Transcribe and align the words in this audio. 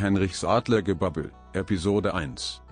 Henrichs 0.00 0.44
Adlergebabbel, 0.44 1.32
Episode 1.54 2.14
1. 2.14 2.62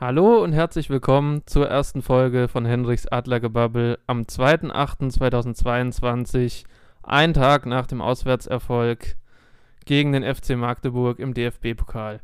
Hallo 0.00 0.42
und 0.42 0.52
herzlich 0.52 0.90
willkommen 0.90 1.42
zur 1.46 1.68
ersten 1.68 2.02
Folge 2.02 2.48
von 2.48 2.66
Henrichs 2.66 3.06
Adlergebabbel 3.06 4.00
am 4.08 4.22
2.8.2022, 4.22 6.64
ein 7.04 7.32
Tag 7.32 7.66
nach 7.66 7.86
dem 7.86 8.00
Auswärtserfolg 8.00 9.14
gegen 9.84 10.10
den 10.10 10.24
FC 10.24 10.56
Magdeburg 10.56 11.20
im 11.20 11.32
DFB-Pokal. 11.32 12.18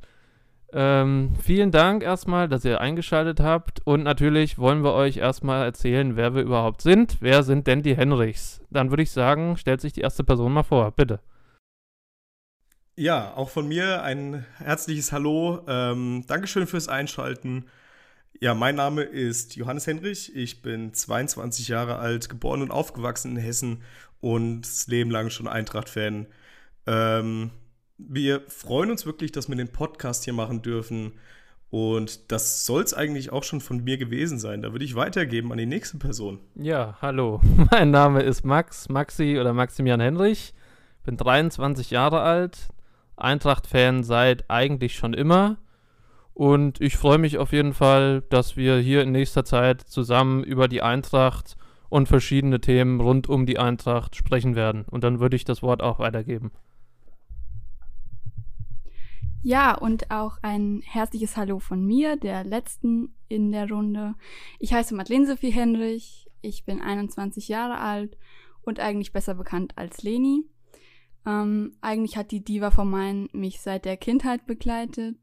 Ähm, 0.75 1.35
vielen 1.43 1.71
Dank 1.71 2.03
erstmal, 2.03 2.49
dass 2.49 2.65
ihr 2.65 2.81
eingeschaltet 2.81 3.41
habt 3.41 3.87
und 3.87 4.03
natürlich 4.03 4.57
wollen 4.57 4.83
wir 4.83 4.95
euch 4.95 5.19
erstmal 5.19 5.65
erzählen, 5.65 6.17
wer 6.17 6.35
wir 6.35 6.43
überhaupt 6.43 6.81
sind. 6.81 7.19
Wer 7.21 7.43
sind 7.43 7.67
denn 7.67 7.83
die 7.83 7.95
Henrichs? 7.95 8.63
Dann 8.71 8.89
würde 8.89 9.03
ich 9.03 9.11
sagen, 9.11 9.59
stellt 9.59 9.83
sich 9.83 9.93
die 9.93 10.01
erste 10.01 10.25
Person 10.25 10.53
mal 10.53 10.63
vor, 10.63 10.91
bitte. 10.93 11.21
Ja, 12.97 13.35
auch 13.35 13.51
von 13.51 13.69
mir 13.69 14.03
ein 14.03 14.47
herzliches 14.59 15.13
Hallo. 15.13 15.65
Ähm, 15.67 16.25
Dankeschön 16.27 16.67
fürs 16.67 16.89
Einschalten. 16.89 17.67
Ja, 18.41 18.55
mein 18.55 18.75
Name 18.75 19.03
ist 19.03 19.57
Johannes 19.57 19.87
Henrich. 19.87 20.35
Ich 20.35 20.63
bin 20.63 20.95
22 20.95 21.69
Jahre 21.69 21.97
alt, 21.97 22.29
geboren 22.29 22.63
und 22.63 22.71
aufgewachsen 22.71 23.37
in 23.37 23.43
Hessen 23.43 23.83
und 24.21 24.63
das 24.63 24.87
Leben 24.89 25.11
lang 25.11 25.31
schon 25.31 25.49
Eintracht-Fan. 25.49 26.27
Ähm, 26.87 27.51
wir 27.99 28.43
freuen 28.49 28.91
uns 28.91 29.07
wirklich, 29.07 29.33
dass 29.33 29.49
wir 29.49 29.57
den 29.57 29.73
Podcast 29.73 30.25
hier 30.25 30.33
machen 30.33 30.63
dürfen. 30.63 31.13
Und 31.71 32.31
das 32.31 32.67
soll 32.67 32.83
es 32.83 32.93
eigentlich 32.93 33.33
auch 33.33 33.45
schon 33.45 33.63
von 33.63 33.83
mir 33.83 33.97
gewesen 33.97 34.39
sein. 34.39 34.61
Da 34.61 34.73
würde 34.73 34.85
ich 34.85 34.95
weitergeben 34.95 35.53
an 35.53 35.59
die 35.59 35.67
nächste 35.67 35.97
Person. 35.97 36.41
Ja, 36.55 36.99
hallo. 37.01 37.41
Mein 37.71 37.91
Name 37.91 38.23
ist 38.23 38.45
Max, 38.45 38.91
Maxi 38.91 39.39
oder 39.41 39.55
Maximilian 39.55 40.01
Henrich. 40.01 40.53
Bin 41.05 41.17
23 41.17 41.91
Jahre 41.91 42.21
alt, 42.21 42.69
Eintracht-Fan 43.17 44.05
seit 44.05 44.51
eigentlich 44.51 44.97
schon 44.97 45.15
immer. 45.15 45.57
Und 46.35 46.81
ich 46.81 46.97
freue 46.97 47.19
mich 47.19 47.39
auf 47.39 47.53
jeden 47.53 47.73
Fall, 47.73 48.23
dass 48.29 48.57
wir 48.57 48.77
hier 48.77 49.03
in 49.03 49.13
nächster 49.13 49.45
Zeit 49.45 49.81
zusammen 49.81 50.45
über 50.45 50.69
die 50.69 50.83
Eintracht 50.83 51.57
und 51.89 52.07
verschiedene 52.07 52.61
Themen 52.61 53.01
rund 53.01 53.29
um 53.29 53.47
die 53.47 53.59
Eintracht 53.59 54.17
sprechen 54.17 54.57
werden. 54.57 54.85
Und 54.91 55.05
dann 55.05 55.21
würde 55.21 55.37
ich 55.37 55.45
das 55.45 55.63
Wort 55.63 55.83
auch 55.83 55.99
weitergeben. 55.99 56.51
Ja, 59.45 59.77
und 59.77 60.13
auch 60.13 60.39
ein 60.43 60.83
herzliches 60.85 61.37
Hallo 61.37 61.59
von 61.59 61.85
mir, 61.85 62.15
der 62.15 62.45
letzten 62.45 63.13
in 63.29 63.51
der 63.51 63.69
Runde. 63.69 64.15
Ich 64.61 64.73
heiße 64.73 64.95
Madeleine 64.95 65.27
Sophie 65.27 65.51
Henrich, 65.51 66.31
ich 66.43 66.65
bin 66.65 66.81
21 66.81 67.49
Jahre 67.49 67.79
alt 67.79 68.17
und 68.63 68.79
eigentlich 68.79 69.13
besser 69.13 69.35
bekannt 69.35 69.73
als 69.75 70.05
Leni. 70.05 70.45
Ähm, 71.27 71.77
eigentlich 71.81 72.17
hat 72.17 72.31
die 72.31 72.45
Diva 72.45 72.71
von 72.71 72.89
Main 72.89 73.29
mich 73.33 73.61
seit 73.61 73.85
der 73.85 73.97
Kindheit 73.97 74.47
begleitet 74.47 75.17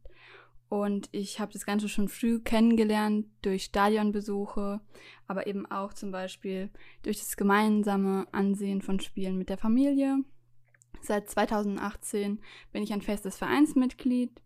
und 0.68 1.08
ich 1.14 1.40
habe 1.40 1.54
das 1.54 1.66
Ganze 1.66 1.88
schon 1.88 2.10
früh 2.10 2.42
kennengelernt 2.42 3.26
durch 3.42 3.64
Stadionbesuche, 3.64 4.82
aber 5.28 5.48
eben 5.48 5.66
auch 5.66 5.94
zum 5.94 6.12
Beispiel 6.12 6.70
durch 7.04 7.20
das 7.20 7.38
gemeinsame 7.38 8.28
Ansehen 8.34 8.82
von 8.82 9.00
Spielen 9.00 9.38
mit 9.38 9.48
der 9.48 9.58
Familie. 9.58 10.26
Seit 11.02 11.30
2018 11.30 12.40
bin 12.72 12.84
ich 12.84 12.94
ein 12.94 13.02
festes 13.02 13.38
Vereinsmitglied 13.38 14.42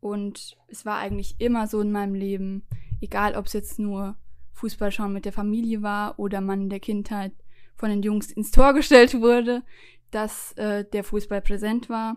und 0.00 0.56
es 0.68 0.86
war 0.86 0.98
eigentlich 0.98 1.36
immer 1.38 1.66
so 1.66 1.80
in 1.80 1.92
meinem 1.92 2.14
Leben, 2.14 2.62
egal 3.00 3.34
ob 3.34 3.46
es 3.46 3.52
jetzt 3.52 3.78
nur 3.78 4.16
Fußballschauen 4.52 5.12
mit 5.12 5.24
der 5.24 5.32
Familie 5.32 5.82
war 5.82 6.18
oder 6.18 6.40
man 6.40 6.62
in 6.62 6.70
der 6.70 6.80
Kindheit 6.80 7.32
von 7.76 7.90
den 7.90 8.02
Jungs 8.02 8.32
ins 8.32 8.50
Tor 8.50 8.74
gestellt 8.74 9.20
wurde, 9.20 9.62
dass 10.10 10.52
äh, 10.52 10.84
der 10.84 11.04
Fußball 11.04 11.40
präsent 11.40 11.88
war. 11.88 12.16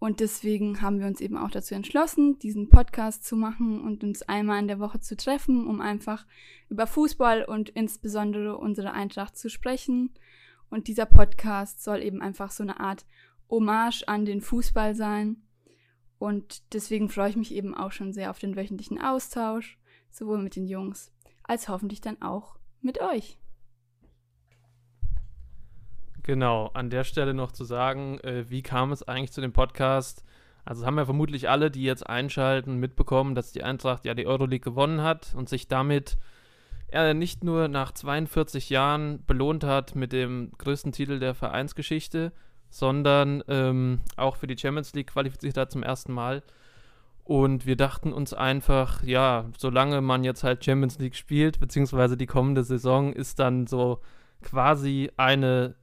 Und 0.00 0.20
deswegen 0.20 0.80
haben 0.80 1.00
wir 1.00 1.06
uns 1.06 1.20
eben 1.20 1.36
auch 1.36 1.50
dazu 1.50 1.74
entschlossen, 1.74 2.38
diesen 2.38 2.68
Podcast 2.68 3.24
zu 3.24 3.36
machen 3.36 3.80
und 3.80 4.04
uns 4.04 4.22
einmal 4.22 4.60
in 4.60 4.68
der 4.68 4.78
Woche 4.78 5.00
zu 5.00 5.16
treffen, 5.16 5.66
um 5.66 5.80
einfach 5.80 6.24
über 6.68 6.86
Fußball 6.86 7.44
und 7.44 7.70
insbesondere 7.70 8.56
unsere 8.58 8.92
Eintracht 8.92 9.36
zu 9.36 9.50
sprechen. 9.50 10.10
Und 10.70 10.88
dieser 10.88 11.06
Podcast 11.06 11.82
soll 11.82 12.02
eben 12.02 12.20
einfach 12.20 12.50
so 12.50 12.62
eine 12.62 12.80
Art 12.80 13.06
Hommage 13.50 14.04
an 14.06 14.24
den 14.24 14.40
Fußball 14.40 14.94
sein. 14.94 15.36
Und 16.18 16.74
deswegen 16.74 17.08
freue 17.08 17.30
ich 17.30 17.36
mich 17.36 17.54
eben 17.54 17.74
auch 17.74 17.92
schon 17.92 18.12
sehr 18.12 18.30
auf 18.30 18.38
den 18.38 18.56
wöchentlichen 18.56 19.00
Austausch, 19.00 19.78
sowohl 20.10 20.38
mit 20.38 20.56
den 20.56 20.66
Jungs 20.66 21.12
als 21.44 21.68
hoffentlich 21.68 22.00
dann 22.00 22.20
auch 22.20 22.56
mit 22.80 23.00
euch. 23.00 23.38
Genau, 26.22 26.66
an 26.74 26.90
der 26.90 27.04
Stelle 27.04 27.32
noch 27.32 27.52
zu 27.52 27.64
sagen, 27.64 28.18
äh, 28.20 28.50
wie 28.50 28.62
kam 28.62 28.92
es 28.92 29.02
eigentlich 29.02 29.32
zu 29.32 29.40
dem 29.40 29.54
Podcast? 29.54 30.24
Also 30.64 30.84
haben 30.84 30.96
wir 30.96 31.06
vermutlich 31.06 31.48
alle, 31.48 31.70
die 31.70 31.82
jetzt 31.82 32.06
einschalten, 32.06 32.76
mitbekommen, 32.76 33.34
dass 33.34 33.52
die 33.52 33.64
Eintracht 33.64 34.04
ja 34.04 34.12
die 34.12 34.26
Euroleague 34.26 34.60
gewonnen 34.60 35.00
hat 35.00 35.34
und 35.34 35.48
sich 35.48 35.68
damit 35.68 36.18
äh, 36.92 37.14
nicht 37.14 37.44
nur 37.44 37.68
nach 37.68 37.92
42 37.92 38.70
Jahren 38.70 39.24
belohnt 39.26 39.64
hat 39.64 39.94
mit 39.94 40.12
dem 40.12 40.52
größten 40.58 40.92
Titel 40.92 41.18
der 41.18 41.34
Vereinsgeschichte, 41.34 42.32
sondern 42.70 43.42
ähm, 43.48 44.00
auch 44.16 44.36
für 44.36 44.46
die 44.46 44.58
Champions 44.58 44.94
League 44.94 45.08
qualifiziert 45.12 45.56
hat 45.56 45.70
zum 45.70 45.82
ersten 45.82 46.12
Mal. 46.12 46.42
Und 47.24 47.66
wir 47.66 47.76
dachten 47.76 48.12
uns 48.12 48.32
einfach, 48.32 49.02
ja, 49.02 49.44
solange 49.58 50.00
man 50.00 50.24
jetzt 50.24 50.44
halt 50.44 50.64
Champions 50.64 50.98
League 50.98 51.14
spielt, 51.14 51.60
beziehungsweise 51.60 52.16
die 52.16 52.26
kommende 52.26 52.64
Saison 52.64 53.12
ist 53.12 53.38
dann 53.38 53.66
so 53.66 54.00
quasi 54.40 55.10
eine 55.18 55.74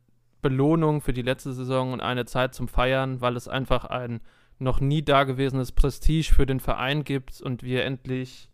Belohnung 0.41 1.01
für 1.01 1.13
die 1.13 1.21
letzte 1.21 1.53
Saison 1.53 1.93
und 1.93 2.01
eine 2.01 2.25
Zeit 2.25 2.55
zum 2.55 2.67
Feiern, 2.67 3.21
weil 3.21 3.35
es 3.35 3.47
einfach 3.47 3.85
ein 3.85 4.21
noch 4.57 4.79
nie 4.79 5.03
dagewesenes 5.03 5.71
Prestige 5.71 6.33
für 6.33 6.45
den 6.45 6.59
Verein 6.59 7.03
gibt 7.03 7.41
und 7.41 7.61
wir 7.61 7.83
endlich 7.83 8.49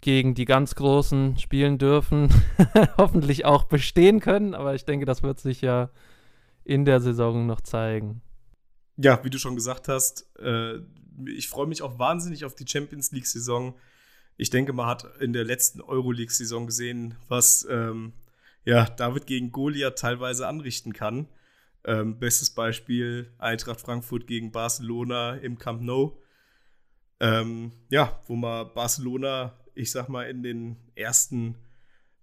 gegen 0.00 0.34
die 0.34 0.44
ganz 0.44 0.74
Großen 0.74 1.38
spielen 1.38 1.78
dürfen. 1.78 2.28
Hoffentlich 2.96 3.44
auch 3.44 3.64
bestehen 3.64 4.20
können, 4.20 4.54
aber 4.54 4.74
ich 4.74 4.84
denke, 4.84 5.06
das 5.06 5.22
wird 5.22 5.40
sich 5.40 5.60
ja 5.60 5.90
in 6.64 6.84
der 6.84 7.00
Saison 7.00 7.46
noch 7.46 7.60
zeigen. 7.60 8.22
Ja, 8.96 9.22
wie 9.24 9.30
du 9.30 9.38
schon 9.38 9.54
gesagt 9.54 9.88
hast, 9.88 10.26
äh, 10.38 10.78
ich 11.26 11.48
freue 11.48 11.66
mich 11.66 11.82
auch 11.82 11.98
wahnsinnig 11.98 12.44
auf 12.44 12.54
die 12.54 12.66
Champions 12.66 13.12
League-Saison. 13.12 13.74
Ich 14.36 14.50
denke, 14.50 14.72
man 14.72 14.86
hat 14.86 15.04
in 15.20 15.32
der 15.32 15.44
letzten 15.44 15.80
Euroleague-Saison 15.80 16.66
gesehen, 16.66 17.14
was 17.28 17.66
ähm, 17.70 18.12
ja, 18.64 18.84
David 18.84 19.26
gegen 19.26 19.52
Goliath 19.52 19.98
teilweise 19.98 20.46
anrichten 20.46 20.92
kann. 20.92 21.28
Ähm, 21.84 22.18
bestes 22.18 22.50
Beispiel 22.50 23.32
Eintracht 23.38 23.80
Frankfurt 23.80 24.26
gegen 24.26 24.52
Barcelona 24.52 25.36
im 25.36 25.58
Camp 25.58 25.82
Nou. 25.82 26.18
Ähm, 27.20 27.72
ja, 27.90 28.20
wo 28.26 28.36
man 28.36 28.72
Barcelona, 28.74 29.58
ich 29.74 29.90
sag 29.90 30.08
mal, 30.08 30.28
in 30.28 30.42
den 30.42 30.76
ersten 30.94 31.56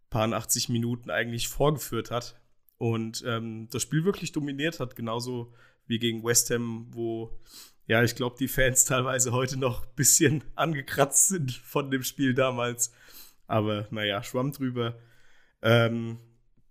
paar 0.09 0.31
80 0.31 0.69
Minuten 0.69 1.09
eigentlich 1.09 1.47
vorgeführt 1.47 2.11
hat 2.11 2.39
und 2.77 3.23
ähm, 3.25 3.67
das 3.71 3.81
Spiel 3.81 4.05
wirklich 4.05 4.31
dominiert 4.31 4.79
hat, 4.79 4.95
genauso 4.95 5.53
wie 5.87 5.99
gegen 5.99 6.23
West 6.23 6.49
Ham, 6.49 6.87
wo 6.91 7.39
ja, 7.87 8.03
ich 8.03 8.15
glaube, 8.15 8.35
die 8.37 8.47
Fans 8.47 8.85
teilweise 8.85 9.31
heute 9.31 9.57
noch 9.57 9.83
ein 9.83 9.95
bisschen 9.95 10.43
angekratzt 10.55 11.29
sind 11.29 11.51
von 11.51 11.89
dem 11.89 12.03
Spiel 12.03 12.33
damals. 12.33 12.91
Aber 13.47 13.87
naja, 13.91 14.21
schwamm 14.23 14.51
drüber. 14.51 14.99
Ähm, 15.61 16.19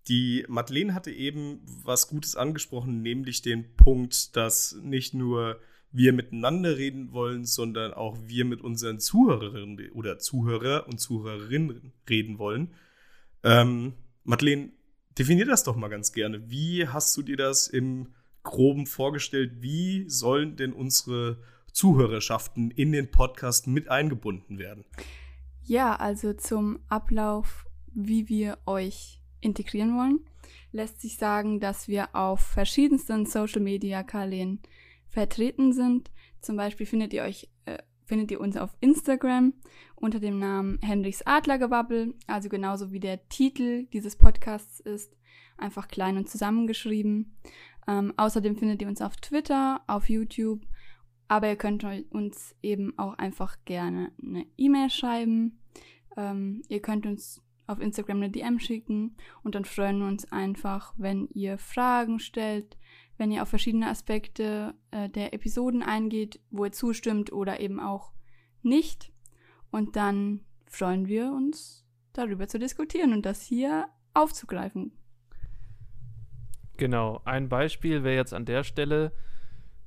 die 0.08 0.44
Madeleine 0.46 0.94
hatte 0.94 1.10
eben 1.10 1.60
was 1.64 2.08
Gutes 2.08 2.36
angesprochen, 2.36 3.02
nämlich 3.02 3.42
den 3.42 3.74
Punkt, 3.76 4.36
dass 4.36 4.76
nicht 4.82 5.14
nur 5.14 5.58
wir 5.96 6.12
miteinander 6.12 6.76
reden 6.76 7.12
wollen, 7.12 7.46
sondern 7.46 7.94
auch 7.94 8.18
wir 8.26 8.44
mit 8.44 8.60
unseren 8.60 9.00
Zuhörerinnen 9.00 9.90
oder 9.92 10.18
Zuhörer 10.18 10.86
und 10.88 10.98
Zuhörerinnen 10.98 11.92
reden 12.08 12.38
wollen. 12.38 12.74
Ähm, 13.42 13.94
Madeleine, 14.22 14.72
definier 15.18 15.46
das 15.46 15.64
doch 15.64 15.74
mal 15.74 15.88
ganz 15.88 16.12
gerne. 16.12 16.50
Wie 16.50 16.86
hast 16.86 17.16
du 17.16 17.22
dir 17.22 17.38
das 17.38 17.66
im 17.66 18.08
Groben 18.42 18.86
vorgestellt? 18.86 19.62
Wie 19.62 20.08
sollen 20.08 20.56
denn 20.56 20.74
unsere 20.74 21.38
Zuhörerschaften 21.72 22.70
in 22.70 22.92
den 22.92 23.10
Podcast 23.10 23.66
mit 23.66 23.88
eingebunden 23.88 24.58
werden? 24.58 24.84
Ja, 25.62 25.96
also 25.96 26.34
zum 26.34 26.80
Ablauf, 26.88 27.64
wie 27.94 28.28
wir 28.28 28.58
euch 28.66 29.22
integrieren 29.40 29.96
wollen, 29.96 30.20
lässt 30.72 31.00
sich 31.00 31.16
sagen, 31.16 31.58
dass 31.58 31.88
wir 31.88 32.14
auf 32.14 32.40
verschiedensten 32.40 33.24
Social-Media-Kanälen 33.24 34.60
vertreten 35.08 35.72
sind. 35.72 36.10
Zum 36.40 36.56
Beispiel 36.56 36.86
findet 36.86 37.12
ihr 37.12 37.22
euch 37.22 37.48
äh, 37.64 37.78
findet 38.06 38.30
ihr 38.30 38.40
uns 38.40 38.56
auf 38.56 38.74
Instagram 38.80 39.52
unter 39.96 40.20
dem 40.20 40.38
Namen 40.38 40.78
Henrichs 40.80 41.22
Adlergebabbel, 41.22 42.14
also 42.26 42.48
genauso 42.48 42.92
wie 42.92 43.00
der 43.00 43.28
Titel 43.28 43.86
dieses 43.86 44.16
Podcasts 44.16 44.80
ist, 44.80 45.16
einfach 45.58 45.88
klein 45.88 46.16
und 46.16 46.28
zusammengeschrieben. 46.28 47.36
Ähm, 47.88 48.14
außerdem 48.16 48.56
findet 48.56 48.82
ihr 48.82 48.88
uns 48.88 49.02
auf 49.02 49.16
Twitter, 49.16 49.82
auf 49.86 50.08
YouTube 50.08 50.66
Aber 51.28 51.48
ihr 51.48 51.56
könnt 51.56 51.84
uns 52.10 52.54
eben 52.62 52.96
auch 52.98 53.14
einfach 53.14 53.56
gerne 53.64 54.12
eine 54.22 54.46
E-Mail 54.56 54.90
schreiben. 54.90 55.58
Ähm, 56.16 56.62
ihr 56.68 56.80
könnt 56.80 57.04
uns 57.04 57.42
auf 57.66 57.80
Instagram 57.80 58.18
eine 58.18 58.30
DM 58.30 58.60
schicken 58.60 59.16
und 59.42 59.56
dann 59.56 59.64
freuen 59.64 59.98
wir 59.98 60.06
uns 60.06 60.30
einfach, 60.30 60.94
wenn 60.96 61.28
ihr 61.34 61.58
Fragen 61.58 62.20
stellt, 62.20 62.76
wenn 63.18 63.30
ihr 63.30 63.42
auf 63.42 63.48
verschiedene 63.48 63.88
Aspekte 63.88 64.74
äh, 64.90 65.08
der 65.08 65.32
Episoden 65.32 65.82
eingeht, 65.82 66.40
wo 66.50 66.64
ihr 66.64 66.72
zustimmt 66.72 67.32
oder 67.32 67.60
eben 67.60 67.80
auch 67.80 68.12
nicht. 68.62 69.12
Und 69.70 69.96
dann 69.96 70.40
freuen 70.66 71.06
wir 71.06 71.32
uns 71.32 71.84
darüber 72.12 72.48
zu 72.48 72.58
diskutieren 72.58 73.12
und 73.12 73.26
das 73.26 73.42
hier 73.42 73.88
aufzugreifen. 74.14 74.92
Genau, 76.76 77.20
ein 77.24 77.48
Beispiel 77.48 78.04
wäre 78.04 78.16
jetzt 78.16 78.34
an 78.34 78.44
der 78.44 78.64
Stelle, 78.64 79.12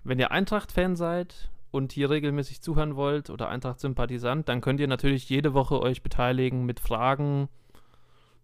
wenn 0.03 0.19
ihr 0.19 0.31
Eintracht-Fan 0.31 0.95
seid 0.95 1.51
und 1.71 1.91
hier 1.91 2.09
regelmäßig 2.09 2.61
zuhören 2.61 2.95
wollt 2.95 3.29
oder 3.29 3.49
Eintracht-Sympathisant, 3.49 4.49
dann 4.49 4.61
könnt 4.61 4.79
ihr 4.79 4.87
natürlich 4.87 5.29
jede 5.29 5.53
Woche 5.53 5.79
euch 5.81 6.01
beteiligen 6.01 6.65
mit 6.65 6.79
Fragen 6.79 7.47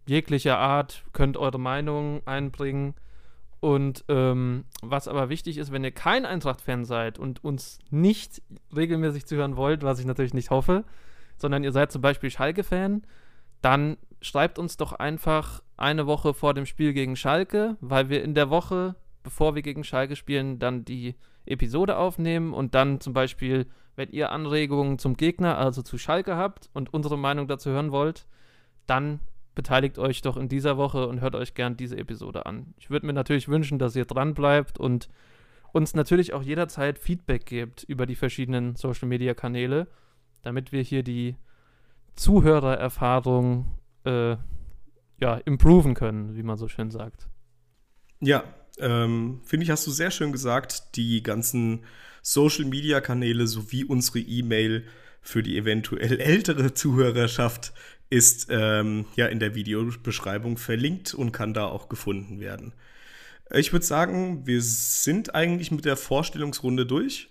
jeglicher 0.05 0.59
Art, 0.59 1.03
könnt 1.13 1.37
eure 1.37 1.59
Meinung 1.59 2.21
einbringen. 2.25 2.93
Und 3.59 4.05
ähm, 4.09 4.65
was 4.81 5.07
aber 5.07 5.29
wichtig 5.29 5.57
ist, 5.57 5.71
wenn 5.71 5.83
ihr 5.83 5.91
kein 5.91 6.25
Eintracht-Fan 6.25 6.85
seid 6.85 7.17
und 7.17 7.43
uns 7.43 7.79
nicht 7.89 8.41
regelmäßig 8.75 9.25
zuhören 9.25 9.57
wollt, 9.57 9.83
was 9.83 9.99
ich 9.99 10.05
natürlich 10.05 10.33
nicht 10.33 10.51
hoffe, 10.51 10.83
sondern 11.37 11.63
ihr 11.63 11.71
seid 11.71 11.91
zum 11.91 12.01
Beispiel 12.01 12.29
Schalke-Fan, 12.29 13.03
dann 13.61 13.97
schreibt 14.21 14.59
uns 14.59 14.77
doch 14.77 14.93
einfach 14.93 15.63
eine 15.77 16.07
Woche 16.07 16.33
vor 16.33 16.53
dem 16.53 16.65
Spiel 16.65 16.93
gegen 16.93 17.15
Schalke, 17.15 17.77
weil 17.81 18.09
wir 18.09 18.23
in 18.23 18.33
der 18.35 18.49
Woche, 18.49 18.95
bevor 19.23 19.55
wir 19.55 19.61
gegen 19.61 19.83
Schalke 19.83 20.15
spielen, 20.15 20.59
dann 20.59 20.85
die 20.85 21.15
Episode 21.45 21.97
aufnehmen 21.97 22.53
und 22.53 22.75
dann 22.75 22.99
zum 22.99 23.13
Beispiel, 23.13 23.67
wenn 23.95 24.09
ihr 24.09 24.31
Anregungen 24.31 24.99
zum 24.99 25.15
Gegner, 25.17 25.57
also 25.57 25.81
zu 25.81 25.97
Schalke 25.97 26.35
habt 26.35 26.69
und 26.73 26.93
unsere 26.93 27.17
Meinung 27.17 27.47
dazu 27.47 27.69
hören 27.69 27.91
wollt, 27.91 28.27
dann 28.87 29.19
beteiligt 29.55 29.97
euch 29.97 30.21
doch 30.21 30.37
in 30.37 30.49
dieser 30.49 30.77
Woche 30.77 31.07
und 31.07 31.21
hört 31.21 31.35
euch 31.35 31.53
gern 31.53 31.77
diese 31.77 31.97
Episode 31.97 32.45
an. 32.45 32.73
Ich 32.77 32.89
würde 32.89 33.05
mir 33.05 33.13
natürlich 33.13 33.47
wünschen, 33.47 33.79
dass 33.79 33.95
ihr 33.95 34.05
dran 34.05 34.33
bleibt 34.33 34.77
und 34.79 35.09
uns 35.71 35.93
natürlich 35.93 36.33
auch 36.33 36.43
jederzeit 36.43 36.99
Feedback 36.99 37.45
gebt 37.45 37.83
über 37.83 38.05
die 38.05 38.15
verschiedenen 38.15 38.75
Social 38.75 39.07
Media 39.07 39.33
Kanäle, 39.33 39.87
damit 40.41 40.71
wir 40.71 40.81
hier 40.81 41.03
die 41.03 41.35
Zuhörererfahrung 42.15 43.65
äh, 44.05 44.37
ja, 45.19 45.35
improven 45.45 45.93
können, 45.93 46.35
wie 46.35 46.43
man 46.43 46.57
so 46.57 46.67
schön 46.67 46.91
sagt. 46.91 47.27
Ja, 48.19 48.43
ähm, 48.79 49.41
finde 49.43 49.63
ich, 49.63 49.69
hast 49.69 49.87
du 49.87 49.91
sehr 49.91 50.11
schön 50.11 50.31
gesagt, 50.31 50.95
die 50.95 51.23
ganzen 51.23 51.83
Social-Media-Kanäle 52.21 53.47
sowie 53.47 53.83
unsere 53.83 54.19
E-Mail 54.19 54.85
für 55.21 55.43
die 55.43 55.57
eventuell 55.57 56.19
ältere 56.19 56.73
Zuhörerschaft 56.73 57.73
ist 58.09 58.47
ähm, 58.49 59.05
ja 59.15 59.27
in 59.27 59.39
der 59.39 59.55
Videobeschreibung 59.55 60.57
verlinkt 60.57 61.13
und 61.13 61.31
kann 61.31 61.53
da 61.53 61.65
auch 61.65 61.89
gefunden 61.89 62.39
werden. 62.39 62.73
Ich 63.53 63.73
würde 63.73 63.85
sagen, 63.85 64.45
wir 64.47 64.61
sind 64.61 65.35
eigentlich 65.35 65.71
mit 65.71 65.85
der 65.85 65.97
Vorstellungsrunde 65.97 66.85
durch. 66.85 67.29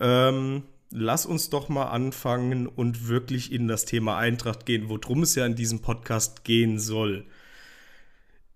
Ähm, 0.00 0.64
lass 0.90 1.26
uns 1.26 1.50
doch 1.50 1.68
mal 1.68 1.86
anfangen 1.86 2.66
und 2.66 3.08
wirklich 3.08 3.52
in 3.52 3.68
das 3.68 3.84
Thema 3.84 4.16
Eintracht 4.18 4.66
gehen, 4.66 4.88
worum 4.88 5.22
es 5.22 5.34
ja 5.34 5.44
in 5.46 5.56
diesem 5.56 5.80
Podcast 5.80 6.44
gehen 6.44 6.78
soll. 6.78 7.26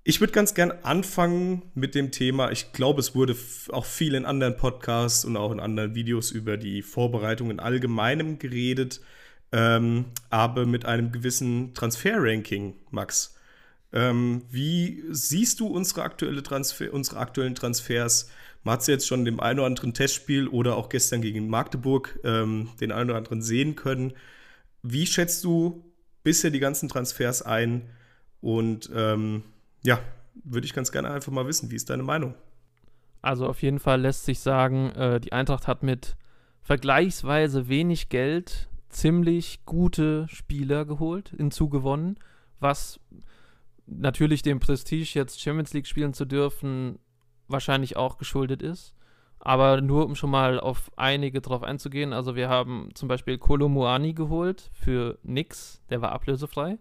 Ich 0.04 0.20
würde 0.20 0.32
ganz 0.32 0.54
gern 0.54 0.72
anfangen 0.82 1.62
mit 1.74 1.94
dem 1.94 2.10
Thema. 2.10 2.50
Ich 2.50 2.72
glaube, 2.72 3.00
es 3.00 3.14
wurde 3.14 3.36
auch 3.70 3.84
viel 3.84 4.14
in 4.14 4.24
anderen 4.24 4.56
Podcasts 4.56 5.24
und 5.24 5.36
auch 5.36 5.52
in 5.52 5.60
anderen 5.60 5.94
Videos 5.94 6.32
über 6.32 6.56
die 6.56 6.82
Vorbereitung 6.82 7.50
in 7.52 7.60
allgemeinem 7.60 8.38
geredet, 8.40 9.00
ähm, 9.52 10.06
aber 10.30 10.66
mit 10.66 10.86
einem 10.86 11.12
gewissen 11.12 11.74
Transfer-Ranking, 11.74 12.74
Max. 12.90 13.36
Ähm, 13.92 14.42
wie 14.50 15.04
siehst 15.10 15.60
du 15.60 15.66
unsere, 15.66 16.02
aktuelle 16.02 16.42
Transfer, 16.42 16.92
unsere 16.92 17.18
aktuellen 17.18 17.54
Transfers? 17.54 18.30
Man 18.64 18.74
hat 18.74 18.80
es 18.80 18.86
jetzt 18.86 19.06
schon 19.06 19.24
dem 19.24 19.40
einen 19.40 19.58
oder 19.58 19.66
anderen 19.66 19.92
Testspiel 19.92 20.48
oder 20.48 20.76
auch 20.76 20.88
gestern 20.88 21.20
gegen 21.20 21.48
Magdeburg 21.48 22.18
ähm, 22.24 22.70
den 22.80 22.92
einen 22.92 23.10
oder 23.10 23.18
anderen 23.18 23.42
sehen 23.42 23.76
können. 23.76 24.14
Wie 24.82 25.06
schätzt 25.06 25.44
du 25.44 25.84
bisher 26.22 26.50
die 26.50 26.60
ganzen 26.60 26.88
Transfers 26.88 27.42
ein? 27.42 27.90
Und 28.40 28.90
ähm, 28.94 29.42
ja, 29.82 30.00
würde 30.44 30.66
ich 30.66 30.72
ganz 30.72 30.90
gerne 30.90 31.10
einfach 31.10 31.32
mal 31.32 31.46
wissen, 31.46 31.70
wie 31.70 31.76
ist 31.76 31.90
deine 31.90 32.02
Meinung? 32.02 32.34
Also 33.20 33.46
auf 33.46 33.62
jeden 33.62 33.78
Fall 33.78 34.00
lässt 34.00 34.24
sich 34.24 34.40
sagen, 34.40 34.90
äh, 34.90 35.20
die 35.20 35.32
Eintracht 35.32 35.68
hat 35.68 35.82
mit 35.82 36.16
vergleichsweise 36.62 37.68
wenig 37.68 38.08
Geld 38.08 38.68
ziemlich 38.92 39.64
gute 39.64 40.26
Spieler 40.28 40.84
geholt, 40.84 41.32
hinzugewonnen, 41.36 42.18
was 42.60 43.00
natürlich 43.86 44.42
dem 44.42 44.60
Prestige, 44.60 45.10
jetzt 45.14 45.40
Champions 45.40 45.72
League 45.72 45.86
spielen 45.86 46.14
zu 46.14 46.24
dürfen, 46.24 46.98
wahrscheinlich 47.48 47.96
auch 47.96 48.18
geschuldet 48.18 48.62
ist. 48.62 48.94
Aber 49.38 49.80
nur 49.80 50.06
um 50.06 50.14
schon 50.14 50.30
mal 50.30 50.60
auf 50.60 50.90
einige 50.96 51.40
drauf 51.40 51.64
einzugehen. 51.64 52.12
Also 52.12 52.36
wir 52.36 52.48
haben 52.48 52.90
zum 52.94 53.08
Beispiel 53.08 53.38
Kolomuani 53.38 54.12
geholt 54.14 54.70
für 54.72 55.18
nix, 55.24 55.82
der 55.90 56.00
war 56.00 56.12
ablösefrei. 56.12 56.78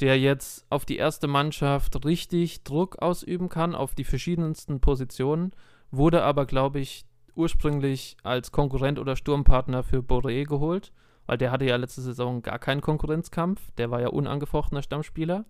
Der 0.00 0.18
jetzt 0.18 0.66
auf 0.70 0.84
die 0.84 0.96
erste 0.96 1.26
Mannschaft 1.26 2.04
richtig 2.04 2.64
Druck 2.64 3.02
ausüben 3.02 3.48
kann, 3.48 3.74
auf 3.74 3.94
die 3.94 4.04
verschiedensten 4.04 4.80
Positionen. 4.80 5.52
Wurde 5.90 6.22
aber, 6.22 6.46
glaube 6.46 6.80
ich, 6.80 7.04
ursprünglich 7.34 8.16
als 8.22 8.52
Konkurrent 8.52 8.98
oder 8.98 9.14
Sturmpartner 9.14 9.82
für 9.82 9.98
Boré 9.98 10.44
geholt, 10.44 10.92
weil 11.26 11.38
der 11.38 11.50
hatte 11.50 11.64
ja 11.64 11.76
letzte 11.76 12.00
Saison 12.00 12.42
gar 12.42 12.58
keinen 12.58 12.80
Konkurrenzkampf. 12.80 13.60
Der 13.78 13.90
war 13.90 14.00
ja 14.00 14.08
unangefochtener 14.08 14.82
Stammspieler. 14.82 15.44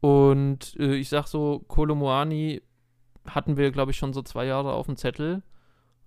Und 0.00 0.76
äh, 0.78 0.94
ich 0.94 1.08
sag 1.08 1.26
so, 1.26 1.60
Kolomuani 1.68 2.62
hatten 3.26 3.56
wir, 3.56 3.70
glaube 3.70 3.90
ich, 3.90 3.98
schon 3.98 4.12
so 4.12 4.22
zwei 4.22 4.46
Jahre 4.46 4.72
auf 4.72 4.86
dem 4.86 4.96
Zettel. 4.96 5.42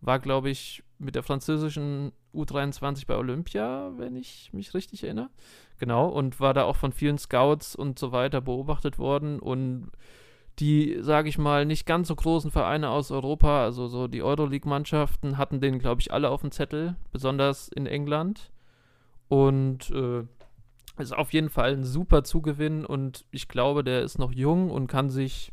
War, 0.01 0.19
glaube 0.19 0.49
ich, 0.49 0.83
mit 0.97 1.15
der 1.15 1.23
französischen 1.23 2.11
U23 2.33 3.05
bei 3.05 3.15
Olympia, 3.15 3.91
wenn 3.97 4.15
ich 4.15 4.51
mich 4.53 4.73
richtig 4.73 5.03
erinnere. 5.03 5.29
Genau, 5.77 6.07
und 6.07 6.39
war 6.39 6.53
da 6.53 6.63
auch 6.63 6.75
von 6.75 6.91
vielen 6.91 7.17
Scouts 7.17 7.75
und 7.75 7.99
so 7.99 8.11
weiter 8.11 8.41
beobachtet 8.41 8.97
worden. 8.97 9.39
Und 9.39 9.91
die, 10.59 10.97
sage 11.01 11.29
ich 11.29 11.37
mal, 11.37 11.65
nicht 11.65 11.85
ganz 11.85 12.07
so 12.07 12.15
großen 12.15 12.51
Vereine 12.51 12.89
aus 12.89 13.11
Europa, 13.11 13.63
also 13.63 13.87
so 13.87 14.07
die 14.07 14.23
Euroleague-Mannschaften, 14.23 15.37
hatten 15.37 15.61
den, 15.61 15.79
glaube 15.79 16.01
ich, 16.01 16.11
alle 16.11 16.29
auf 16.29 16.41
dem 16.41 16.51
Zettel, 16.51 16.95
besonders 17.11 17.69
in 17.69 17.85
England. 17.85 18.51
Und 19.33 19.89
äh, 19.89 20.23
ist 21.01 21.15
auf 21.15 21.33
jeden 21.33 21.49
Fall 21.49 21.73
ein 21.73 21.83
super 21.83 22.23
Zugewinn 22.23 22.85
und 22.85 23.25
ich 23.31 23.47
glaube, 23.47 23.83
der 23.83 24.01
ist 24.01 24.19
noch 24.19 24.31
jung 24.31 24.69
und 24.69 24.87
kann 24.87 25.09
sich 25.09 25.51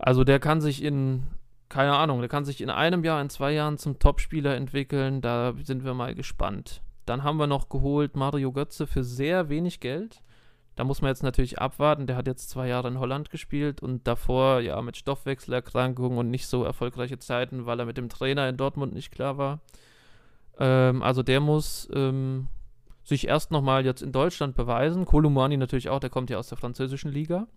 also 0.00 0.24
der 0.24 0.40
kann 0.40 0.62
sich 0.62 0.82
in, 0.82 1.26
keine 1.68 1.94
Ahnung, 1.94 2.20
der 2.20 2.28
kann 2.28 2.46
sich 2.46 2.62
in 2.62 2.70
einem 2.70 3.04
Jahr, 3.04 3.20
in 3.20 3.28
zwei 3.28 3.52
Jahren 3.52 3.76
zum 3.76 3.98
Topspieler 3.98 4.56
entwickeln. 4.56 5.20
Da 5.20 5.52
sind 5.62 5.84
wir 5.84 5.92
mal 5.92 6.14
gespannt. 6.14 6.80
Dann 7.04 7.22
haben 7.22 7.36
wir 7.36 7.46
noch 7.46 7.68
geholt 7.68 8.16
Mario 8.16 8.50
Götze 8.50 8.86
für 8.86 9.04
sehr 9.04 9.50
wenig 9.50 9.78
Geld. 9.78 10.22
Da 10.74 10.84
muss 10.84 11.02
man 11.02 11.10
jetzt 11.10 11.22
natürlich 11.22 11.58
abwarten. 11.58 12.06
Der 12.06 12.16
hat 12.16 12.26
jetzt 12.26 12.48
zwei 12.48 12.68
Jahre 12.68 12.88
in 12.88 12.98
Holland 12.98 13.28
gespielt 13.28 13.82
und 13.82 14.06
davor 14.06 14.60
ja 14.60 14.80
mit 14.80 14.96
Stoffwechselerkrankungen 14.96 16.18
und 16.18 16.30
nicht 16.30 16.46
so 16.46 16.64
erfolgreiche 16.64 17.18
Zeiten, 17.18 17.66
weil 17.66 17.78
er 17.78 17.86
mit 17.86 17.98
dem 17.98 18.08
Trainer 18.08 18.48
in 18.48 18.56
Dortmund 18.56 18.94
nicht 18.94 19.12
klar 19.12 19.36
war. 19.36 19.60
Ähm, 20.60 21.02
also 21.02 21.22
der 21.22 21.40
muss 21.40 21.88
ähm, 21.92 22.48
sich 23.02 23.26
erst 23.26 23.50
nochmal 23.50 23.84
jetzt 23.84 24.02
in 24.02 24.12
Deutschland 24.12 24.54
beweisen. 24.54 25.06
Kolumani 25.06 25.56
natürlich 25.56 25.88
auch, 25.88 26.00
der 26.00 26.10
kommt 26.10 26.30
ja 26.30 26.38
aus 26.38 26.48
der 26.48 26.58
französischen 26.58 27.10
Liga. 27.10 27.48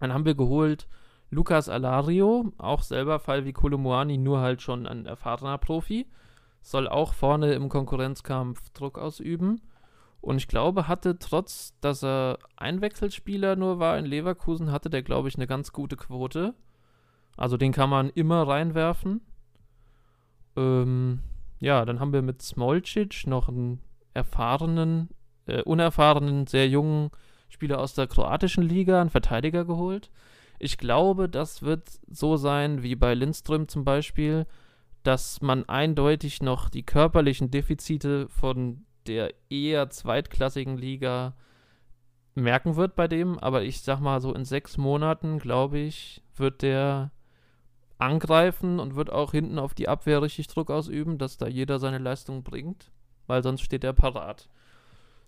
Dann 0.00 0.12
haben 0.12 0.24
wir 0.24 0.34
geholt 0.34 0.88
Lucas 1.30 1.68
Alario, 1.68 2.52
auch 2.56 2.82
selber 2.82 3.18
Fall 3.18 3.44
wie 3.44 3.52
Kolomoani, 3.52 4.16
nur 4.16 4.40
halt 4.40 4.62
schon 4.62 4.86
ein 4.86 5.04
erfahrener 5.04 5.58
Profi, 5.58 6.06
soll 6.62 6.88
auch 6.88 7.12
vorne 7.12 7.52
im 7.52 7.68
Konkurrenzkampf 7.68 8.70
Druck 8.70 8.98
ausüben. 8.98 9.60
Und 10.20 10.38
ich 10.38 10.48
glaube, 10.48 10.88
hatte 10.88 11.18
trotz, 11.18 11.78
dass 11.80 12.02
er 12.02 12.38
Einwechselspieler 12.56 13.56
nur 13.56 13.78
war 13.78 13.98
in 13.98 14.06
Leverkusen, 14.06 14.72
hatte 14.72 14.90
der, 14.90 15.02
glaube 15.02 15.28
ich, 15.28 15.36
eine 15.36 15.46
ganz 15.46 15.72
gute 15.72 15.96
Quote. 15.96 16.54
Also 17.36 17.56
den 17.56 17.72
kann 17.72 17.90
man 17.90 18.10
immer 18.10 18.48
reinwerfen. 18.48 19.20
Ähm, 20.56 21.20
ja, 21.60 21.84
dann 21.84 22.00
haben 22.00 22.12
wir 22.12 22.22
mit 22.22 22.42
Smolcic 22.42 23.26
noch 23.26 23.48
einen 23.48 23.80
erfahrenen, 24.14 25.08
äh, 25.46 25.62
unerfahrenen, 25.62 26.46
sehr 26.46 26.68
jungen 26.68 27.10
Spieler 27.48 27.80
aus 27.80 27.94
der 27.94 28.06
kroatischen 28.06 28.62
Liga, 28.62 29.00
einen 29.00 29.10
Verteidiger 29.10 29.64
geholt. 29.64 30.10
Ich 30.58 30.78
glaube, 30.78 31.28
das 31.28 31.62
wird 31.62 31.88
so 32.08 32.36
sein 32.36 32.82
wie 32.82 32.96
bei 32.96 33.14
Lindström 33.14 33.68
zum 33.68 33.84
Beispiel, 33.84 34.46
dass 35.02 35.40
man 35.40 35.68
eindeutig 35.68 36.42
noch 36.42 36.68
die 36.68 36.82
körperlichen 36.82 37.50
Defizite 37.50 38.28
von 38.28 38.84
der 39.06 39.32
eher 39.48 39.88
zweitklassigen 39.88 40.76
Liga 40.76 41.34
merken 42.34 42.76
wird 42.76 42.94
bei 42.96 43.08
dem. 43.08 43.38
Aber 43.38 43.62
ich 43.62 43.80
sag 43.82 44.00
mal, 44.00 44.20
so 44.20 44.34
in 44.34 44.44
sechs 44.44 44.76
Monaten, 44.76 45.38
glaube 45.38 45.78
ich, 45.78 46.22
wird 46.36 46.62
der 46.62 47.10
angreifen 47.98 48.78
und 48.78 48.94
wird 48.94 49.10
auch 49.10 49.32
hinten 49.32 49.58
auf 49.58 49.74
die 49.74 49.88
Abwehr 49.88 50.22
richtig 50.22 50.46
Druck 50.46 50.70
ausüben, 50.70 51.18
dass 51.18 51.36
da 51.36 51.46
jeder 51.46 51.78
seine 51.78 51.98
Leistung 51.98 52.42
bringt, 52.42 52.90
weil 53.26 53.42
sonst 53.42 53.62
steht 53.62 53.84
er 53.84 53.92
parat. 53.92 54.48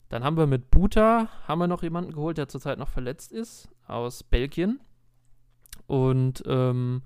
Dann 0.09 0.25
haben 0.25 0.37
wir 0.37 0.47
mit 0.47 0.71
Buta, 0.71 1.29
haben 1.47 1.61
wir 1.61 1.69
noch 1.69 1.83
jemanden 1.83 2.13
geholt, 2.13 2.39
der 2.39 2.49
zurzeit 2.49 2.79
noch 2.79 2.89
verletzt 2.89 3.33
ist, 3.33 3.69
aus 3.87 4.23
Belgien. 4.23 4.81
Und 5.87 6.43
ähm, 6.47 7.03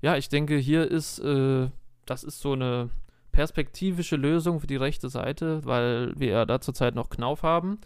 ja, 0.00 0.16
ich 0.16 0.28
denke, 0.28 0.56
hier 0.56 0.88
ist, 0.88 1.18
äh, 1.20 1.68
das 2.06 2.24
ist 2.24 2.40
so 2.40 2.52
eine 2.52 2.90
perspektivische 3.32 4.16
Lösung 4.16 4.60
für 4.60 4.66
die 4.66 4.76
rechte 4.76 5.08
Seite, 5.08 5.64
weil 5.64 6.12
wir 6.16 6.28
ja 6.28 6.44
da 6.44 6.60
zurzeit 6.60 6.94
noch 6.94 7.10
Knauf 7.10 7.42
haben, 7.42 7.80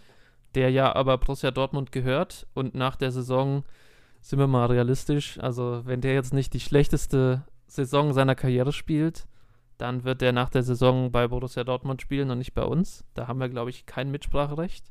der 0.55 0.71
ja 0.71 0.95
aber 0.95 1.19
Borussia 1.19 1.51
Dortmund 1.51 1.93
gehört 1.93 2.47
und 2.55 2.75
nach 2.75 2.97
der 2.97 3.11
Saison 3.11 3.65
sind 4.23 4.39
wir 4.39 4.47
mal 4.47 4.67
realistisch, 4.67 5.39
also 5.41 5.83
wenn 5.85 6.01
der 6.01 6.15
jetzt 6.15 6.33
nicht 6.33 6.55
die 6.55 6.61
schlechteste 6.61 7.45
Saison 7.67 8.13
seiner 8.13 8.35
Karriere 8.35 8.73
spielt, 8.73 9.27
dann 9.79 10.05
wird 10.05 10.21
der 10.21 10.33
nach 10.33 10.49
der 10.49 10.63
Saison 10.63 11.11
bei 11.11 11.27
Borussia 11.27 11.65
Dortmund 11.65 12.01
spielen 12.01 12.31
und 12.31 12.39
nicht 12.39 12.55
bei 12.55 12.63
uns. 12.63 13.05
Da 13.15 13.27
haben 13.27 13.41
wir, 13.41 13.49
glaube 13.49 13.71
ich, 13.71 13.85
kein 13.85 14.13
Mitspracherecht. 14.13 14.85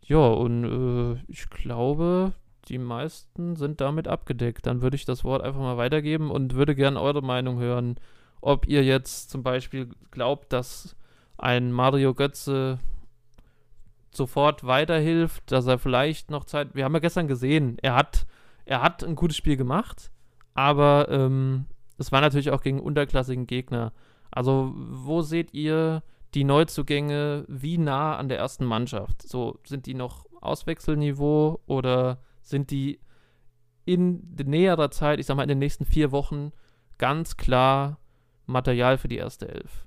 Ja, 0.00 0.26
und 0.26 0.64
äh, 0.64 1.22
ich 1.28 1.50
glaube, 1.50 2.32
die 2.68 2.78
meisten 2.78 3.56
sind 3.56 3.82
damit 3.82 4.08
abgedeckt. 4.08 4.66
Dann 4.66 4.80
würde 4.80 4.96
ich 4.96 5.04
das 5.04 5.22
Wort 5.22 5.42
einfach 5.42 5.60
mal 5.60 5.76
weitergeben 5.76 6.30
und 6.30 6.54
würde 6.54 6.74
gerne 6.74 7.00
eure 7.00 7.22
Meinung 7.22 7.58
hören, 7.58 7.96
ob 8.40 8.66
ihr 8.66 8.82
jetzt 8.82 9.30
zum 9.30 9.42
Beispiel 9.42 9.90
glaubt, 10.10 10.52
dass 10.52 10.96
ein 11.36 11.70
Mario 11.70 12.14
Götze 12.14 12.78
sofort 14.10 14.64
weiterhilft, 14.64 15.50
dass 15.50 15.66
er 15.66 15.78
vielleicht 15.78 16.30
noch 16.30 16.44
Zeit. 16.44 16.74
Wir 16.74 16.84
haben 16.84 16.94
ja 16.94 17.00
gestern 17.00 17.28
gesehen, 17.28 17.78
er 17.80 17.94
hat, 17.94 18.26
er 18.64 18.82
hat 18.82 19.04
ein 19.04 19.14
gutes 19.14 19.36
Spiel 19.36 19.56
gemacht, 19.56 20.10
aber 20.54 21.08
ähm, 21.10 21.66
es 21.98 22.12
war 22.12 22.20
natürlich 22.20 22.50
auch 22.50 22.62
gegen 22.62 22.80
unterklassigen 22.80 23.46
Gegner. 23.46 23.92
Also, 24.30 24.72
wo 24.74 25.22
seht 25.22 25.54
ihr 25.54 26.02
die 26.34 26.44
Neuzugänge 26.44 27.44
wie 27.48 27.78
nah 27.78 28.16
an 28.16 28.28
der 28.28 28.38
ersten 28.38 28.64
Mannschaft? 28.64 29.22
So, 29.22 29.58
sind 29.64 29.86
die 29.86 29.94
noch 29.94 30.26
Auswechselniveau 30.40 31.60
oder 31.66 32.22
sind 32.42 32.70
die 32.70 33.00
in 33.84 34.34
näherer 34.44 34.90
Zeit, 34.90 35.18
ich 35.18 35.26
sag 35.26 35.36
mal 35.36 35.42
in 35.42 35.48
den 35.48 35.58
nächsten 35.58 35.84
vier 35.84 36.12
Wochen, 36.12 36.52
ganz 36.98 37.36
klar 37.36 37.98
Material 38.46 38.98
für 38.98 39.08
die 39.08 39.16
erste 39.16 39.48
Elf? 39.48 39.86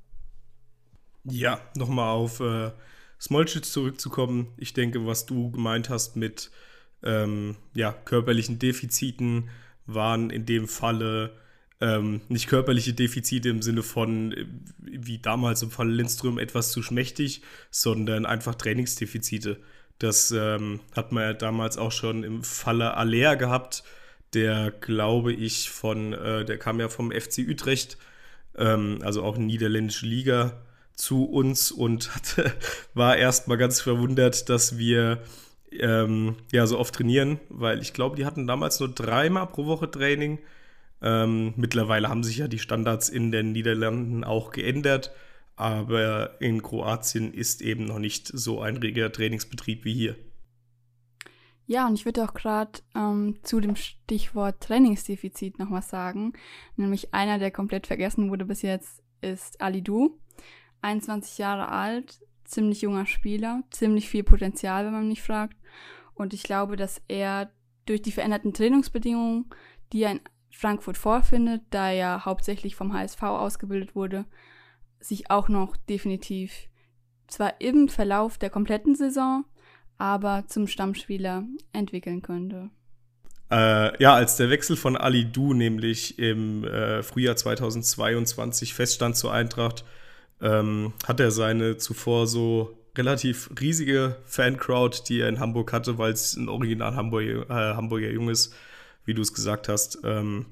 Ja, 1.23 1.59
nochmal 1.75 2.09
auf 2.09 2.39
äh, 2.41 2.71
Smolcic 3.23 3.63
zurückzukommen. 3.63 4.47
Ich 4.57 4.73
denke, 4.73 5.07
was 5.07 5.25
du 5.25 5.49
gemeint 5.49 5.89
hast 5.89 6.17
mit 6.17 6.51
ähm, 7.03 7.55
ja, 7.73 7.93
körperlichen 7.93 8.59
Defiziten, 8.59 9.49
waren 9.85 10.29
in 10.29 10.45
dem 10.45 10.67
Falle 10.67 11.31
ähm, 11.79 12.19
nicht 12.27 12.47
körperliche 12.47 12.93
Defizite 12.93 13.47
im 13.47 13.61
Sinne 13.61 13.81
von, 13.81 14.33
äh, 14.33 14.45
wie 14.77 15.19
damals 15.19 15.61
im 15.63 15.71
Fall 15.71 15.89
Lindström, 15.89 16.37
etwas 16.37 16.71
zu 16.71 16.83
schmächtig, 16.83 17.41
sondern 17.71 18.25
einfach 18.25 18.55
Trainingsdefizite. 18.55 19.57
Das 19.99 20.31
ähm, 20.31 20.81
hat 20.93 21.13
man 21.13 21.23
ja 21.23 21.33
damals 21.33 21.77
auch 21.77 21.93
schon 21.93 22.25
im 22.25 22.43
Falle 22.43 22.97
Aller 22.97 23.37
gehabt, 23.37 23.85
der, 24.33 24.71
glaube 24.71 25.31
ich, 25.31 25.69
von, 25.69 26.11
äh, 26.11 26.43
der 26.43 26.57
kam 26.57 26.81
ja 26.81 26.89
vom 26.89 27.11
FC 27.11 27.39
Utrecht, 27.49 27.97
ähm, 28.57 28.99
also 29.01 29.23
auch 29.23 29.37
niederländische 29.37 30.07
Liga, 30.07 30.61
zu 31.03 31.25
uns 31.25 31.72
und 31.72 32.15
hatte, 32.15 32.53
war 32.93 33.17
erstmal 33.17 33.57
ganz 33.57 33.81
verwundert, 33.81 34.50
dass 34.50 34.77
wir 34.77 35.22
ähm, 35.72 36.38
ja 36.51 36.65
so 36.65 36.79
oft 36.79 36.95
trainieren, 36.95 37.39
weil 37.50 37.81
ich 37.81 37.93
glaube, 37.93 38.15
die 38.15 38.25
hatten 38.25 38.48
damals 38.48 38.79
nur 38.79 38.89
dreimal 38.89 39.48
pro 39.48 39.65
Woche 39.65 39.89
Training. 39.89 40.39
Ähm, 41.01 41.53
mittlerweile 41.57 42.07
haben 42.07 42.24
sich 42.24 42.38
ja 42.38 42.48
die 42.48 42.60
Standards 42.60 43.10
in 43.10 43.31
den 43.31 43.51
Niederlanden 43.51 44.24
auch 44.24 44.51
geändert, 44.51 45.12
aber 45.55 46.41
in 46.41 46.62
Kroatien 46.62 47.33
ist 47.33 47.62
eben 47.62 47.86
noch 47.86 48.00
nicht 48.00 48.31
so 48.33 48.62
ein 48.62 48.77
reger 48.77 49.12
Trainingsbetrieb 49.12 49.83
wie 49.83 49.93
hier. 49.93 50.15
Ja, 51.65 51.88
und 51.88 51.95
ich 51.95 52.05
würde 52.05 52.24
auch 52.24 52.33
gerade 52.33 52.79
ähm, 52.95 53.38
zu 53.43 53.60
dem 53.60 53.75
Stichwort 53.75 54.62
Trainingsdefizit 54.62 55.60
noch 55.60 55.72
was 55.72 55.89
sagen. 55.89 56.33
Nämlich 56.75 57.13
einer, 57.13 57.39
der 57.39 57.51
komplett 57.51 57.88
vergessen 57.88 58.29
wurde 58.29 58.45
bis 58.45 58.62
jetzt, 58.62 59.01
ist 59.22 59.62
Ali 59.62 59.81
Du. 59.81 60.19
21 60.83 61.37
Jahre 61.37 61.69
alt, 61.69 62.19
ziemlich 62.45 62.81
junger 62.81 63.05
Spieler, 63.05 63.63
ziemlich 63.71 64.09
viel 64.09 64.23
Potenzial, 64.23 64.85
wenn 64.85 64.93
man 64.93 65.07
mich 65.07 65.21
fragt. 65.21 65.57
Und 66.13 66.33
ich 66.33 66.43
glaube, 66.43 66.75
dass 66.75 67.01
er 67.07 67.51
durch 67.85 68.01
die 68.01 68.11
veränderten 68.11 68.53
Trainingsbedingungen, 68.53 69.49
die 69.91 70.03
er 70.03 70.11
in 70.11 70.21
Frankfurt 70.51 70.97
vorfindet, 70.97 71.61
da 71.71 71.91
er 71.91 72.25
hauptsächlich 72.25 72.75
vom 72.75 72.93
HSV 72.93 73.23
ausgebildet 73.23 73.95
wurde, 73.95 74.25
sich 74.99 75.29
auch 75.31 75.49
noch 75.49 75.75
definitiv 75.75 76.69
zwar 77.27 77.59
im 77.59 77.89
Verlauf 77.89 78.37
der 78.37 78.49
kompletten 78.49 78.95
Saison, 78.95 79.45
aber 79.97 80.45
zum 80.47 80.67
Stammspieler 80.67 81.43
entwickeln 81.71 82.21
könnte. 82.21 82.69
Äh, 83.51 84.01
ja, 84.01 84.13
als 84.13 84.37
der 84.37 84.49
Wechsel 84.49 84.75
von 84.75 84.95
Ali 84.95 85.25
Du 85.25 85.53
nämlich 85.53 86.17
im 86.19 86.63
äh, 86.63 87.03
Frühjahr 87.03 87.35
2022 87.35 88.73
feststand 88.73 89.15
zur 89.15 89.33
Eintracht, 89.33 89.83
ähm, 90.43 90.93
hat 91.07 91.19
er 91.19 91.31
seine 91.31 91.77
zuvor 91.77 92.27
so 92.27 92.77
relativ 92.95 93.50
riesige 93.59 94.17
Fancrowd, 94.25 95.09
die 95.09 95.21
er 95.21 95.29
in 95.29 95.39
Hamburg 95.39 95.73
hatte, 95.73 95.97
weil 95.97 96.12
es 96.12 96.35
ein 96.35 96.50
original 96.50 96.95
Hamburg, 96.95 97.23
äh, 97.23 97.47
Hamburger 97.50 98.12
Jung 98.12 98.29
ist, 98.29 98.53
wie 99.05 99.13
du 99.13 99.21
es 99.21 99.33
gesagt 99.33 99.69
hast. 99.69 100.00
Ähm, 100.03 100.45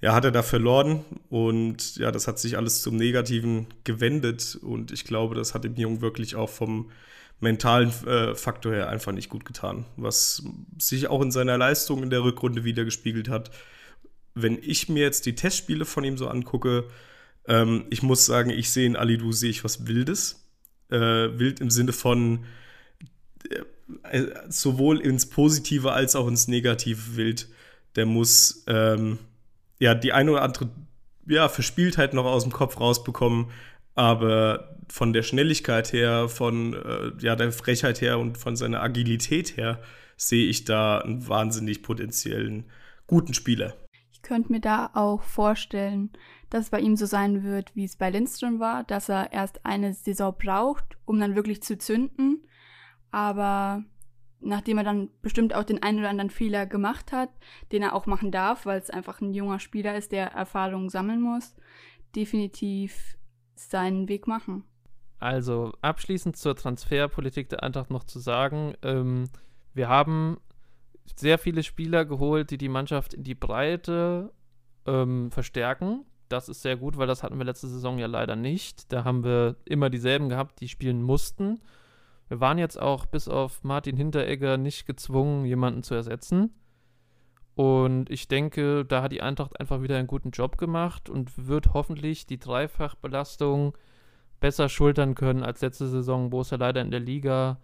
ja, 0.00 0.14
hat 0.14 0.24
er 0.24 0.32
da 0.32 0.42
verloren 0.42 1.04
und 1.30 1.96
ja, 1.96 2.10
das 2.10 2.28
hat 2.28 2.38
sich 2.38 2.56
alles 2.56 2.82
zum 2.82 2.96
Negativen 2.96 3.68
gewendet 3.84 4.58
und 4.60 4.92
ich 4.92 5.04
glaube, 5.04 5.34
das 5.34 5.54
hat 5.54 5.64
dem 5.64 5.76
Jungen 5.76 6.00
wirklich 6.00 6.34
auch 6.36 6.50
vom 6.50 6.90
mentalen 7.40 7.92
äh, 8.06 8.34
Faktor 8.34 8.72
her 8.72 8.88
einfach 8.88 9.12
nicht 9.12 9.28
gut 9.28 9.44
getan, 9.44 9.84
was 9.96 10.42
sich 10.78 11.08
auch 11.08 11.22
in 11.22 11.30
seiner 11.30 11.56
Leistung 11.56 12.02
in 12.02 12.10
der 12.10 12.22
Rückrunde 12.22 12.64
wieder 12.64 12.84
gespiegelt 12.84 13.28
hat. 13.28 13.50
Wenn 14.34 14.58
ich 14.60 14.88
mir 14.88 15.02
jetzt 15.02 15.24
die 15.26 15.34
Testspiele 15.34 15.84
von 15.84 16.04
ihm 16.04 16.18
so 16.18 16.28
angucke, 16.28 16.84
ähm, 17.46 17.84
ich 17.90 18.02
muss 18.02 18.26
sagen, 18.26 18.50
ich 18.50 18.70
sehe 18.70 18.86
in 18.86 18.96
Alidu 18.96 19.32
sehe 19.32 19.50
ich 19.50 19.64
was 19.64 19.86
Wildes. 19.86 20.48
Äh, 20.90 21.38
wild 21.38 21.60
im 21.60 21.70
Sinne 21.70 21.92
von 21.92 22.44
äh, 23.50 24.18
äh, 24.18 24.34
sowohl 24.48 25.00
ins 25.00 25.28
Positive 25.28 25.92
als 25.92 26.16
auch 26.16 26.28
ins 26.28 26.48
Negative 26.48 27.16
wild. 27.16 27.48
Der 27.96 28.06
muss 28.06 28.64
ähm, 28.66 29.18
ja 29.78 29.94
die 29.94 30.12
eine 30.12 30.32
oder 30.32 30.42
andere 30.42 30.70
ja, 31.26 31.48
Verspieltheit 31.48 32.14
noch 32.14 32.24
aus 32.24 32.42
dem 32.42 32.52
Kopf 32.52 32.80
rausbekommen, 32.80 33.46
aber 33.94 34.76
von 34.88 35.12
der 35.12 35.22
Schnelligkeit 35.22 35.92
her, 35.92 36.28
von 36.28 36.74
äh, 36.74 37.12
ja, 37.20 37.36
der 37.36 37.52
Frechheit 37.52 38.00
her 38.00 38.18
und 38.18 38.36
von 38.36 38.56
seiner 38.56 38.82
Agilität 38.82 39.56
her 39.56 39.80
sehe 40.16 40.46
ich 40.46 40.64
da 40.64 40.98
einen 40.98 41.26
wahnsinnig 41.28 41.82
potenziellen 41.82 42.64
guten 43.06 43.34
Spieler. 43.34 43.74
Ich 44.12 44.22
könnte 44.22 44.52
mir 44.52 44.60
da 44.60 44.90
auch 44.94 45.22
vorstellen, 45.22 46.10
dass 46.52 46.64
es 46.64 46.70
bei 46.70 46.80
ihm 46.80 46.96
so 46.96 47.06
sein 47.06 47.44
wird, 47.44 47.74
wie 47.74 47.84
es 47.84 47.96
bei 47.96 48.10
Lindström 48.10 48.60
war, 48.60 48.84
dass 48.84 49.08
er 49.08 49.32
erst 49.32 49.64
eine 49.64 49.94
Saison 49.94 50.34
braucht, 50.36 50.98
um 51.06 51.18
dann 51.18 51.34
wirklich 51.34 51.62
zu 51.62 51.78
zünden. 51.78 52.46
Aber 53.10 53.82
nachdem 54.40 54.76
er 54.76 54.84
dann 54.84 55.08
bestimmt 55.22 55.54
auch 55.54 55.64
den 55.64 55.82
einen 55.82 56.00
oder 56.00 56.10
anderen 56.10 56.28
Fehler 56.28 56.66
gemacht 56.66 57.10
hat, 57.10 57.30
den 57.72 57.82
er 57.82 57.94
auch 57.94 58.04
machen 58.04 58.30
darf, 58.30 58.66
weil 58.66 58.78
es 58.78 58.90
einfach 58.90 59.22
ein 59.22 59.32
junger 59.32 59.60
Spieler 59.60 59.96
ist, 59.96 60.12
der 60.12 60.32
Erfahrungen 60.32 60.90
sammeln 60.90 61.22
muss, 61.22 61.56
definitiv 62.14 63.16
seinen 63.54 64.10
Weg 64.10 64.26
machen. 64.26 64.64
Also 65.20 65.72
abschließend 65.80 66.36
zur 66.36 66.54
Transferpolitik 66.54 67.48
der 67.48 67.62
Eintracht 67.62 67.90
noch 67.90 68.04
zu 68.04 68.18
sagen, 68.18 68.74
ähm, 68.82 69.30
wir 69.72 69.88
haben 69.88 70.36
sehr 71.16 71.38
viele 71.38 71.62
Spieler 71.62 72.04
geholt, 72.04 72.50
die 72.50 72.58
die 72.58 72.68
Mannschaft 72.68 73.14
in 73.14 73.24
die 73.24 73.34
Breite 73.34 74.34
ähm, 74.84 75.30
verstärken 75.30 76.04
das 76.32 76.48
ist 76.48 76.62
sehr 76.62 76.76
gut, 76.76 76.96
weil 76.96 77.06
das 77.06 77.22
hatten 77.22 77.38
wir 77.38 77.44
letzte 77.44 77.68
Saison 77.68 77.98
ja 77.98 78.06
leider 78.06 78.36
nicht. 78.36 78.92
Da 78.92 79.04
haben 79.04 79.24
wir 79.24 79.56
immer 79.64 79.90
dieselben 79.90 80.28
gehabt, 80.28 80.60
die 80.60 80.68
spielen 80.68 81.02
mussten. 81.02 81.60
Wir 82.28 82.40
waren 82.40 82.58
jetzt 82.58 82.80
auch 82.80 83.06
bis 83.06 83.28
auf 83.28 83.62
Martin 83.62 83.96
Hinteregger 83.96 84.56
nicht 84.56 84.86
gezwungen, 84.86 85.44
jemanden 85.44 85.82
zu 85.82 85.94
ersetzen. 85.94 86.54
Und 87.54 88.08
ich 88.08 88.28
denke, 88.28 88.84
da 88.86 89.02
hat 89.02 89.12
die 89.12 89.20
Eintracht 89.20 89.60
einfach 89.60 89.82
wieder 89.82 89.98
einen 89.98 90.06
guten 90.06 90.30
Job 90.30 90.56
gemacht 90.56 91.10
und 91.10 91.46
wird 91.46 91.74
hoffentlich 91.74 92.26
die 92.26 92.38
Dreifachbelastung 92.38 93.76
besser 94.40 94.70
schultern 94.70 95.14
können 95.14 95.42
als 95.42 95.60
letzte 95.60 95.86
Saison, 95.88 96.32
wo 96.32 96.40
es 96.40 96.50
ja 96.50 96.56
leider 96.56 96.80
in 96.80 96.90
der 96.90 97.00
Liga 97.00 97.60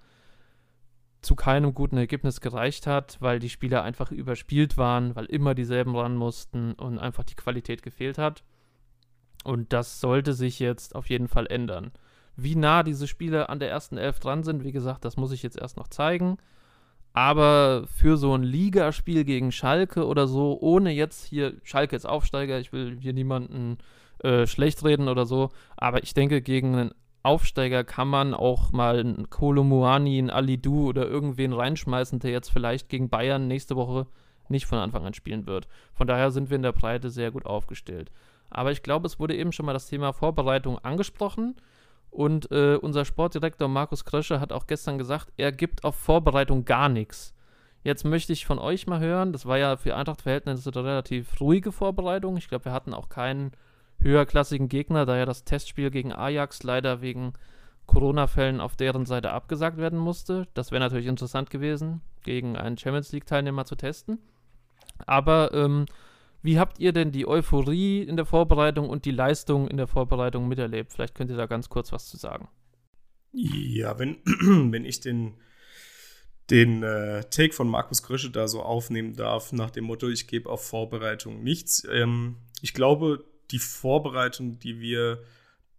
zu 1.23 1.35
keinem 1.35 1.75
guten 1.75 1.97
Ergebnis 1.97 2.41
gereicht 2.41 2.87
hat, 2.87 3.17
weil 3.21 3.39
die 3.39 3.49
Spieler 3.49 3.83
einfach 3.83 4.13
überspielt 4.13 4.77
waren, 4.77 5.17
weil 5.17 5.25
immer 5.25 5.55
dieselben 5.55 5.97
ran 5.97 6.15
mussten 6.15 6.75
und 6.75 6.99
einfach 6.99 7.25
die 7.25 7.35
Qualität 7.35 7.83
gefehlt 7.83 8.19
hat. 8.19 8.45
Und 9.45 9.73
das 9.73 10.01
sollte 10.01 10.33
sich 10.33 10.59
jetzt 10.59 10.95
auf 10.95 11.09
jeden 11.09 11.29
Fall 11.29 11.47
ändern. 11.47 11.93
Wie 12.37 12.55
nah 12.55 12.83
diese 12.83 13.07
Spiele 13.09 13.49
an 13.49 13.59
der 13.59 13.71
ersten 13.71 13.97
Elf 13.97 14.21
dran 14.21 14.43
sind, 14.45 14.65
wie 14.65 14.73
gesagt, 14.73 15.05
das 15.05 15.17
muss 15.17 15.33
ich 15.33 15.43
jetzt 15.43 15.59
erst 15.59 15.77
noch 15.77 15.89
zeigen. 15.89 16.39
Aber 17.13 17.85
für 17.87 18.17
so 18.17 18.35
ein 18.35 18.43
Ligaspiel 18.43 19.25
gegen 19.25 19.51
Schalke 19.51 20.07
oder 20.07 20.29
so, 20.29 20.59
ohne 20.61 20.93
jetzt 20.93 21.25
hier, 21.25 21.55
Schalke 21.65 21.97
ist 21.97 22.07
Aufsteiger, 22.07 22.61
ich 22.61 22.73
will 22.73 22.97
hier 23.01 23.13
niemanden 23.13 23.79
äh, 24.23 24.47
schlecht 24.47 24.85
reden 24.85 25.09
oder 25.09 25.27
so, 25.27 25.51
aber 25.77 26.03
ich 26.03 26.15
denke, 26.15 26.43
gegen 26.43 26.75
einen 26.77 26.95
Aufsteiger 27.23 27.83
kann 27.83 28.09
man 28.09 28.35
auch 28.35 28.73
mal 28.73 29.01
einen 29.01 29.31
Kolomuani, 29.31 30.19
einen 30.19 30.31
Alidu 30.31 30.89
oder 30.89 31.09
irgendwen 31.09 31.53
reinschmeißen, 31.53 32.21
der 32.21 32.31
jetzt 32.31 32.51
vielleicht 32.51 32.89
gegen 32.89 33.09
Bayern 33.09 33.49
nächste 33.49 33.77
Woche 33.77 34.07
nicht 34.49 34.67
von 34.67 34.79
Anfang 34.79 35.05
an 35.05 35.15
spielen 35.15 35.47
wird. 35.47 35.69
Von 35.93 36.07
daher 36.07 36.31
sind 36.31 36.51
wir 36.51 36.57
in 36.57 36.63
der 36.63 36.73
Breite 36.73 37.11
sehr 37.11 37.31
gut 37.31 37.45
aufgestellt. 37.45 38.11
Aber 38.51 38.73
ich 38.73 38.83
glaube, 38.83 39.07
es 39.07 39.19
wurde 39.19 39.37
eben 39.37 39.53
schon 39.53 39.67
mal 39.67 39.73
das 39.73 39.87
Thema 39.87 40.13
Vorbereitung 40.13 40.79
angesprochen. 40.79 41.57
Und 42.11 42.51
äh, 42.51 42.77
unser 42.77 43.05
Sportdirektor 43.05 43.69
Markus 43.69 44.05
Krösche 44.05 44.41
hat 44.41 44.53
auch 44.53 44.67
gestern 44.67 44.99
gesagt, 44.99 45.29
er 45.37 45.53
gibt 45.53 45.85
auf 45.85 45.95
Vorbereitung 45.95 46.65
gar 46.65 46.89
nichts. 46.89 47.35
Jetzt 47.85 48.05
möchte 48.05 48.33
ich 48.33 48.47
von 48.47 48.59
euch 48.59 48.87
mal 48.87 49.01
hören, 49.01 49.33
das 49.33 49.47
war 49.47 49.59
ja 49.59 49.77
für 49.77 49.95
Eintracht-Verhältnisse 49.95 50.71
eine 50.75 50.85
relativ 50.85 51.41
ruhige 51.41 51.71
Vorbereitung. 51.71 52.37
Ich 52.37 52.49
glaube, 52.49 52.67
wir 52.67 52.73
hatten 52.73 52.93
auch 52.93 53.09
keinen 53.09 53.53
höherklassigen 54.01 54.69
Gegner, 54.69 55.07
da 55.07 55.17
ja 55.17 55.27
das 55.27 55.45
Testspiel 55.45 55.91
gegen 55.91 56.13
Ajax 56.13 56.63
leider 56.63 57.01
wegen 57.03 57.35
Corona-Fällen 57.87 58.61
auf 58.61 58.77
deren 58.77 59.07
Seite 59.07 59.33
abgesagt 59.33 59.79
werden 59.79 59.99
musste. 59.99 60.47
Das 60.55 60.71
wäre 60.71 60.81
natürlich 60.81 61.07
interessant 61.07 61.51
gewesen, 61.51 62.03
gegen 62.23 62.57
einen 62.57 62.79
Champions 62.79 63.13
League-Teilnehmer 63.13 63.65
zu 63.65 63.77
testen. 63.77 64.19
Aber 65.07 65.53
ähm, 65.55 65.87
wie 66.43 66.59
habt 66.59 66.79
ihr 66.79 66.93
denn 66.93 67.11
die 67.11 67.27
Euphorie 67.27 68.03
in 68.03 68.17
der 68.17 68.27
Vorbereitung 68.27 68.89
und 68.89 69.05
die 69.05 69.11
Leistung 69.11 69.69
in 69.69 69.77
der 69.77 69.87
Vorbereitung 69.87 70.49
miterlebt? 70.49 70.93
Vielleicht 70.93 71.15
könnt 71.15 71.31
ihr 71.31 71.37
da 71.37 71.47
ganz 71.47 71.69
kurz 71.69 71.93
was 71.93 72.09
zu 72.09 72.17
sagen. 72.17 72.49
Ja, 73.33 73.99
wenn, 73.99 74.19
wenn 74.73 74.85
ich 74.85 75.01
den, 75.01 75.35
den 76.51 76.83
äh, 76.83 77.25
Take 77.31 77.53
von 77.53 77.69
Markus 77.69 78.03
Grösche 78.03 78.31
da 78.31 78.49
so 78.49 78.63
aufnehmen 78.63 79.15
darf, 79.15 79.53
nach 79.53 79.71
dem 79.71 79.85
Motto, 79.85 80.09
ich 80.09 80.29
gebe 80.29 80.49
auf 80.49 80.65
Vorbereitung 80.65 81.43
nichts. 81.43 81.87
Ähm, 81.91 82.37
ich 82.63 82.73
glaube, 82.73 83.25
die 83.51 83.59
Vorbereitung, 83.59 84.59
die 84.59 84.81
wir 84.81 85.23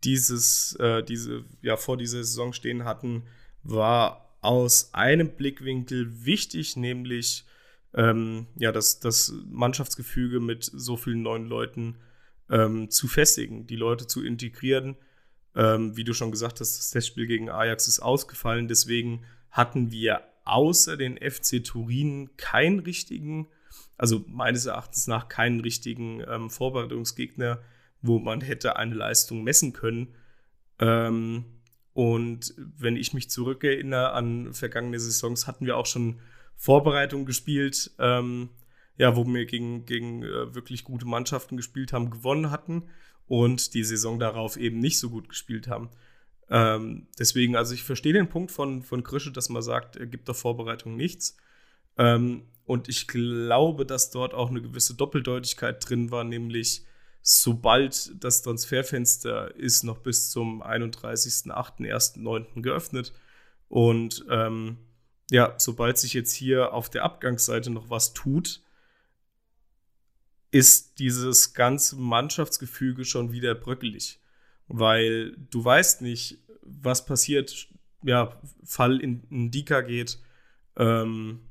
dieses, 0.04 0.76
äh, 0.76 1.04
diese, 1.04 1.46
ja, 1.62 1.78
vor 1.78 1.98
dieser 1.98 2.24
Saison 2.24 2.54
stehen 2.54 2.86
hatten, 2.86 3.24
war 3.64 4.36
aus 4.42 4.94
einem 4.94 5.36
Blickwinkel 5.36 6.26
wichtig, 6.26 6.78
nämlich 6.78 7.46
ähm, 7.94 8.48
ja, 8.56 8.72
das, 8.72 9.00
das 9.00 9.34
Mannschaftsgefüge 9.50 10.40
mit 10.40 10.64
so 10.64 10.98
vielen 10.98 11.22
neuen 11.22 11.48
Leuten 11.48 11.98
ähm, 12.50 12.90
zu 12.90 13.08
festigen, 13.08 13.68
die 13.68 13.76
Leute 13.76 14.08
zu 14.08 14.24
integrieren. 14.24 14.96
Ähm, 15.56 15.98
wie 15.98 16.04
du 16.04 16.14
schon 16.14 16.32
gesagt 16.32 16.60
hast, 16.60 16.78
das 16.78 16.92
Testspiel 16.92 17.26
gegen 17.26 17.50
Ajax 17.50 17.88
ist 17.88 18.00
ausgefallen, 18.00 18.68
deswegen 18.68 19.26
hatten 19.50 19.92
wir 19.92 20.22
außer 20.46 20.98
den 20.98 21.18
FC 21.18 21.64
Turin 21.64 22.30
keinen 22.38 22.80
richtigen, 22.80 23.48
also 23.98 24.24
meines 24.28 24.66
Erachtens 24.66 25.08
nach 25.08 25.28
keinen 25.28 25.60
richtigen 25.60 26.24
ähm, 26.28 26.50
Vorbereitungsgegner, 26.50 27.60
wo 28.02 28.20
man 28.20 28.42
hätte 28.42 28.76
eine 28.78 28.96
Leistung 28.96 29.44
messen 29.44 29.74
können. 29.74 30.16
Ähm, 30.80 31.46
und 31.94 32.54
wenn 32.58 32.96
ich 32.96 33.14
mich 33.14 33.30
zurückerinnere 33.30 34.12
an 34.12 34.54
vergangene 34.54 35.00
Saisons, 35.00 35.48
hatten 35.48 35.66
wir 35.66 35.78
auch 35.78 35.86
schon 35.88 36.20
Vorbereitung 36.60 37.26
gespielt, 37.26 37.92
ähm, 38.00 38.50
ja, 38.98 39.16
wo 39.16 39.26
wir 39.26 39.46
gegen, 39.46 39.86
gegen 39.86 40.24
äh, 40.24 40.54
wirklich 40.54 40.84
gute 40.84 41.06
Mannschaften 41.06 41.56
gespielt 41.56 41.94
haben, 41.94 42.10
gewonnen 42.10 42.52
hatten 42.52 42.90
und 43.28 43.74
die 43.74 43.86
Saison 43.86 44.20
darauf 44.20 44.58
eben 44.58 44.80
nicht 44.80 45.00
so 45.00 45.10
gut 45.10 45.30
gespielt 45.30 45.70
haben. 45.70 45.90
Ähm, 46.50 47.08
deswegen, 47.18 47.56
also 47.56 47.74
ich 47.74 47.84
verstehe 47.84 48.12
den 48.12 48.28
Punkt 48.28 48.52
von, 48.52 48.84
von 48.84 49.04
Krische, 49.04 49.32
dass 49.32 49.48
man 49.48 49.62
sagt, 49.62 49.96
er 49.96 50.06
gibt 50.06 50.28
der 50.28 50.36
Vorbereitung 50.36 50.98
nichts. 50.98 51.38
Ähm, 51.98 52.44
und 52.66 52.90
ich 52.90 53.08
glaube, 53.08 53.86
dass 53.86 54.12
dort 54.12 54.34
auch 54.34 54.50
eine 54.50 54.62
gewisse 54.62 54.96
Doppeldeutigkeit 54.96 55.88
drin 55.88 56.12
war, 56.12 56.26
nämlich 56.26 56.84
sobald 57.22 58.22
das 58.22 58.42
Transferfenster 58.42 59.56
ist 59.56 59.84
noch 59.84 60.00
bis 60.00 60.30
zum 60.30 60.62
31.08.1.9. 60.62 62.62
geöffnet. 62.62 63.14
Und 63.70 64.26
ähm, 64.30 64.78
ja, 65.30 65.54
sobald 65.58 65.98
sich 65.98 66.14
jetzt 66.14 66.34
hier 66.34 66.74
auf 66.74 66.90
der 66.90 67.04
Abgangsseite 67.04 67.70
noch 67.70 67.90
was 67.90 68.14
tut, 68.14 68.62
ist 70.52 70.98
dieses 71.00 71.54
ganze 71.54 71.96
Mannschaftsgefüge 71.96 73.06
schon 73.06 73.32
wieder 73.32 73.54
bröckelig. 73.54 74.20
Weil 74.68 75.36
du 75.38 75.64
weißt 75.64 76.02
nicht, 76.02 76.40
was 76.62 77.06
passiert, 77.06 77.68
ja, 78.04 78.40
Fall 78.64 79.00
in, 79.00 79.24
in 79.30 79.52
Dika 79.52 79.82
geht. 79.82 80.20
Ähm, 80.76 81.42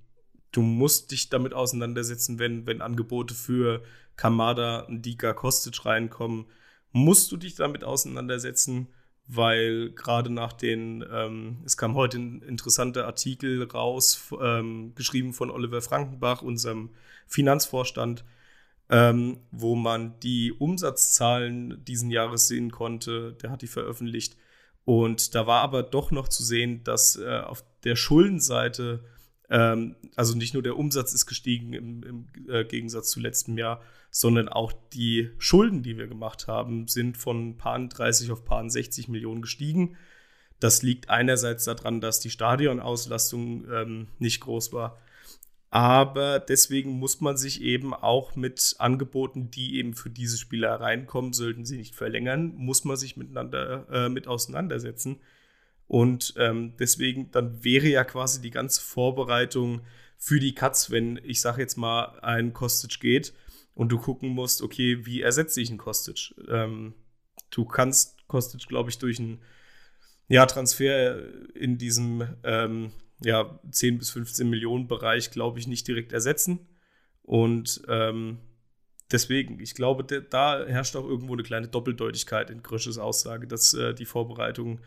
du 0.51 0.63
musst 0.63 1.11
dich 1.13 1.29
damit 1.29 1.55
auseinandersetzen, 1.55 2.39
wenn, 2.39 2.67
wenn 2.67 2.81
Angebote 2.81 3.35
für 3.35 3.83
Kamada, 4.17 4.87
Dika, 4.91 5.33
Kostic 5.33 5.85
reinkommen. 5.85 6.47
Musst 6.91 7.31
du 7.31 7.37
dich 7.37 7.55
damit 7.55 7.85
auseinandersetzen 7.85 8.89
weil 9.29 9.91
gerade 9.91 10.31
nach 10.31 10.55
den, 10.55 11.05
ähm, 11.13 11.59
es 11.67 11.77
kam 11.77 11.95
heute 11.95 12.19
ein 12.19 12.43
interessanter 12.43 13.05
Artikel 13.05 13.63
raus, 13.63 14.33
ähm, 14.41 14.95
geschrieben 14.95 15.35
von 15.35 15.51
Oliver 15.51 15.83
Frankenbach, 15.83 16.41
unserem 16.41 16.91
Finanzvorstand, 17.27 18.25
ähm, 18.89 19.41
wo 19.51 19.75
man 19.75 20.19
die 20.21 20.53
Umsatzzahlen 20.53 21.85
diesen 21.85 22.11
Jahres 22.11 22.49
sehen 22.49 22.71
konnte. 22.71 23.35
Der 23.43 23.51
hat 23.51 23.61
die 23.61 23.67
veröffentlicht. 23.67 24.37
Und 24.87 25.35
da 25.35 25.47
war 25.47 25.61
aber 25.61 25.83
doch 25.83 26.11
noch 26.11 26.29
zu 26.29 26.43
sehen, 26.43 26.83
dass 26.83 27.17
äh, 27.17 27.41
auf 27.41 27.63
der 27.85 27.97
Schuldenseite, 27.97 29.05
ähm, 29.51 29.95
also 30.17 30.35
nicht 30.35 30.55
nur 30.55 30.63
der 30.63 30.79
Umsatz 30.79 31.13
ist 31.13 31.27
gestiegen 31.27 31.75
im, 31.75 32.03
im 32.03 32.29
äh, 32.49 32.65
Gegensatz 32.65 33.11
zu 33.11 33.21
letztem 33.21 33.59
Jahr, 33.59 33.83
sondern 34.11 34.49
auch 34.49 34.73
die 34.93 35.31
Schulden, 35.39 35.83
die 35.83 35.99
wir 35.99 36.07
gemacht 36.07 36.47
haben, 36.47 36.89
sind 36.89 37.17
von 37.17 37.57
paar 37.59 37.79
30 37.79 38.31
auf 38.31 38.45
paar 38.45 38.69
60 38.69 39.09
Millionen 39.09 39.43
gestiegen. 39.43 39.97
Das 40.61 40.83
liegt 40.83 41.09
einerseits 41.09 41.65
daran, 41.65 42.01
dass 42.01 42.21
die 42.21 42.31
Stadionauslastung 42.31 43.67
ähm, 43.71 44.09
nicht 44.19 44.41
groß 44.41 44.73
war. 44.73 44.99
Aber 45.71 46.41
deswegen 46.41 46.93
muss 46.93 47.21
man 47.21 47.37
sich 47.37 47.61
eben 47.61 47.93
auch 47.93 48.35
mit 48.37 48.77
Angeboten, 48.79 49.51
die 49.51 49.77
eben 49.77 49.95
für 49.95 50.09
diese 50.09 50.39
Spieler 50.39 50.81
reinkommen, 50.81 51.35
sollten 51.35 51.67
sie 51.67 51.77
nicht 51.77 51.95
verlängern, 51.95 52.55
muss 52.57 52.85
man 52.85 52.97
sich 52.97 53.19
miteinander 53.19 53.87
äh, 53.91 54.09
mit 54.09 54.27
auseinandersetzen. 54.27 55.21
Und 55.87 56.35
ähm, 56.39 56.75
deswegen, 56.79 57.31
dann 57.33 57.65
wäre 57.65 57.87
ja 57.87 58.05
quasi 58.05 58.41
die 58.41 58.51
ganze 58.51 58.81
Vorbereitung 58.81 59.83
für 60.17 60.41
die 60.41 60.55
Cuts, 60.55 60.91
wenn 60.91 61.21
ich 61.23 61.41
sage 61.41 61.63
jetzt 61.63 61.77
mal, 61.77 62.19
ein 62.21 62.53
Kostic 62.53 62.99
geht, 63.01 63.35
und 63.79 63.91
du 63.91 63.99
gucken 63.99 64.31
musst, 64.31 64.61
okay, 64.61 65.07
wie 65.07 65.23
ersetze 65.23 65.61
ich 65.61 65.69
einen 65.69 65.79
Kostic? 65.79 66.35
Ähm, 66.49 66.95
du 67.51 67.65
kannst 67.65 68.27
Kostic, 68.27 68.67
glaube 68.67 68.91
ich, 68.91 68.99
durch 68.99 69.21
einen 69.21 69.41
ja, 70.27 70.47
Transfer 70.47 71.23
in 71.55 71.79
diesem 71.79 72.27
ähm, 72.43 72.91
ja, 73.23 73.61
10 73.71 73.99
bis 73.99 74.11
15 74.11 74.51
Millionen 74.51 74.89
Bereich, 74.89 75.31
glaube 75.31 75.61
ich, 75.61 75.69
nicht 75.69 75.87
direkt 75.87 76.13
ersetzen. 76.13 76.67
Und 77.23 77.81
ähm, 77.87 78.39
deswegen, 79.13 79.61
ich 79.61 79.77
glaube, 79.77 80.03
da 80.03 80.67
herrscht 80.67 80.97
auch 80.97 81.07
irgendwo 81.07 81.35
eine 81.35 81.45
kleine 81.45 81.69
Doppeldeutigkeit 81.69 82.51
in 82.51 82.65
Grösches 82.65 82.99
Aussage, 82.99 83.47
dass 83.47 83.75
äh, 83.75 83.95
die 83.95 84.07
Vorbereitung, 84.07 84.81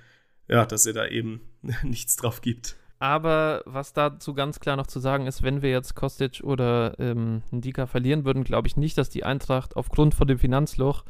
ja, 0.50 0.66
dass 0.66 0.86
er 0.86 0.92
da 0.92 1.08
eben 1.08 1.40
nichts 1.84 2.18
drauf 2.18 2.42
gibt. 2.42 2.76
Aber 3.02 3.64
was 3.66 3.94
dazu 3.94 4.36
ganz 4.36 4.60
klar 4.60 4.76
noch 4.76 4.86
zu 4.86 5.00
sagen 5.00 5.26
ist, 5.26 5.42
wenn 5.42 5.64
wir 5.64 5.72
jetzt 5.72 5.96
Kostic 5.96 6.42
oder 6.44 7.00
ähm, 7.00 7.42
Ndika 7.52 7.88
verlieren 7.88 8.26
würden, 8.26 8.44
glaube 8.44 8.68
ich 8.68 8.78
nicht, 8.78 8.96
dass 8.96 9.10
die 9.10 9.24
Eintracht 9.24 9.76
aufgrund 9.76 10.14
von 10.14 10.28
dem 10.28 10.38
Finanzloch 10.38 11.04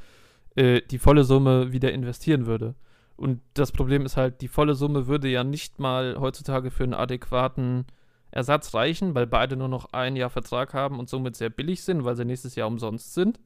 äh, 0.55 0.81
die 0.89 0.99
volle 0.99 1.25
Summe 1.25 1.73
wieder 1.73 1.91
investieren 1.91 2.45
würde. 2.45 2.75
Und 3.17 3.41
das 3.55 3.73
Problem 3.73 4.05
ist 4.05 4.15
halt, 4.15 4.39
die 4.39 4.47
volle 4.47 4.73
Summe 4.73 5.07
würde 5.07 5.27
ja 5.27 5.43
nicht 5.43 5.79
mal 5.79 6.15
heutzutage 6.17 6.71
für 6.71 6.85
einen 6.85 6.93
adäquaten 6.93 7.83
Ersatz 8.31 8.73
reichen, 8.73 9.13
weil 9.13 9.27
beide 9.27 9.57
nur 9.57 9.67
noch 9.67 9.91
ein 9.91 10.15
Jahr 10.15 10.29
Vertrag 10.29 10.73
haben 10.73 10.97
und 10.97 11.09
somit 11.09 11.35
sehr 11.35 11.49
billig 11.49 11.83
sind, 11.83 12.05
weil 12.05 12.15
sie 12.15 12.23
nächstes 12.23 12.55
Jahr 12.55 12.69
umsonst 12.69 13.13
sind. 13.13 13.37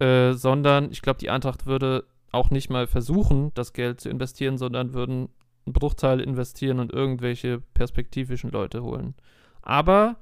Äh, 0.00 0.34
sondern 0.34 0.92
ich 0.92 1.00
glaube, 1.00 1.18
die 1.18 1.30
Eintracht 1.30 1.64
würde 1.64 2.04
auch 2.30 2.50
nicht 2.50 2.68
mal 2.68 2.86
versuchen, 2.86 3.52
das 3.54 3.72
Geld 3.72 4.02
zu 4.02 4.10
investieren, 4.10 4.58
sondern 4.58 4.92
würden 4.92 5.30
einen 5.66 5.72
Bruchteil 5.72 6.20
investieren 6.20 6.78
und 6.78 6.92
irgendwelche 6.92 7.60
perspektivischen 7.74 8.50
Leute 8.50 8.82
holen. 8.82 9.14
Aber 9.62 10.16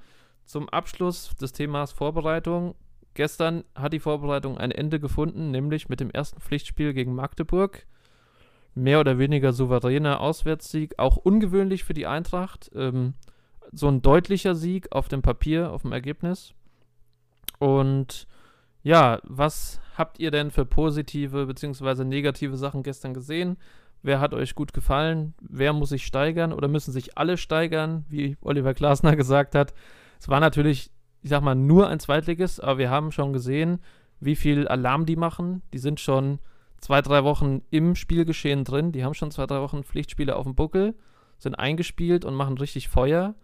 zum 0.44 0.68
Abschluss 0.68 1.34
des 1.36 1.52
Themas 1.52 1.92
Vorbereitung. 1.92 2.74
Gestern 3.14 3.64
hat 3.74 3.92
die 3.92 4.00
Vorbereitung 4.00 4.58
ein 4.58 4.70
Ende 4.70 4.98
gefunden, 4.98 5.50
nämlich 5.50 5.88
mit 5.88 6.00
dem 6.00 6.10
ersten 6.10 6.40
Pflichtspiel 6.40 6.92
gegen 6.92 7.14
Magdeburg. 7.14 7.86
Mehr 8.74 8.98
oder 8.98 9.18
weniger 9.18 9.52
souveräner 9.52 10.20
Auswärtssieg, 10.20 10.98
auch 10.98 11.16
ungewöhnlich 11.16 11.84
für 11.84 11.94
die 11.94 12.06
Eintracht. 12.06 12.70
Ähm, 12.74 13.14
so 13.70 13.88
ein 13.88 14.02
deutlicher 14.02 14.54
Sieg 14.54 14.90
auf 14.90 15.08
dem 15.08 15.22
Papier, 15.22 15.72
auf 15.72 15.82
dem 15.82 15.92
Ergebnis. 15.92 16.54
Und 17.58 18.26
ja, 18.82 19.20
was 19.22 19.80
habt 19.96 20.18
ihr 20.18 20.32
denn 20.32 20.50
für 20.50 20.66
positive 20.66 21.46
bzw. 21.46 22.04
negative 22.04 22.56
Sachen 22.56 22.82
gestern 22.82 23.14
gesehen? 23.14 23.56
Wer 24.04 24.20
hat 24.20 24.34
euch 24.34 24.54
gut 24.54 24.74
gefallen? 24.74 25.32
Wer 25.40 25.72
muss 25.72 25.88
sich 25.88 26.04
steigern 26.04 26.52
oder 26.52 26.68
müssen 26.68 26.92
sich 26.92 27.16
alle 27.16 27.38
steigern, 27.38 28.04
wie 28.10 28.36
Oliver 28.42 28.74
Glasner 28.74 29.16
gesagt 29.16 29.54
hat? 29.54 29.72
Es 30.20 30.28
war 30.28 30.40
natürlich, 30.40 30.90
ich 31.22 31.30
sag 31.30 31.42
mal, 31.42 31.54
nur 31.54 31.88
ein 31.88 31.98
Zweitligist, 31.98 32.62
aber 32.62 32.76
wir 32.76 32.90
haben 32.90 33.12
schon 33.12 33.32
gesehen, 33.32 33.80
wie 34.20 34.36
viel 34.36 34.68
Alarm 34.68 35.06
die 35.06 35.16
machen. 35.16 35.62
Die 35.72 35.78
sind 35.78 36.00
schon 36.00 36.38
zwei, 36.80 37.00
drei 37.00 37.24
Wochen 37.24 37.62
im 37.70 37.94
Spielgeschehen 37.94 38.64
drin. 38.64 38.92
Die 38.92 39.02
haben 39.04 39.14
schon 39.14 39.30
zwei, 39.30 39.46
drei 39.46 39.62
Wochen 39.62 39.84
Pflichtspiele 39.84 40.36
auf 40.36 40.44
dem 40.44 40.54
Buckel, 40.54 40.94
sind 41.38 41.54
eingespielt 41.54 42.26
und 42.26 42.34
machen 42.34 42.58
richtig 42.58 42.90
Feuer. 42.90 43.34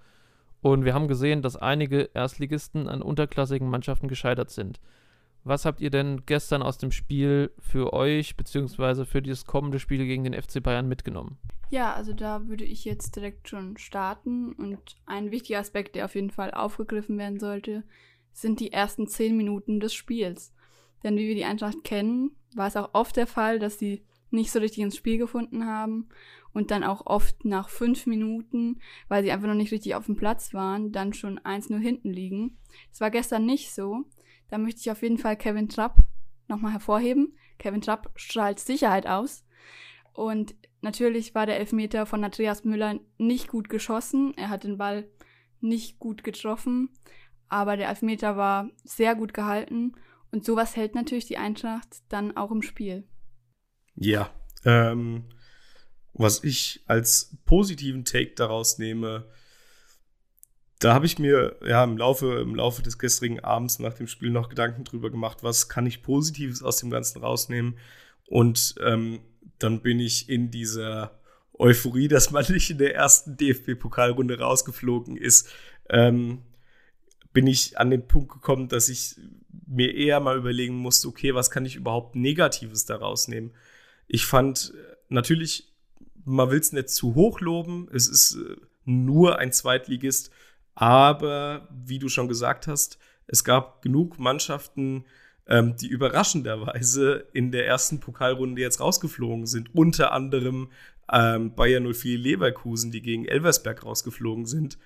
Und 0.61 0.85
wir 0.85 0.93
haben 0.93 1.09
gesehen, 1.09 1.41
dass 1.41 1.57
einige 1.57 2.11
Erstligisten 2.13 2.87
an 2.87 3.01
unterklassigen 3.01 3.71
Mannschaften 3.71 4.09
gescheitert 4.09 4.51
sind. 4.51 4.79
Was 5.45 5.65
habt 5.65 5.81
ihr 5.81 5.91
denn 5.91 6.23
gestern 6.27 6.63
aus 6.63 6.79
dem 6.79 6.93
Spiel 6.93 7.53
für 7.59 7.93
euch 7.93 8.37
beziehungsweise 8.37 9.07
für 9.07 9.23
dieses 9.23 9.47
kommende 9.47 9.79
Spiel 9.79 10.05
gegen 10.07 10.25
den 10.25 10.41
FC 10.41 10.63
Bayern 10.63 10.87
mitgenommen? 10.87 11.39
Ja, 11.71 11.95
also 11.95 12.13
da 12.13 12.49
würde 12.49 12.65
ich 12.65 12.85
jetzt 12.85 13.17
direkt 13.17 13.49
schon 13.49 13.77
starten. 13.79 14.53
Und 14.53 14.97
ein 15.07 15.31
wichtiger 15.31 15.61
Aspekt, 15.61 15.95
der 15.95 16.05
auf 16.05 16.15
jeden 16.15 16.31
Fall 16.31 16.51
aufgegriffen 16.51 17.17
werden 17.17 17.39
sollte, 17.39 17.85
sind 18.33 18.61
die 18.61 18.73
ersten 18.73 19.07
zehn 19.07 19.37
Minuten 19.37 19.81
des 19.81 19.95
Spiels. 19.95 20.53
Denn 21.03 21.17
wie 21.17 21.29
wir 21.29 21.35
die 21.35 21.45
Eintracht 21.45 21.85
kennen, 21.85 22.33
war 22.55 22.67
es 22.67 22.77
auch 22.77 22.91
oft 22.93 23.17
der 23.17 23.27
Fall, 23.27 23.59
dass 23.59 23.79
sie 23.79 24.03
nicht 24.31 24.51
so 24.51 24.59
richtig 24.59 24.83
ins 24.83 24.97
Spiel 24.97 25.19
gefunden 25.19 25.67
haben 25.67 26.09
und 26.53 26.71
dann 26.71 26.85
auch 26.85 27.07
oft 27.07 27.45
nach 27.45 27.69
fünf 27.69 28.07
Minuten, 28.07 28.81
weil 29.09 29.23
sie 29.23 29.31
einfach 29.31 29.49
noch 29.49 29.55
nicht 29.55 29.73
richtig 29.73 29.95
auf 29.95 30.07
dem 30.07 30.17
Platz 30.17 30.55
waren, 30.55 30.93
dann 30.93 31.13
schon 31.13 31.39
1-0 31.39 31.79
hinten 31.79 32.11
liegen. 32.11 32.57
Das 32.91 33.01
war 33.01 33.11
gestern 33.11 33.47
nicht 33.47 33.73
so. 33.73 34.05
Da 34.51 34.59
möchte 34.59 34.81
ich 34.81 34.91
auf 34.91 35.03
jeden 35.03 35.19
Fall 35.19 35.37
Kevin 35.37 35.69
Trapp 35.69 35.97
nochmal 36.49 36.73
hervorheben. 36.73 37.37
Kevin 37.59 37.81
Trapp 37.81 38.11
strahlt 38.17 38.59
Sicherheit 38.59 39.07
aus. 39.07 39.45
Und 40.13 40.55
natürlich 40.81 41.35
war 41.35 41.47
der 41.47 41.59
Elfmeter 41.59 42.05
von 42.05 42.25
Andreas 42.25 42.65
Müller 42.65 42.99
nicht 43.17 43.49
gut 43.49 43.69
geschossen. 43.69 44.35
Er 44.37 44.51
hat 44.51 44.65
den 44.65 44.77
Ball 44.77 45.09
nicht 45.61 45.99
gut 45.99 46.25
getroffen. 46.25 46.91
Aber 47.49 47.77
der 47.77 47.89
Elfmeter 47.89 48.37
war 48.37 48.71
sehr 48.83 49.15
gut 49.15 49.33
gehalten. 49.35 49.93
Und 50.33 50.45
sowas 50.45 50.77
hält 50.77 50.95
natürlich 50.95 51.27
die 51.27 51.39
Eintracht 51.39 52.03
dann 52.09 52.37
auch 52.37 52.51
im 52.51 52.63
Spiel. 52.63 53.05
Ja, 53.95 54.31
ähm, 54.65 55.25
was 56.13 56.43
ich 56.45 56.83
als 56.87 57.37
positiven 57.45 58.05
Take 58.05 58.35
daraus 58.35 58.79
nehme, 58.79 59.29
da 60.81 60.95
habe 60.95 61.05
ich 61.05 61.19
mir 61.19 61.57
ja 61.65 61.85
im 61.85 61.99
Laufe, 61.99 62.41
im 62.41 62.55
Laufe 62.55 62.83
des 62.83 62.99
gestrigen 62.99 63.41
Abends 63.41 63.79
nach 63.79 63.93
dem 63.95 64.09
Spiel 64.09 64.31
noch 64.31 64.49
Gedanken 64.49 64.85
drüber 64.85 65.11
gemacht, 65.11 65.43
was 65.43 65.69
kann 65.69 65.87
ich 65.87 66.03
Positives 66.03 66.63
aus 66.63 66.79
dem 66.79 66.91
Ganzen 66.91 67.23
rausnehmen. 67.23 67.77
Und 68.27 68.75
ähm, 68.83 69.21
dann 69.59 69.83
bin 69.83 70.01
ich 70.01 70.31
in 70.31 70.51
dieser 70.51 71.21
Euphorie, 71.53 72.09
dass 72.09 72.31
man 72.31 72.47
nicht 72.49 72.71
in 72.71 72.79
der 72.79 72.95
ersten 72.95 73.37
DFB-Pokalrunde 73.37 74.39
rausgeflogen 74.39 75.19
ist, 75.19 75.51
ähm, 75.91 76.43
bin 77.33 77.47
ich 77.47 77.79
an 77.79 77.91
den 77.91 78.09
Punkt 78.09 78.33
gekommen, 78.33 78.69
dass 78.69 78.89
ich 78.89 79.17
mir 79.67 79.95
eher 79.95 80.19
mal 80.19 80.39
überlegen 80.39 80.77
musste, 80.77 81.09
okay, 81.09 81.35
was 81.35 81.51
kann 81.51 81.67
ich 81.67 81.77
überhaupt 81.77 82.17
Negatives 82.17 82.87
daraus 82.87 83.29
nehmen? 83.29 83.53
Ich 84.09 84.25
fand 84.25 84.73
natürlich, 85.11 85.73
man 86.25 86.51
will 86.51 86.59
es 86.59 86.73
nicht 86.73 86.89
zu 86.89 87.15
hoch 87.15 87.41
loben, 87.41 87.89
es 87.93 88.09
ist 88.09 88.37
äh, 88.37 88.57
nur 88.85 89.39
ein 89.39 89.53
Zweitligist, 89.53 90.31
aber 90.81 91.69
wie 91.71 91.99
du 91.99 92.09
schon 92.09 92.27
gesagt 92.27 92.67
hast, 92.67 92.99
es 93.27 93.45
gab 93.45 93.83
genug 93.83 94.19
Mannschaften, 94.19 95.05
ähm, 95.47 95.77
die 95.77 95.89
überraschenderweise 95.89 97.29
in 97.35 97.53
der 97.53 97.67
ersten 97.67 98.01
Pokalrunde 98.01 98.63
jetzt 98.63 98.81
rausgeflogen 98.81 99.45
sind. 99.45 99.75
Unter 99.75 100.13
anderem 100.13 100.71
ähm, 101.13 101.55
Bayern 101.55 101.93
04 101.93 102.17
Leverkusen, 102.19 102.91
die 102.91 103.03
gegen 103.03 103.27
Elversberg 103.27 103.85
rausgeflogen 103.85 104.47
sind. 104.47 104.79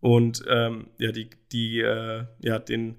Und 0.00 0.44
ähm, 0.48 0.88
ja, 0.98 1.12
die, 1.12 1.30
die 1.52 1.78
äh, 1.78 2.24
ja, 2.40 2.58
den 2.58 2.96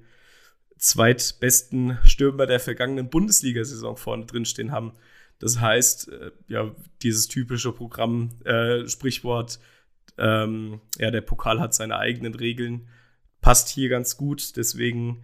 zweitbesten 0.77 1.97
Stürmer 2.05 2.45
der 2.45 2.61
vergangenen 2.61 3.09
Bundesliga-Saison 3.09 3.97
vorne 3.97 4.25
drin 4.25 4.45
stehen 4.45 4.71
haben. 4.71 4.93
Das 5.39 5.59
heißt, 5.59 6.13
äh, 6.13 6.31
ja, 6.47 6.73
dieses 7.01 7.27
typische 7.27 7.73
Programm, 7.73 8.29
äh, 8.45 8.87
Sprichwort, 8.87 9.59
ähm, 10.17 10.81
ja, 10.97 11.11
der 11.11 11.21
Pokal 11.21 11.59
hat 11.59 11.73
seine 11.73 11.97
eigenen 11.97 12.35
Regeln, 12.35 12.87
passt 13.41 13.69
hier 13.69 13.89
ganz 13.89 14.17
gut. 14.17 14.57
Deswegen, 14.57 15.23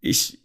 ich 0.00 0.38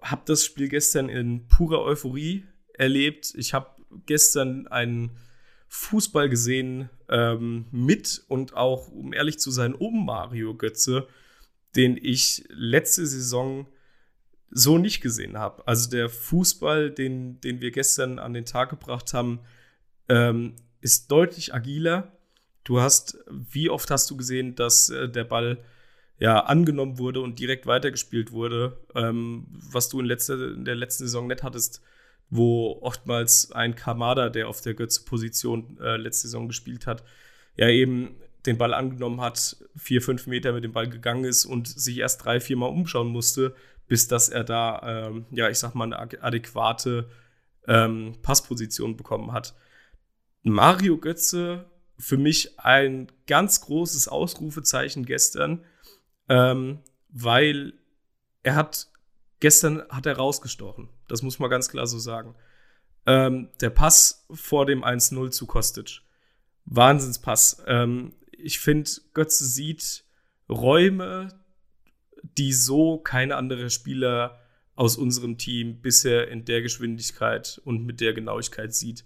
habe 0.00 0.22
das 0.26 0.44
Spiel 0.44 0.68
gestern 0.68 1.08
in 1.08 1.46
purer 1.48 1.82
Euphorie 1.82 2.44
erlebt. 2.74 3.34
Ich 3.36 3.54
habe 3.54 3.70
gestern 4.06 4.66
einen 4.68 5.18
Fußball 5.68 6.28
gesehen 6.28 6.88
ähm, 7.08 7.66
mit 7.70 8.24
und 8.28 8.54
auch, 8.54 8.88
um 8.88 9.12
ehrlich 9.12 9.38
zu 9.38 9.50
sein, 9.50 9.74
um 9.74 10.06
Mario 10.06 10.54
Götze, 10.54 11.06
den 11.76 11.98
ich 12.00 12.44
letzte 12.48 13.06
Saison 13.06 13.66
so 14.50 14.78
nicht 14.78 15.02
gesehen 15.02 15.36
habe. 15.36 15.66
Also 15.66 15.90
der 15.90 16.08
Fußball, 16.08 16.90
den, 16.90 17.40
den 17.40 17.60
wir 17.60 17.70
gestern 17.70 18.18
an 18.18 18.32
den 18.32 18.46
Tag 18.46 18.70
gebracht 18.70 19.12
haben, 19.12 19.40
ähm, 20.08 20.56
ist 20.80 21.10
deutlich 21.10 21.54
agiler. 21.54 22.17
Du 22.64 22.80
hast, 22.80 23.18
wie 23.30 23.70
oft 23.70 23.90
hast 23.90 24.10
du 24.10 24.16
gesehen, 24.16 24.54
dass 24.54 24.90
äh, 24.90 25.08
der 25.08 25.24
Ball 25.24 25.58
ja 26.18 26.40
angenommen 26.40 26.98
wurde 26.98 27.20
und 27.20 27.38
direkt 27.38 27.66
weitergespielt 27.66 28.32
wurde, 28.32 28.78
ähm, 28.94 29.46
was 29.50 29.88
du 29.88 30.00
in, 30.00 30.06
letzter, 30.06 30.52
in 30.52 30.64
der 30.64 30.74
letzten 30.74 31.04
Saison 31.04 31.28
nicht 31.28 31.42
hattest, 31.42 31.82
wo 32.30 32.78
oftmals 32.82 33.52
ein 33.52 33.74
Kamada, 33.74 34.28
der 34.28 34.48
auf 34.48 34.60
der 34.60 34.74
Götze-Position 34.74 35.78
äh, 35.80 35.96
letzte 35.96 36.28
Saison 36.28 36.48
gespielt 36.48 36.86
hat, 36.86 37.04
ja 37.56 37.68
eben 37.68 38.16
den 38.46 38.58
Ball 38.58 38.74
angenommen 38.74 39.20
hat, 39.20 39.56
vier, 39.76 40.02
fünf 40.02 40.26
Meter 40.26 40.52
mit 40.52 40.64
dem 40.64 40.72
Ball 40.72 40.88
gegangen 40.88 41.24
ist 41.24 41.44
und 41.44 41.68
sich 41.68 41.98
erst 41.98 42.24
drei, 42.24 42.40
vier 42.40 42.56
Mal 42.56 42.66
umschauen 42.66 43.08
musste, 43.08 43.54
bis 43.86 44.08
dass 44.08 44.28
er 44.28 44.44
da, 44.44 45.08
ähm, 45.08 45.26
ja, 45.30 45.48
ich 45.48 45.58
sag 45.58 45.74
mal, 45.74 45.92
eine 45.92 46.22
adäquate 46.22 47.08
ähm, 47.66 48.16
Passposition 48.22 48.96
bekommen 48.96 49.32
hat. 49.32 49.54
Mario 50.42 50.98
Götze, 50.98 51.66
für 51.98 52.16
mich 52.16 52.58
ein 52.60 53.10
ganz 53.26 53.60
großes 53.62 54.08
Ausrufezeichen 54.08 55.04
gestern, 55.04 55.64
ähm, 56.28 56.80
weil 57.08 57.74
er 58.42 58.54
hat, 58.54 58.88
gestern 59.40 59.82
hat 59.88 60.06
er 60.06 60.16
rausgestochen. 60.16 60.88
Das 61.08 61.22
muss 61.22 61.38
man 61.38 61.50
ganz 61.50 61.68
klar 61.68 61.86
so 61.86 61.98
sagen. 61.98 62.34
Ähm, 63.06 63.48
der 63.60 63.70
Pass 63.70 64.26
vor 64.30 64.66
dem 64.66 64.84
1-0 64.84 65.30
zu 65.30 65.46
Kostic. 65.46 66.02
Wahnsinnspass. 66.66 67.62
Ähm, 67.66 68.14
ich 68.30 68.60
finde, 68.60 68.90
Götze 69.14 69.46
sieht 69.46 70.04
Räume, 70.48 71.28
die 72.22 72.52
so 72.52 72.98
keine 72.98 73.36
andere 73.36 73.70
Spieler 73.70 74.38
aus 74.74 74.96
unserem 74.96 75.38
Team 75.38 75.80
bisher 75.80 76.28
in 76.28 76.44
der 76.44 76.62
Geschwindigkeit 76.62 77.60
und 77.64 77.84
mit 77.84 78.00
der 78.00 78.12
Genauigkeit 78.12 78.74
sieht. 78.74 79.04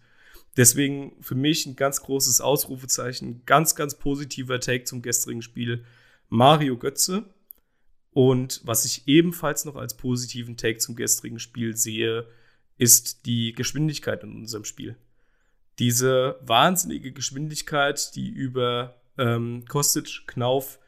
Deswegen 0.57 1.17
für 1.21 1.35
mich 1.35 1.67
ein 1.67 1.77
ganz 1.77 2.03
großes 2.03 2.41
Ausrufezeichen, 2.41 3.43
ganz, 3.47 3.75
ganz 3.75 3.99
positiver 3.99 4.61
Take 4.61 4.85
zum 4.85 5.03
gestrigen 5.03 5.43
Spiel. 5.43 5.85
Mario 6.29 6.77
Götze. 6.77 7.25
Und 8.13 8.61
was 8.65 8.85
ich 8.85 9.09
ebenfalls 9.09 9.65
noch 9.65 9.77
als 9.77 9.97
positiven 9.97 10.59
Take 10.59 10.79
zum 10.79 10.97
gestrigen 10.97 11.39
Spiel 11.39 11.77
sehe, 11.77 12.27
ist 12.77 13.25
die 13.25 13.53
Geschwindigkeit 13.53 14.23
in 14.23 14.35
unserem 14.35 14.65
Spiel. 14.65 14.97
Diese 15.79 16.39
wahnsinnige 16.43 17.13
Geschwindigkeit, 17.13 18.15
die 18.15 18.29
über 18.29 19.01
ähm, 19.17 19.65
Kostic, 19.67 20.27
Knauf 20.27 20.79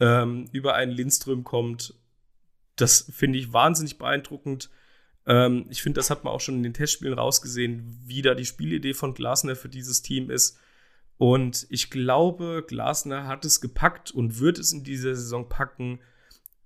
ähm, 0.00 0.48
über 0.52 0.74
einen 0.74 0.92
Lindström 0.92 1.44
kommt. 1.44 1.94
Das 2.76 3.10
finde 3.12 3.38
ich 3.38 3.52
wahnsinnig 3.52 3.98
beeindruckend. 3.98 4.70
Ähm, 5.26 5.66
ich 5.70 5.82
finde, 5.82 5.98
das 5.98 6.10
hat 6.10 6.24
man 6.24 6.32
auch 6.32 6.40
schon 6.40 6.56
in 6.56 6.62
den 6.62 6.74
Testspielen 6.74 7.18
rausgesehen, 7.18 7.98
wie 8.04 8.22
da 8.22 8.34
die 8.34 8.44
Spielidee 8.44 8.94
von 8.94 9.14
Glasner 9.14 9.56
für 9.56 9.68
dieses 9.68 10.02
Team 10.02 10.30
ist. 10.30 10.58
Und 11.16 11.66
ich 11.70 11.90
glaube, 11.90 12.64
Glasner 12.66 13.26
hat 13.26 13.44
es 13.44 13.60
gepackt 13.60 14.10
und 14.10 14.40
wird 14.40 14.58
es 14.58 14.72
in 14.72 14.84
dieser 14.84 15.14
Saison 15.14 15.48
packen, 15.48 16.00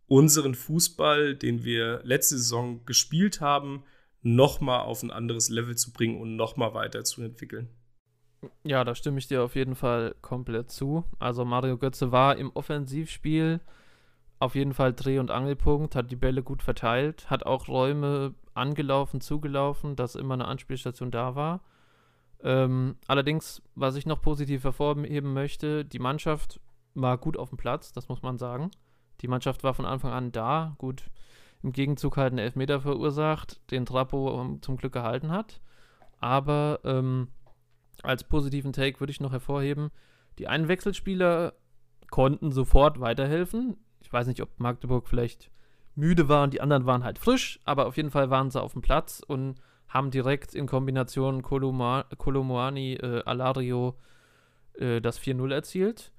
unseren 0.07 0.55
Fußball, 0.55 1.37
den 1.37 1.65
wir 1.65 2.01
letzte 2.03 2.39
Saison 2.39 2.85
gespielt 2.87 3.41
haben, 3.41 3.85
nochmal 4.23 4.81
auf 4.81 5.03
ein 5.03 5.11
anderes 5.11 5.51
Level 5.51 5.77
zu 5.77 5.93
bringen 5.93 6.21
und 6.21 6.35
nochmal 6.35 6.75
weiterzuentwickeln. 6.75 7.69
Ja, 8.65 8.85
da 8.85 8.95
stimme 8.95 9.19
ich 9.19 9.27
dir 9.27 9.43
auf 9.43 9.55
jeden 9.55 9.75
Fall 9.75 10.15
komplett 10.23 10.71
zu. 10.71 11.05
Also 11.19 11.45
Mario 11.45 11.77
Götze 11.77 12.13
war 12.13 12.37
im 12.37 12.51
Offensivspiel 12.51 13.61
auf 14.39 14.55
jeden 14.55 14.75
Fall 14.75 14.93
Dreh- 14.93 15.19
und 15.19 15.31
Angelpunkt, 15.31 15.97
hat 15.97 16.11
die 16.11 16.17
Bälle 16.17 16.43
gut 16.43 16.63
verteilt, 16.63 17.29
hat 17.31 17.45
auch 17.45 17.69
Räume 17.69 18.35
angelaufen, 18.55 19.21
zugelaufen, 19.21 19.97
dass 19.97 20.15
immer 20.15 20.35
eine 20.35 20.47
Anspielstation 20.47 21.11
da 21.11 21.35
war. 21.35 21.61
Ähm, 22.43 22.97
allerdings, 23.09 23.63
was 23.75 23.97
ich 23.97 24.07
noch 24.07 24.23
positiv 24.23 24.65
hervorheben 24.65 25.33
möchte, 25.33 25.85
die 25.85 25.99
Mannschaft 25.99 26.61
war 26.95 27.19
gut 27.19 27.37
auf 27.37 27.49
dem 27.49 27.59
Platz, 27.59 27.93
das 27.93 28.09
muss 28.09 28.23
man 28.23 28.39
sagen. 28.39 28.71
Die 29.21 29.29
Mannschaft 29.29 29.65
war 29.65 29.75
von 29.75 29.85
Anfang 29.85 30.13
an 30.13 30.33
da, 30.33 30.75
gut 30.79 31.11
im 31.63 31.73
Gegenzug 31.73 32.17
halt 32.17 32.33
einen 32.33 32.39
Elfmeter 32.39 32.81
verursacht, 32.81 33.61
den 33.73 33.85
Trapo 33.85 34.41
ähm, 34.41 34.63
zum 34.63 34.77
Glück 34.77 34.93
gehalten 34.93 35.31
hat. 35.31 35.61
Aber 36.21 36.81
ähm, 36.85 37.29
als 38.03 38.25
positiven 38.25 38.73
Take 38.73 39.01
würde 39.01 39.11
ich 39.11 39.21
noch 39.21 39.33
hervorheben, 39.33 39.91
die 40.39 40.47
einen 40.47 40.69
Wechselspieler 40.69 41.55
konnten 42.11 42.53
sofort 42.53 43.01
weiterhelfen. 43.01 43.77
Ich 44.01 44.13
weiß 44.13 44.27
nicht, 44.27 44.43
ob 44.43 44.59
Magdeburg 44.59 45.09
vielleicht 45.09 45.51
müde 45.95 46.29
war 46.29 46.45
und 46.45 46.55
die 46.55 46.61
anderen 46.61 46.87
waren 46.87 47.05
halt 47.05 47.19
frisch, 47.19 47.61
aber 47.65 47.87
auf 47.87 47.97
jeden 47.97 48.11
Fall 48.11 48.31
waren 48.31 48.51
sie 48.51 48.63
auf 48.63 48.73
dem 48.73 48.83
Platz 48.83 49.21
und 49.27 49.57
haben 49.89 50.11
direkt 50.11 50.55
in 50.55 50.67
Kombination 50.67 51.43
Kolomoani, 51.43 52.95
äh, 52.95 53.23
Alario 53.25 53.97
äh, 54.75 55.01
das 55.01 55.21
4-0 55.21 55.53
erzielt. 55.53 56.13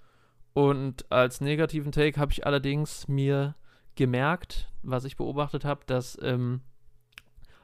Und 0.53 1.09
als 1.11 1.39
negativen 1.39 1.91
Take 1.91 2.19
habe 2.19 2.31
ich 2.31 2.45
allerdings 2.45 3.07
mir 3.07 3.55
gemerkt, 3.95 4.69
was 4.81 5.05
ich 5.05 5.17
beobachtet 5.17 5.65
habe, 5.65 5.81
dass 5.85 6.17
ähm, 6.21 6.61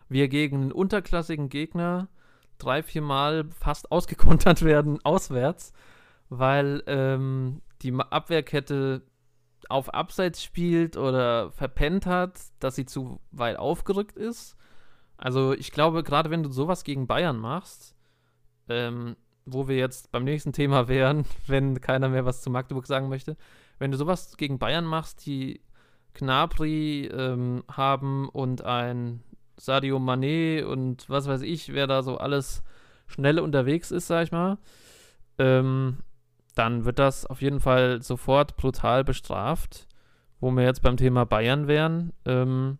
wir 0.08 0.28
gegen 0.28 0.62
einen 0.62 0.72
unterklassigen 0.72 1.50
Gegner 1.50 2.08
drei, 2.58 2.84
vier 2.84 3.02
Mal 3.02 3.46
fast 3.52 3.92
ausgekontert 3.92 4.62
werden 4.64 5.04
auswärts, 5.04 5.74
weil 6.30 6.84
ähm, 6.88 7.62
die 7.82 7.94
Abwehrkette 7.94 9.02
auf 9.70 9.94
Abseits 9.94 10.44
spielt 10.44 10.98
oder 10.98 11.52
verpennt 11.52 12.06
hat, 12.06 12.40
dass 12.60 12.76
sie 12.76 12.86
zu 12.86 13.20
weit 13.32 13.58
aufgerückt 13.58 14.18
ist. 14.18 14.56
Also 15.18 15.54
ich 15.54 15.72
glaube, 15.72 16.04
gerade 16.04 16.30
wenn 16.30 16.44
du 16.44 16.52
sowas 16.52 16.84
gegen 16.84 17.08
Bayern 17.08 17.38
machst, 17.38 17.96
ähm, 18.70 19.16
wo 19.46 19.68
wir 19.68 19.78
jetzt 19.78 20.12
beim 20.12 20.24
nächsten 20.24 20.54
Thema 20.54 20.88
wären, 20.88 21.26
wenn 21.48 21.80
keiner 21.82 22.10
mehr 22.10 22.26
was 22.26 22.42
zu 22.42 22.50
Magdeburg 22.50 22.88
sagen 22.88 23.10
möchte, 23.10 23.38
wenn 23.80 23.92
du 23.92 23.98
sowas 23.98 24.38
gegen 24.38 24.60
Bayern 24.60 24.86
machst, 24.86 25.26
die 25.26 25.62
Knapri 26.14 27.08
ähm, 27.08 27.64
haben 27.70 28.30
und 28.30 28.64
ein 28.64 29.22
Sadio 29.58 29.98
Mané 29.98 30.64
und 30.64 31.10
was 31.10 31.28
weiß 31.28 31.42
ich, 31.42 31.74
wer 31.74 31.88
da 31.88 32.04
so 32.04 32.18
alles 32.18 32.64
schnell 33.08 33.40
unterwegs 33.40 33.92
ist, 33.92 34.08
sag 34.08 34.24
ich 34.24 34.32
mal, 34.32 34.58
ähm, 35.38 35.98
dann 36.56 36.86
wird 36.86 37.00
das 37.00 37.26
auf 37.26 37.42
jeden 37.42 37.60
Fall 37.60 38.02
sofort 38.02 38.58
brutal 38.58 39.04
bestraft. 39.04 39.88
Wo 40.40 40.52
wir 40.52 40.64
jetzt 40.64 40.82
beim 40.82 40.98
Thema 40.98 41.26
Bayern 41.26 41.68
wären. 41.68 42.14
Ähm, 42.26 42.78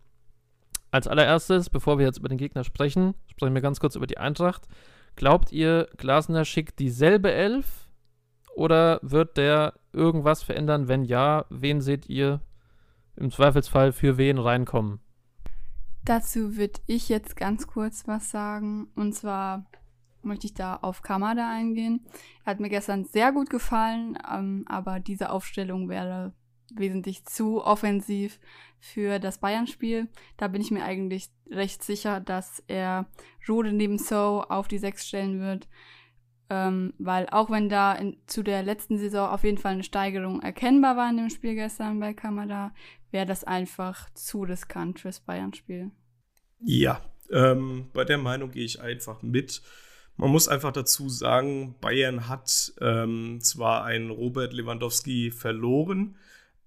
als 0.90 1.08
allererstes, 1.08 1.70
bevor 1.70 1.98
wir 1.98 2.06
jetzt 2.06 2.18
über 2.18 2.28
den 2.28 2.38
Gegner 2.38 2.64
sprechen, 2.64 3.14
sprechen 3.26 3.54
wir 3.54 3.62
ganz 3.62 3.80
kurz 3.80 3.96
über 3.96 4.06
die 4.06 4.18
Eintracht. 4.18 4.68
Glaubt 5.16 5.52
ihr, 5.52 5.88
Glasner 5.96 6.44
schickt 6.44 6.78
dieselbe 6.78 7.32
Elf 7.32 7.88
oder 8.54 9.00
wird 9.02 9.36
der 9.36 9.74
irgendwas 9.92 10.42
verändern? 10.42 10.88
Wenn 10.88 11.04
ja, 11.04 11.46
wen 11.50 11.80
seht 11.80 12.08
ihr 12.08 12.40
im 13.16 13.30
Zweifelsfall 13.30 13.92
für 13.92 14.18
wen 14.18 14.38
reinkommen? 14.38 15.00
Dazu 16.04 16.56
würde 16.56 16.80
ich 16.86 17.08
jetzt 17.08 17.36
ganz 17.36 17.66
kurz 17.66 18.06
was 18.06 18.30
sagen. 18.30 18.88
Und 18.94 19.14
zwar 19.14 19.64
möchte 20.26 20.46
ich 20.46 20.54
da 20.54 20.76
auf 20.76 21.02
Kamada 21.02 21.50
eingehen. 21.50 22.06
Er 22.44 22.52
hat 22.52 22.60
mir 22.60 22.68
gestern 22.68 23.04
sehr 23.04 23.32
gut 23.32 23.50
gefallen, 23.50 24.18
ähm, 24.30 24.64
aber 24.66 25.00
diese 25.00 25.30
Aufstellung 25.30 25.88
wäre 25.88 26.34
wesentlich 26.74 27.24
zu 27.24 27.64
offensiv 27.64 28.40
für 28.78 29.18
das 29.18 29.38
Bayern-Spiel. 29.38 30.08
Da 30.36 30.48
bin 30.48 30.60
ich 30.60 30.70
mir 30.70 30.84
eigentlich 30.84 31.28
recht 31.50 31.82
sicher, 31.82 32.20
dass 32.20 32.62
er 32.66 33.06
Rode 33.48 33.72
neben 33.72 33.98
So 33.98 34.44
auf 34.48 34.68
die 34.68 34.78
Sechs 34.78 35.06
stellen 35.06 35.40
wird. 35.40 35.68
Ähm, 36.48 36.94
weil 36.98 37.26
auch 37.30 37.50
wenn 37.50 37.68
da 37.68 37.92
in, 37.94 38.18
zu 38.26 38.44
der 38.44 38.62
letzten 38.62 38.98
Saison 38.98 39.30
auf 39.30 39.42
jeden 39.42 39.58
Fall 39.58 39.72
eine 39.72 39.82
Steigerung 39.82 40.40
erkennbar 40.42 40.96
war 40.96 41.10
in 41.10 41.16
dem 41.16 41.30
Spiel 41.30 41.56
gestern 41.56 41.98
bei 41.98 42.14
Kamada, 42.14 42.72
wäre 43.10 43.26
das 43.26 43.42
einfach 43.42 44.08
zu 44.10 44.42
riskant 44.42 45.00
fürs 45.00 45.18
Bayern-Spiel. 45.20 45.90
Ja, 46.60 47.00
ähm, 47.32 47.90
bei 47.92 48.04
der 48.04 48.18
Meinung 48.18 48.50
gehe 48.52 48.64
ich 48.64 48.80
einfach 48.80 49.22
mit. 49.22 49.60
Man 50.16 50.30
muss 50.30 50.48
einfach 50.48 50.72
dazu 50.72 51.08
sagen, 51.10 51.74
Bayern 51.80 52.28
hat 52.28 52.72
ähm, 52.80 53.38
zwar 53.42 53.84
einen 53.84 54.10
Robert 54.10 54.54
Lewandowski 54.54 55.30
verloren, 55.30 56.16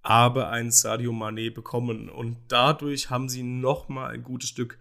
aber 0.04 0.50
einen 0.50 0.72
Sadio 0.72 1.12
Mané 1.12 1.52
bekommen. 1.52 2.10
Und 2.10 2.38
dadurch 2.48 3.10
haben 3.10 3.28
sie 3.28 3.44
nochmal 3.44 4.12
ein 4.12 4.24
gutes 4.24 4.50
Stück 4.50 4.78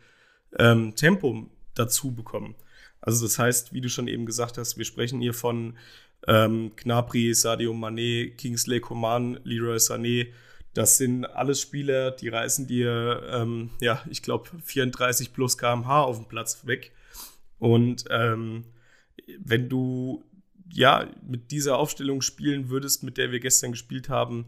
ähm, 0.58 0.94
Tempo 0.96 1.48
dazu 1.74 2.12
bekommen. 2.14 2.54
Also 3.00 3.24
das 3.24 3.38
heißt, 3.38 3.72
wie 3.72 3.80
du 3.80 3.88
schon 3.88 4.08
eben 4.08 4.26
gesagt 4.26 4.58
hast, 4.58 4.76
wir 4.76 4.84
sprechen 4.84 5.20
hier 5.20 5.34
von 5.34 5.78
ähm, 6.26 6.72
Gnabry, 6.76 7.32
Sadio 7.32 7.72
Mané, 7.72 8.34
Kingsley 8.36 8.80
Coman, 8.80 9.40
Leroy 9.44 9.76
Sané. 9.76 10.28
Das 10.74 10.98
sind 10.98 11.24
alles 11.24 11.60
Spieler, 11.60 12.10
die 12.10 12.28
reißen 12.28 12.66
dir, 12.66 13.22
ähm, 13.32 13.70
ja, 13.80 14.02
ich 14.10 14.22
glaube, 14.22 14.50
34 14.62 15.32
plus 15.32 15.56
kmh 15.56 16.02
auf 16.02 16.16
dem 16.18 16.26
Platz 16.26 16.66
weg. 16.66 16.92
Und 17.58 18.04
ähm, 18.10 18.64
wenn 19.38 19.68
du 19.68 20.24
ja 20.70 21.08
mit 21.22 21.50
dieser 21.50 21.78
Aufstellung 21.78 22.20
spielen 22.20 22.68
würdest, 22.68 23.02
mit 23.02 23.16
der 23.16 23.32
wir 23.32 23.40
gestern 23.40 23.72
gespielt 23.72 24.08
haben, 24.08 24.46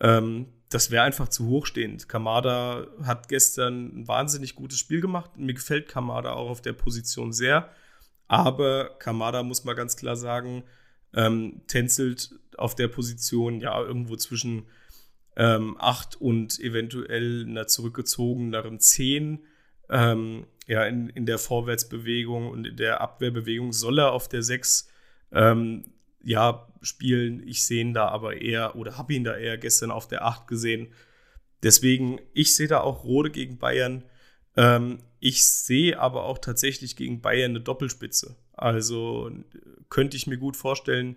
ähm, 0.00 0.46
das 0.68 0.90
wäre 0.90 1.04
einfach 1.04 1.28
zu 1.28 1.46
hochstehend. 1.48 2.08
Kamada 2.08 2.86
hat 3.02 3.28
gestern 3.28 4.00
ein 4.00 4.08
wahnsinnig 4.08 4.54
gutes 4.54 4.78
Spiel 4.78 5.00
gemacht. 5.00 5.36
Mir 5.36 5.54
gefällt 5.54 5.88
Kamada 5.88 6.32
auch 6.32 6.50
auf 6.50 6.60
der 6.60 6.74
Position 6.74 7.32
sehr. 7.32 7.70
Aber 8.26 8.90
Kamada, 8.98 9.42
muss 9.42 9.64
man 9.64 9.74
ganz 9.74 9.96
klar 9.96 10.16
sagen, 10.16 10.64
ähm, 11.14 11.62
tänzelt 11.66 12.38
auf 12.58 12.74
der 12.74 12.88
Position 12.88 13.60
ja 13.60 13.80
irgendwo 13.80 14.16
zwischen 14.16 14.66
ähm, 15.36 15.76
8 15.78 16.20
und 16.20 16.60
eventuell 16.60 17.46
einer 17.48 17.66
zurückgezogeneren 17.66 18.78
10. 18.78 19.38
Ähm, 19.90 20.46
ja, 20.66 20.84
in, 20.84 21.08
in 21.10 21.26
der 21.26 21.38
Vorwärtsbewegung 21.38 22.48
und 22.50 22.66
in 22.66 22.76
der 22.76 23.00
Abwehrbewegung 23.00 23.72
soll 23.72 23.98
er 23.98 24.12
auf 24.12 24.28
der 24.28 24.42
6 24.42 24.88
ähm, 25.32 25.84
ja, 26.22 26.68
spielen. 26.82 27.42
Ich 27.46 27.64
sehe 27.64 27.80
ihn 27.80 27.94
da 27.94 28.08
aber 28.08 28.40
eher 28.40 28.76
oder 28.76 28.98
habe 28.98 29.14
ihn 29.14 29.24
da 29.24 29.36
eher 29.36 29.56
gestern 29.56 29.90
auf 29.90 30.08
der 30.08 30.24
8 30.24 30.46
gesehen. 30.46 30.88
Deswegen, 31.62 32.20
ich 32.34 32.54
sehe 32.54 32.68
da 32.68 32.80
auch 32.80 33.04
Rode 33.04 33.30
gegen 33.30 33.58
Bayern. 33.58 34.04
Ähm, 34.56 34.98
ich 35.20 35.44
sehe 35.44 35.98
aber 35.98 36.24
auch 36.24 36.38
tatsächlich 36.38 36.96
gegen 36.96 37.20
Bayern 37.20 37.52
eine 37.52 37.60
Doppelspitze. 37.60 38.36
Also 38.52 39.30
könnte 39.88 40.16
ich 40.16 40.26
mir 40.26 40.36
gut 40.36 40.56
vorstellen, 40.56 41.16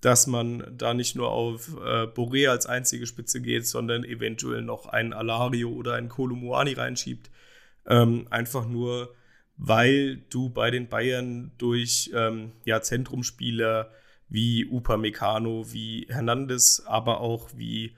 dass 0.00 0.26
man 0.26 0.64
da 0.76 0.92
nicht 0.92 1.16
nur 1.16 1.30
auf 1.30 1.68
äh, 1.78 2.04
Boré 2.04 2.48
als 2.48 2.66
einzige 2.66 3.06
Spitze 3.06 3.40
geht, 3.40 3.66
sondern 3.66 4.04
eventuell 4.04 4.62
noch 4.62 4.86
einen 4.86 5.14
Alario 5.14 5.70
oder 5.70 5.94
einen 5.94 6.10
Kolumuani 6.10 6.74
reinschiebt. 6.74 7.30
Ähm, 7.86 8.26
einfach 8.30 8.66
nur, 8.66 9.14
weil 9.56 10.16
du 10.30 10.50
bei 10.50 10.70
den 10.70 10.88
Bayern 10.88 11.52
durch 11.58 12.10
ähm, 12.14 12.52
ja, 12.64 12.80
Zentrumspieler 12.82 13.90
wie 14.28 14.66
Upamecano, 14.66 15.72
wie 15.72 16.06
Hernandez, 16.08 16.82
aber 16.86 17.20
auch 17.20 17.50
wie 17.54 17.94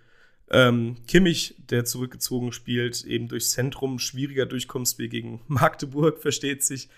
ähm, 0.51 0.97
Kimmich, 1.07 1.57
der 1.71 1.85
zurückgezogen 1.85 2.53
spielt, 2.53 3.05
eben 3.05 3.29
durchs 3.29 3.51
Zentrum 3.51 3.99
schwieriger 3.99 4.47
Durchkommensweg 4.47 5.11
gegen 5.11 5.41
Magdeburg, 5.49 6.19
versteht 6.19 6.63
sich. 6.63 6.89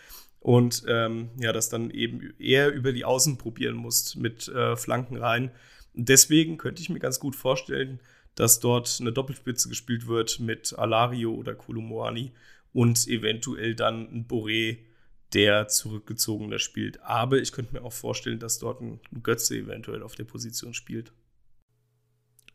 Und 0.40 0.84
ähm, 0.86 1.30
ja, 1.40 1.52
das 1.52 1.68
dann 1.68 1.90
eben 1.90 2.32
eher 2.38 2.72
über 2.72 2.92
die 2.92 3.04
Außen 3.04 3.38
probieren 3.38 3.76
musst 3.76 4.16
mit 4.16 4.48
äh, 4.48 4.76
Flanken 4.76 5.16
rein. 5.16 5.50
Deswegen 5.94 6.58
könnte 6.58 6.80
ich 6.80 6.90
mir 6.90 7.00
ganz 7.00 7.18
gut 7.18 7.34
vorstellen, 7.34 8.00
dass 8.36 8.60
dort 8.60 8.98
eine 9.00 9.12
Doppelspitze 9.12 9.68
gespielt 9.68 10.06
wird 10.06 10.38
mit 10.38 10.78
Alario 10.78 11.34
oder 11.34 11.56
Kulumoani 11.56 12.32
und 12.72 13.06
eventuell 13.08 13.74
dann 13.74 14.08
ein 14.12 14.28
Boré, 14.28 14.78
der 15.34 15.68
zurückgezogener 15.68 16.58
spielt. 16.58 17.02
Aber 17.02 17.38
ich 17.38 17.52
könnte 17.52 17.74
mir 17.74 17.82
auch 17.82 17.92
vorstellen, 17.92 18.38
dass 18.38 18.58
dort 18.58 18.80
ein 18.80 19.00
Götze 19.22 19.56
eventuell 19.56 20.02
auf 20.02 20.14
der 20.14 20.24
Position 20.24 20.74
spielt. 20.74 21.12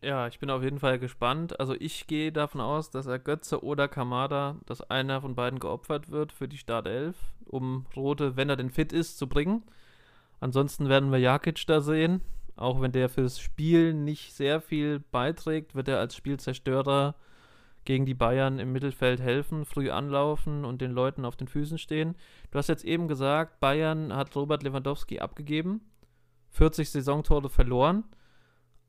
Ja, 0.01 0.27
ich 0.27 0.39
bin 0.39 0.49
auf 0.49 0.63
jeden 0.63 0.79
Fall 0.79 0.99
gespannt. 0.99 1.59
Also 1.61 1.75
ich 1.79 2.07
gehe 2.07 2.33
davon 2.33 2.59
aus, 2.59 2.91
dass 2.91 3.05
er 3.05 3.19
Götze 3.19 3.63
oder 3.63 3.87
Kamada, 3.87 4.59
dass 4.65 4.81
einer 4.81 5.21
von 5.21 5.33
beiden 5.33 5.59
geopfert 5.59 6.11
wird 6.11 6.33
für 6.33 6.49
die 6.49 6.57
Startelf, 6.57 7.15
um 7.45 7.85
Rote, 7.95 8.35
wenn 8.35 8.49
er 8.49 8.57
denn 8.57 8.69
fit 8.69 8.91
ist, 8.91 9.17
zu 9.17 9.27
bringen. 9.27 9.63
Ansonsten 10.41 10.89
werden 10.89 11.11
wir 11.11 11.19
Jakic 11.19 11.65
da 11.67 11.79
sehen. 11.79 12.19
Auch 12.57 12.81
wenn 12.81 12.91
der 12.91 13.07
fürs 13.07 13.39
Spiel 13.39 13.93
nicht 13.93 14.33
sehr 14.33 14.59
viel 14.59 14.99
beiträgt, 14.99 15.73
wird 15.73 15.87
er 15.87 15.99
als 15.99 16.17
Spielzerstörer 16.17 17.15
gegen 17.85 18.05
die 18.05 18.13
Bayern 18.13 18.59
im 18.59 18.71
Mittelfeld 18.71 19.19
helfen, 19.19 19.65
früh 19.65 19.89
anlaufen 19.89 20.65
und 20.65 20.81
den 20.81 20.91
Leuten 20.91 21.25
auf 21.25 21.35
den 21.35 21.47
Füßen 21.47 21.77
stehen. 21.77 22.15
Du 22.51 22.57
hast 22.57 22.69
jetzt 22.69 22.85
eben 22.85 23.07
gesagt, 23.07 23.59
Bayern 23.59 24.15
hat 24.15 24.35
Robert 24.35 24.63
Lewandowski 24.63 25.19
abgegeben, 25.19 25.81
40 26.51 26.89
Saisontore 26.89 27.49
verloren, 27.49 28.03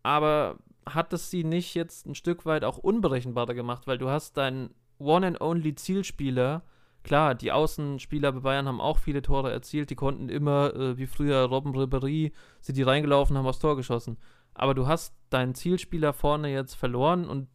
aber 0.03 0.59
hat 0.87 1.13
es 1.13 1.31
sie 1.31 1.45
nicht 1.45 1.75
jetzt 1.75 2.07
ein 2.07 2.15
Stück 2.15 2.45
weit 2.45 2.65
auch 2.65 2.79
unberechenbarer 2.79 3.55
gemacht, 3.55 3.87
weil 3.87 3.99
du 3.99 4.11
hast 4.11 4.37
deinen 4.37 4.71
One 4.99 5.27
and 5.27 5.41
Only 5.41 5.75
Zielspieler, 5.75 6.63
klar, 7.03 7.35
die 7.35 7.53
Außenspieler 7.53 8.33
bei 8.33 8.41
Bayern 8.41 8.69
haben 8.69 8.81
auch 8.81 8.99
viele 8.99 9.23
Tore 9.23 9.51
erzielt, 9.51 9.91
die 9.91 9.97
konnten 9.97 10.29
immer, 10.29 10.75
äh, 10.75 10.99
wie 10.99 11.07
früher 11.07 11.45
Robben 11.45 11.75
Ribéry, 11.75 12.33
sind 12.61 12.77
die 12.77 12.83
reingelaufen, 12.83 13.37
haben 13.37 13.47
aufs 13.47 13.59
Tor 13.59 13.77
geschossen. 13.77 14.19
Aber 14.55 14.75
du 14.75 14.87
hast 14.87 15.17
deinen 15.31 15.55
Zielspieler 15.55 16.13
vorne 16.13 16.53
jetzt 16.53 16.75
verloren 16.75 17.29
und 17.29 17.49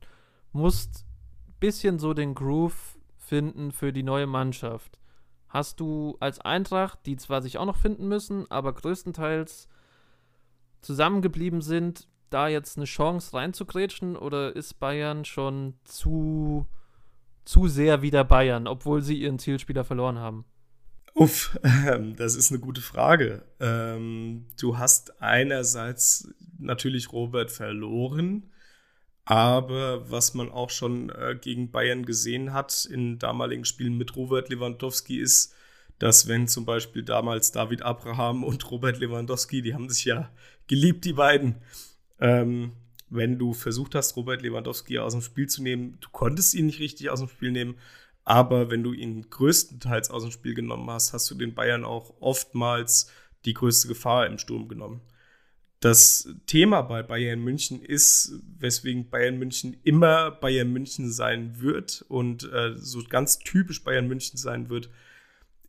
musst 0.51 1.05
bisschen 1.59 1.99
so 1.99 2.13
den 2.13 2.35
Groove 2.35 2.97
finden 3.17 3.71
für 3.71 3.93
die 3.93 4.03
neue 4.03 4.27
Mannschaft. 4.27 4.99
hast 5.49 5.79
du 5.79 6.15
als 6.19 6.39
Eintracht, 6.39 6.99
die 7.05 7.17
zwar 7.17 7.41
sich 7.41 7.57
auch 7.57 7.65
noch 7.65 7.77
finden 7.77 8.07
müssen, 8.07 8.49
aber 8.51 8.71
größtenteils 8.73 9.67
zusammengeblieben 10.81 11.61
sind, 11.61 12.07
da 12.29 12.47
jetzt 12.47 12.77
eine 12.77 12.85
Chance 12.85 13.33
reinzugrätschen 13.35 14.15
oder 14.15 14.55
ist 14.55 14.79
Bayern 14.79 15.25
schon 15.25 15.73
zu, 15.83 16.67
zu 17.45 17.67
sehr 17.67 18.01
wieder 18.01 18.23
Bayern, 18.23 18.67
obwohl 18.67 19.01
sie 19.01 19.19
ihren 19.19 19.39
Zielspieler 19.39 19.83
verloren 19.83 20.19
haben? 20.19 20.45
Uff, 21.15 21.59
ähm, 21.63 22.15
das 22.15 22.35
ist 22.35 22.51
eine 22.51 22.59
gute 22.59 22.81
Frage. 22.81 23.43
Ähm, 23.59 24.45
du 24.59 24.77
hast 24.77 25.21
einerseits 25.21 26.29
natürlich 26.59 27.11
Robert 27.11 27.51
verloren, 27.51 28.51
aber 29.29 30.09
was 30.09 30.33
man 30.33 30.49
auch 30.49 30.71
schon 30.71 31.11
äh, 31.11 31.37
gegen 31.39 31.69
Bayern 31.69 32.03
gesehen 32.03 32.51
hat 32.51 32.85
in 32.91 33.19
damaligen 33.19 33.63
Spielen 33.63 33.95
mit 33.95 34.15
Robert 34.15 34.49
Lewandowski 34.49 35.19
ist, 35.19 35.53
dass 35.99 36.27
wenn 36.27 36.47
zum 36.47 36.65
Beispiel 36.65 37.03
damals 37.03 37.51
David 37.51 37.83
Abraham 37.83 38.43
und 38.43 38.71
Robert 38.71 38.97
Lewandowski, 38.97 39.61
die 39.61 39.75
haben 39.75 39.87
sich 39.87 40.05
ja 40.05 40.31
geliebt, 40.65 41.05
die 41.05 41.13
beiden, 41.13 41.57
ähm, 42.19 42.71
wenn 43.11 43.37
du 43.37 43.53
versucht 43.53 43.93
hast, 43.93 44.15
Robert 44.15 44.41
Lewandowski 44.41 44.97
aus 44.97 45.13
dem 45.13 45.21
Spiel 45.21 45.45
zu 45.45 45.61
nehmen, 45.61 45.99
du 46.01 46.09
konntest 46.09 46.55
ihn 46.55 46.65
nicht 46.65 46.79
richtig 46.79 47.11
aus 47.11 47.19
dem 47.19 47.29
Spiel 47.29 47.51
nehmen, 47.51 47.75
aber 48.23 48.71
wenn 48.71 48.81
du 48.81 48.93
ihn 48.93 49.29
größtenteils 49.29 50.09
aus 50.09 50.23
dem 50.23 50.31
Spiel 50.31 50.55
genommen 50.55 50.89
hast, 50.89 51.13
hast 51.13 51.29
du 51.29 51.35
den 51.35 51.53
Bayern 51.53 51.85
auch 51.85 52.15
oftmals 52.19 53.11
die 53.45 53.53
größte 53.53 53.89
Gefahr 53.89 54.25
im 54.25 54.39
Sturm 54.39 54.67
genommen. 54.67 55.01
Das 55.79 56.27
Thema 56.45 56.81
bei 56.81 57.03
Bayern 57.03 57.39
München 57.39 57.81
ist, 57.81 58.33
weswegen 58.57 59.09
Bayern 59.09 59.37
München 59.37 59.77
immer 59.83 60.29
Bayern 60.31 60.73
München 60.73 61.09
sein 61.09 61.61
wird 61.61 62.03
und 62.09 62.51
äh, 62.51 62.73
so 62.75 63.01
ganz 63.07 63.39
typisch 63.39 63.83
Bayern 63.83 64.07
München 64.07 64.37
sein 64.37 64.69
wird, 64.69 64.89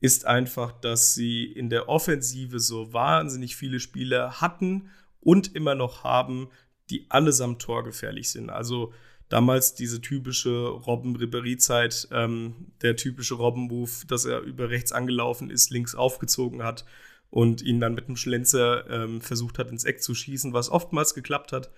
ist 0.00 0.26
einfach, 0.26 0.72
dass 0.72 1.14
sie 1.14 1.44
in 1.44 1.70
der 1.70 1.88
Offensive 1.88 2.58
so 2.58 2.92
wahnsinnig 2.92 3.54
viele 3.54 3.78
Spieler 3.78 4.40
hatten 4.40 4.90
und 5.20 5.54
immer 5.54 5.76
noch 5.76 6.02
haben, 6.02 6.48
die 6.88 7.06
allesamt 7.08 7.62
torgefährlich 7.62 8.30
sind. 8.30 8.50
Also 8.50 8.92
damals 9.28 9.74
diese 9.74 10.00
typische 10.00 10.66
Robben-Ribéry-Zeit, 10.70 12.08
ähm, 12.10 12.72
der 12.82 12.96
typische 12.96 13.34
Robben-Move, 13.34 14.06
dass 14.08 14.24
er 14.24 14.40
über 14.40 14.70
rechts 14.70 14.90
angelaufen 14.90 15.50
ist, 15.50 15.70
links 15.70 15.94
aufgezogen 15.94 16.64
hat 16.64 16.84
und 17.30 17.62
ihn 17.62 17.80
dann 17.80 17.94
mit 17.94 18.06
einem 18.06 18.16
Schlenzer 18.16 18.88
ähm, 18.90 19.20
versucht 19.20 19.58
hat, 19.58 19.70
ins 19.70 19.84
Eck 19.84 20.02
zu 20.02 20.14
schießen, 20.14 20.52
was 20.52 20.70
oftmals 20.70 21.14
geklappt 21.14 21.52
hat. 21.52 21.70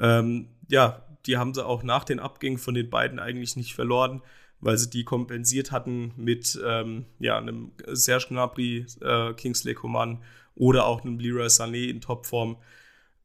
Ähm, 0.00 0.48
ja, 0.68 1.04
die 1.26 1.36
haben 1.36 1.54
sie 1.54 1.64
auch 1.64 1.82
nach 1.82 2.04
den 2.04 2.20
Abgängen 2.20 2.58
von 2.58 2.74
den 2.74 2.90
beiden 2.90 3.18
eigentlich 3.18 3.56
nicht 3.56 3.74
verloren, 3.74 4.22
weil 4.60 4.78
sie 4.78 4.90
die 4.90 5.04
kompensiert 5.04 5.72
hatten 5.72 6.12
mit 6.16 6.58
ähm, 6.64 7.04
ja, 7.18 7.36
einem 7.36 7.72
Serge 7.86 8.26
Gnabry, 8.28 8.86
äh, 9.00 9.34
Kingsley 9.34 9.74
Coman 9.74 10.22
oder 10.54 10.86
auch 10.86 11.02
einem 11.02 11.18
Leroy 11.18 11.46
Sané 11.46 11.88
in 11.88 12.00
Topform. 12.00 12.56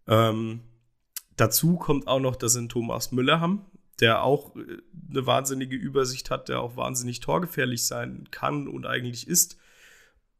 Ähm, 0.07 0.61
dazu 1.37 1.77
kommt 1.77 2.07
auch 2.07 2.19
noch, 2.19 2.35
dass 2.35 2.53
sie 2.53 2.59
einen 2.59 2.69
Thomas 2.69 3.11
Müller 3.11 3.39
haben, 3.39 3.65
der 4.01 4.23
auch 4.23 4.55
äh, 4.55 4.77
eine 5.09 5.25
wahnsinnige 5.25 5.75
Übersicht 5.75 6.29
hat, 6.29 6.49
der 6.49 6.59
auch 6.59 6.75
wahnsinnig 6.75 7.21
torgefährlich 7.21 7.83
sein 7.85 8.27
kann 8.31 8.67
und 8.67 8.85
eigentlich 8.85 9.27
ist. 9.27 9.57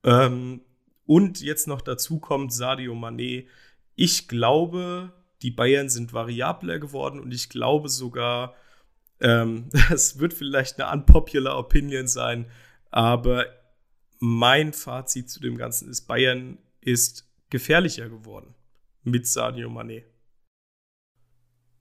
Ähm, 0.04 0.62
und 1.10 1.42
jetzt 1.42 1.68
noch 1.68 1.82
dazu 1.82 2.20
kommt 2.20 2.54
Sadio 2.54 2.94
Mané. 2.94 3.48
Ich 3.96 4.28
glaube, 4.28 5.12
die 5.42 5.50
Bayern 5.50 5.90
sind 5.90 6.14
variabler 6.14 6.78
geworden 6.78 7.20
und 7.20 7.34
ich 7.34 7.50
glaube 7.50 7.90
sogar, 7.90 8.54
ähm, 9.20 9.70
das 9.90 10.20
wird 10.20 10.36
vielleicht 10.36 10.80
eine 10.80 10.92
unpopular 10.94 11.58
Opinion 11.58 12.06
sein, 12.06 12.46
aber 12.92 13.48
mein 14.20 14.72
Fazit 14.72 15.32
zu 15.32 15.40
dem 15.40 15.58
Ganzen 15.58 15.90
ist, 15.90 16.06
Bayern 16.06 16.60
ist 16.80 17.28
gefährlicher 17.50 18.08
geworden 18.08 18.54
mit 19.02 19.26
Sadio 19.26 19.68
Mané. 19.68 20.04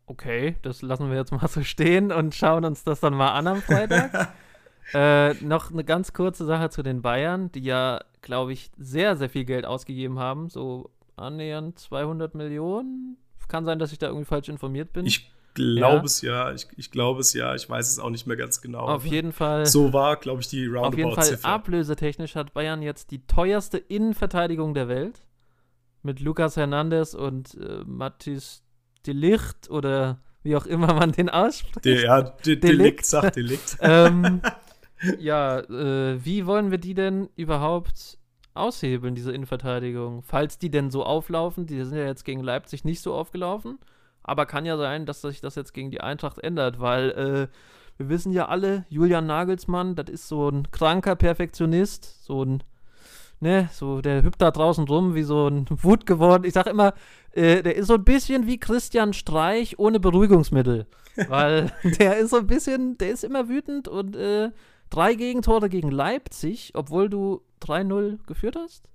Okay, 0.07 0.57
das 0.63 0.81
lassen 0.81 1.11
wir 1.11 1.19
jetzt 1.19 1.33
mal 1.33 1.47
so 1.49 1.63
stehen 1.63 2.13
und 2.13 2.35
schauen 2.35 2.65
uns 2.65 2.83
das 2.83 3.01
dann 3.01 3.13
mal 3.13 3.33
an 3.33 3.47
am 3.47 3.61
Freitag. 3.61 4.33
äh, 4.95 5.35
noch 5.45 5.71
eine 5.71 5.85
ganz 5.85 6.13
kurze 6.13 6.45
Sache 6.45 6.71
zu 6.71 6.83
den 6.83 7.03
Bayern, 7.03 7.53
die 7.53 7.61
ja 7.61 8.01
glaube 8.23 8.53
ich, 8.53 8.71
sehr, 8.77 9.17
sehr 9.17 9.31
viel 9.31 9.45
Geld 9.45 9.65
ausgegeben 9.65 10.19
haben. 10.19 10.49
So 10.49 10.91
annähernd 11.17 11.79
200 11.79 12.35
Millionen. 12.35 13.17
Kann 13.49 13.65
sein, 13.65 13.79
dass 13.79 13.93
ich 13.93 13.99
da 13.99 14.09
irgendwie 14.09 14.27
falsch 14.27 14.51
informiert 14.51 14.93
bin. 14.93 15.07
Ich 15.07 15.31
glaube 15.55 15.97
ja. 15.97 16.05
es 16.05 16.21
ja. 16.21 16.53
Ich, 16.53 16.67
ich 16.77 16.91
glaube 16.91 17.21
es 17.21 17.33
ja. 17.33 17.55
Ich 17.55 17.69
weiß 17.69 17.91
es 17.91 17.99
auch 17.99 18.11
nicht 18.11 18.27
mehr 18.27 18.37
ganz 18.37 18.61
genau. 18.61 18.81
Auf 18.81 19.07
jeden 19.07 19.33
Fall. 19.33 19.65
So 19.65 19.95
war, 19.95 20.17
glaube 20.17 20.43
ich, 20.43 20.49
die 20.49 20.67
Roundabout-Ziffer. 20.67 20.89
Auf 20.89 20.99
jeden 20.99 21.15
Fall 21.15 21.25
Ziffer. 21.25 21.49
ablösetechnisch 21.49 22.35
hat 22.35 22.53
Bayern 22.53 22.83
jetzt 22.83 23.11
die 23.11 23.27
teuerste 23.27 23.79
Innenverteidigung 23.79 24.75
der 24.75 24.89
Welt. 24.89 25.23
Mit 26.03 26.21
Lucas 26.21 26.57
Hernandez 26.57 27.15
und 27.15 27.55
äh, 27.55 27.83
Mathis 27.87 28.63
Delicht 29.07 29.71
oder 29.71 30.21
wie 30.43 30.55
auch 30.55 30.67
immer 30.67 30.93
man 30.93 31.13
den 31.13 31.31
ausspricht. 31.31 31.87
Der, 31.87 32.03
ja, 32.03 32.23
Delikt, 32.23 32.65
Delikt 32.65 33.07
sagt 33.07 33.37
Delikt. 33.37 33.79
ähm, 33.81 34.43
ja, 35.19 35.61
äh, 35.61 36.25
wie 36.25 36.47
wollen 36.47 36.71
wir 36.71 36.79
die 36.79 36.95
denn 36.95 37.29
überhaupt 37.37 38.19
aushebeln, 38.55 39.15
diese 39.15 39.33
Innenverteidigung? 39.33 40.23
Falls 40.23 40.59
die 40.59 40.71
denn 40.71 40.91
so 40.91 41.05
auflaufen, 41.05 41.67
die 41.67 41.83
sind 41.85 41.97
ja 41.97 42.07
jetzt 42.07 42.25
gegen 42.25 42.43
Leipzig 42.43 42.85
nicht 42.85 43.01
so 43.01 43.15
aufgelaufen, 43.15 43.79
aber 44.23 44.47
kann 44.47 44.67
ja 44.67 44.77
sein, 44.77 45.07
dass 45.07 45.23
sich 45.23 45.41
das 45.41 45.55
jetzt 45.55 45.73
gegen 45.73 45.91
die 45.91 46.01
Eintracht 46.01 46.39
ändert, 46.39 46.81
weil 46.81 47.11
äh, 47.11 47.49
wir 47.99 48.09
wissen 48.09 48.33
ja 48.33 48.47
alle, 48.47 48.85
Julian 48.89 49.27
Nagelsmann, 49.27 49.95
das 49.95 50.09
ist 50.09 50.29
so 50.29 50.49
ein 50.49 50.71
kranker 50.71 51.17
Perfektionist, 51.17 52.25
so 52.25 52.45
ein, 52.45 52.63
ne, 53.41 53.69
so, 53.73 54.01
der 54.01 54.23
hüpft 54.23 54.41
da 54.41 54.51
draußen 54.51 54.85
rum 54.85 55.15
wie 55.15 55.25
so 55.25 55.49
ein 55.49 55.67
Wut 55.69 56.07
geworden. 56.07 56.45
Ich 56.45 56.55
sag 56.55 56.67
immer, 56.67 56.95
äh, 57.33 57.63
der 57.63 57.75
ist 57.75 57.89
so 57.89 57.95
ein 57.95 58.05
bisschen 58.05 58.47
wie 58.47 58.59
Christian 58.59 59.13
Streich 59.13 59.79
ohne 59.79 59.99
Beruhigungsmittel. 59.99 60.87
weil 61.29 61.73
der 61.99 62.19
ist 62.19 62.31
so 62.31 62.39
ein 62.39 62.47
bisschen, 62.47 62.97
der 62.99 63.11
ist 63.11 63.25
immer 63.25 63.49
wütend 63.49 63.89
und 63.89 64.15
äh, 64.17 64.51
Drei 64.91 65.15
Gegentore 65.15 65.69
gegen 65.69 65.91
Leipzig, 65.91 66.73
obwohl 66.75 67.09
du 67.09 67.43
3-0 67.63 68.19
geführt 68.27 68.57
hast? 68.57 68.89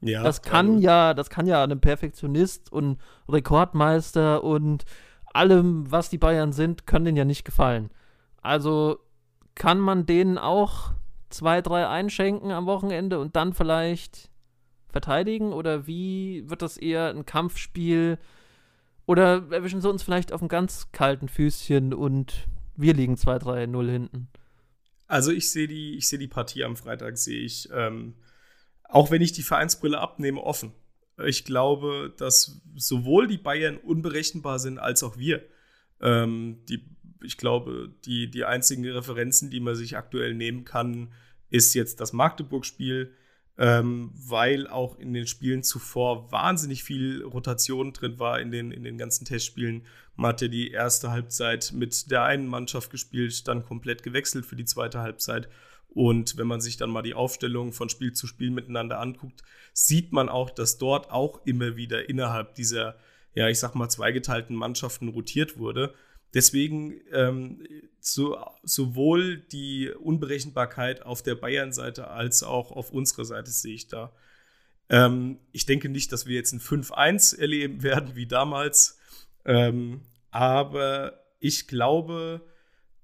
Ja. 0.00 0.22
Das 0.22 0.42
kann 0.42 0.78
ja, 0.78 1.14
das 1.14 1.30
kann 1.30 1.46
ja 1.46 1.62
einem 1.62 1.80
Perfektionist 1.80 2.72
und 2.72 2.98
Rekordmeister 3.28 4.42
und 4.42 4.84
allem, 5.32 5.90
was 5.90 6.10
die 6.10 6.18
Bayern 6.18 6.52
sind, 6.52 6.86
können 6.86 7.04
denen 7.04 7.16
ja 7.16 7.24
nicht 7.24 7.44
gefallen. 7.44 7.90
Also 8.40 8.98
kann 9.54 9.78
man 9.78 10.06
denen 10.06 10.38
auch 10.38 10.92
zwei, 11.30 11.62
drei 11.62 11.88
einschenken 11.88 12.50
am 12.50 12.66
Wochenende 12.66 13.18
und 13.18 13.36
dann 13.36 13.52
vielleicht 13.52 14.30
verteidigen? 14.88 15.52
Oder 15.52 15.86
wie 15.86 16.48
wird 16.48 16.62
das 16.62 16.76
eher 16.76 17.10
ein 17.10 17.26
Kampfspiel? 17.26 18.18
Oder 19.06 19.50
erwischen 19.50 19.80
sie 19.80 19.88
uns 19.88 20.02
vielleicht 20.02 20.32
auf 20.32 20.40
einem 20.40 20.48
ganz 20.48 20.92
kalten 20.92 21.28
Füßchen 21.28 21.94
und 21.94 22.46
wir 22.76 22.94
liegen 22.94 23.14
2-3-0 23.14 23.90
hinten? 23.90 24.28
Also 25.12 25.30
ich 25.30 25.50
sehe 25.50 25.68
die, 25.68 25.98
ich 25.98 26.08
sehe 26.08 26.18
die 26.18 26.26
Partie 26.26 26.64
am 26.64 26.74
Freitag, 26.74 27.18
sehe 27.18 27.42
ich, 27.42 27.68
ähm, 27.70 28.14
auch 28.84 29.10
wenn 29.10 29.20
ich 29.20 29.32
die 29.32 29.42
Vereinsbrille 29.42 29.98
abnehme, 29.98 30.40
offen. 30.40 30.72
Ich 31.22 31.44
glaube, 31.44 32.14
dass 32.16 32.62
sowohl 32.76 33.26
die 33.26 33.36
Bayern 33.36 33.76
unberechenbar 33.76 34.58
sind, 34.58 34.78
als 34.78 35.02
auch 35.02 35.18
wir. 35.18 35.42
Ähm, 36.00 36.60
die, 36.66 36.86
ich 37.22 37.36
glaube, 37.36 37.94
die, 38.06 38.30
die 38.30 38.46
einzigen 38.46 38.88
Referenzen, 38.88 39.50
die 39.50 39.60
man 39.60 39.74
sich 39.74 39.98
aktuell 39.98 40.32
nehmen 40.32 40.64
kann, 40.64 41.12
ist 41.50 41.74
jetzt 41.74 42.00
das 42.00 42.14
Magdeburg-Spiel 42.14 43.12
ähm, 43.58 44.10
weil 44.14 44.66
auch 44.66 44.98
in 44.98 45.12
den 45.12 45.26
Spielen 45.26 45.62
zuvor 45.62 46.32
wahnsinnig 46.32 46.84
viel 46.84 47.22
Rotation 47.22 47.92
drin 47.92 48.18
war 48.18 48.40
in 48.40 48.50
den, 48.50 48.72
in 48.72 48.82
den 48.82 48.98
ganzen 48.98 49.24
Testspielen. 49.24 49.86
Man 50.16 50.30
hat 50.30 50.40
ja 50.40 50.48
die 50.48 50.70
erste 50.70 51.10
Halbzeit 51.10 51.72
mit 51.74 52.10
der 52.10 52.24
einen 52.24 52.46
Mannschaft 52.46 52.90
gespielt, 52.90 53.46
dann 53.48 53.64
komplett 53.64 54.02
gewechselt 54.02 54.46
für 54.46 54.56
die 54.56 54.64
zweite 54.64 55.00
Halbzeit. 55.00 55.48
Und 55.88 56.38
wenn 56.38 56.46
man 56.46 56.62
sich 56.62 56.78
dann 56.78 56.90
mal 56.90 57.02
die 57.02 57.14
Aufstellung 57.14 57.72
von 57.72 57.90
Spiel 57.90 58.14
zu 58.14 58.26
Spiel 58.26 58.50
miteinander 58.50 58.98
anguckt, 58.98 59.42
sieht 59.74 60.12
man 60.12 60.30
auch, 60.30 60.50
dass 60.50 60.78
dort 60.78 61.10
auch 61.10 61.44
immer 61.44 61.76
wieder 61.76 62.08
innerhalb 62.08 62.54
dieser, 62.54 62.96
ja, 63.34 63.48
ich 63.48 63.58
sag 63.58 63.74
mal, 63.74 63.90
zweigeteilten 63.90 64.56
Mannschaften 64.56 65.08
rotiert 65.08 65.58
wurde. 65.58 65.94
Deswegen 66.34 67.00
ähm, 67.12 67.66
so, 68.00 68.38
sowohl 68.62 69.38
die 69.38 69.90
Unberechenbarkeit 69.90 71.02
auf 71.02 71.22
der 71.22 71.34
Bayern-Seite 71.34 72.08
als 72.08 72.42
auch 72.42 72.72
auf 72.72 72.90
unserer 72.90 73.24
Seite 73.24 73.50
sehe 73.50 73.74
ich 73.74 73.88
da. 73.88 74.12
Ähm, 74.88 75.38
ich 75.52 75.66
denke 75.66 75.88
nicht, 75.88 76.10
dass 76.12 76.26
wir 76.26 76.36
jetzt 76.36 76.52
ein 76.52 76.60
5-1 76.60 77.38
erleben 77.38 77.82
werden 77.82 78.16
wie 78.16 78.26
damals, 78.26 78.98
ähm, 79.44 80.02
aber 80.30 81.22
ich 81.38 81.68
glaube, 81.68 82.42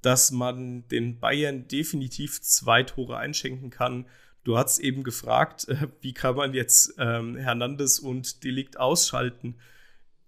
dass 0.01 0.31
man 0.31 0.87
den 0.89 1.19
Bayern 1.21 1.69
definitiv 1.69 2.41
zwei 2.41 2.83
Tore 2.83 3.17
einschenken 3.17 3.71
kann. 3.71 4.07
Du 4.45 4.57
hast 4.57 4.79
eben 4.79 5.03
gefragt, 5.03 5.69
äh, 5.69 5.89
wie 6.01 6.15
kann 6.15 6.37
man 6.37 6.55
jetzt 6.55 6.95
ähm, 6.99 7.37
Hernandez 7.37 7.99
und 7.99 8.45
Delikt 8.45 8.79
ausschalten? 8.79 9.57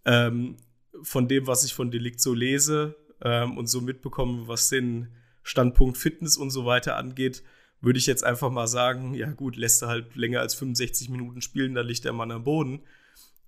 Ähm, 0.05 0.57
von 1.03 1.28
dem, 1.28 1.46
was 1.46 1.64
ich 1.64 1.74
von 1.74 1.90
Delikt 1.90 2.20
so 2.20 2.34
lese 2.34 2.96
ähm, 3.22 3.57
und 3.59 3.66
so 3.66 3.80
mitbekomme, 3.80 4.48
was 4.48 4.68
den 4.68 5.09
Standpunkt 5.42 5.98
Fitness 5.98 6.36
und 6.36 6.51
so 6.51 6.66
weiter 6.66 6.96
angeht, 6.96 7.42
würde 7.80 7.98
ich 7.98 8.07
jetzt 8.07 8.24
einfach 8.24 8.51
mal 8.51 8.66
sagen, 8.66 9.14
ja 9.14 9.30
gut, 9.30 9.57
lässt 9.57 9.82
er 9.82 9.88
halt 9.88 10.14
länger 10.14 10.40
als 10.40 10.55
65 10.55 11.09
Minuten 11.09 11.40
spielen, 11.40 11.74
dann 11.74 11.86
liegt 11.86 12.05
der 12.05 12.12
Mann 12.12 12.30
am 12.30 12.44
Boden. 12.44 12.82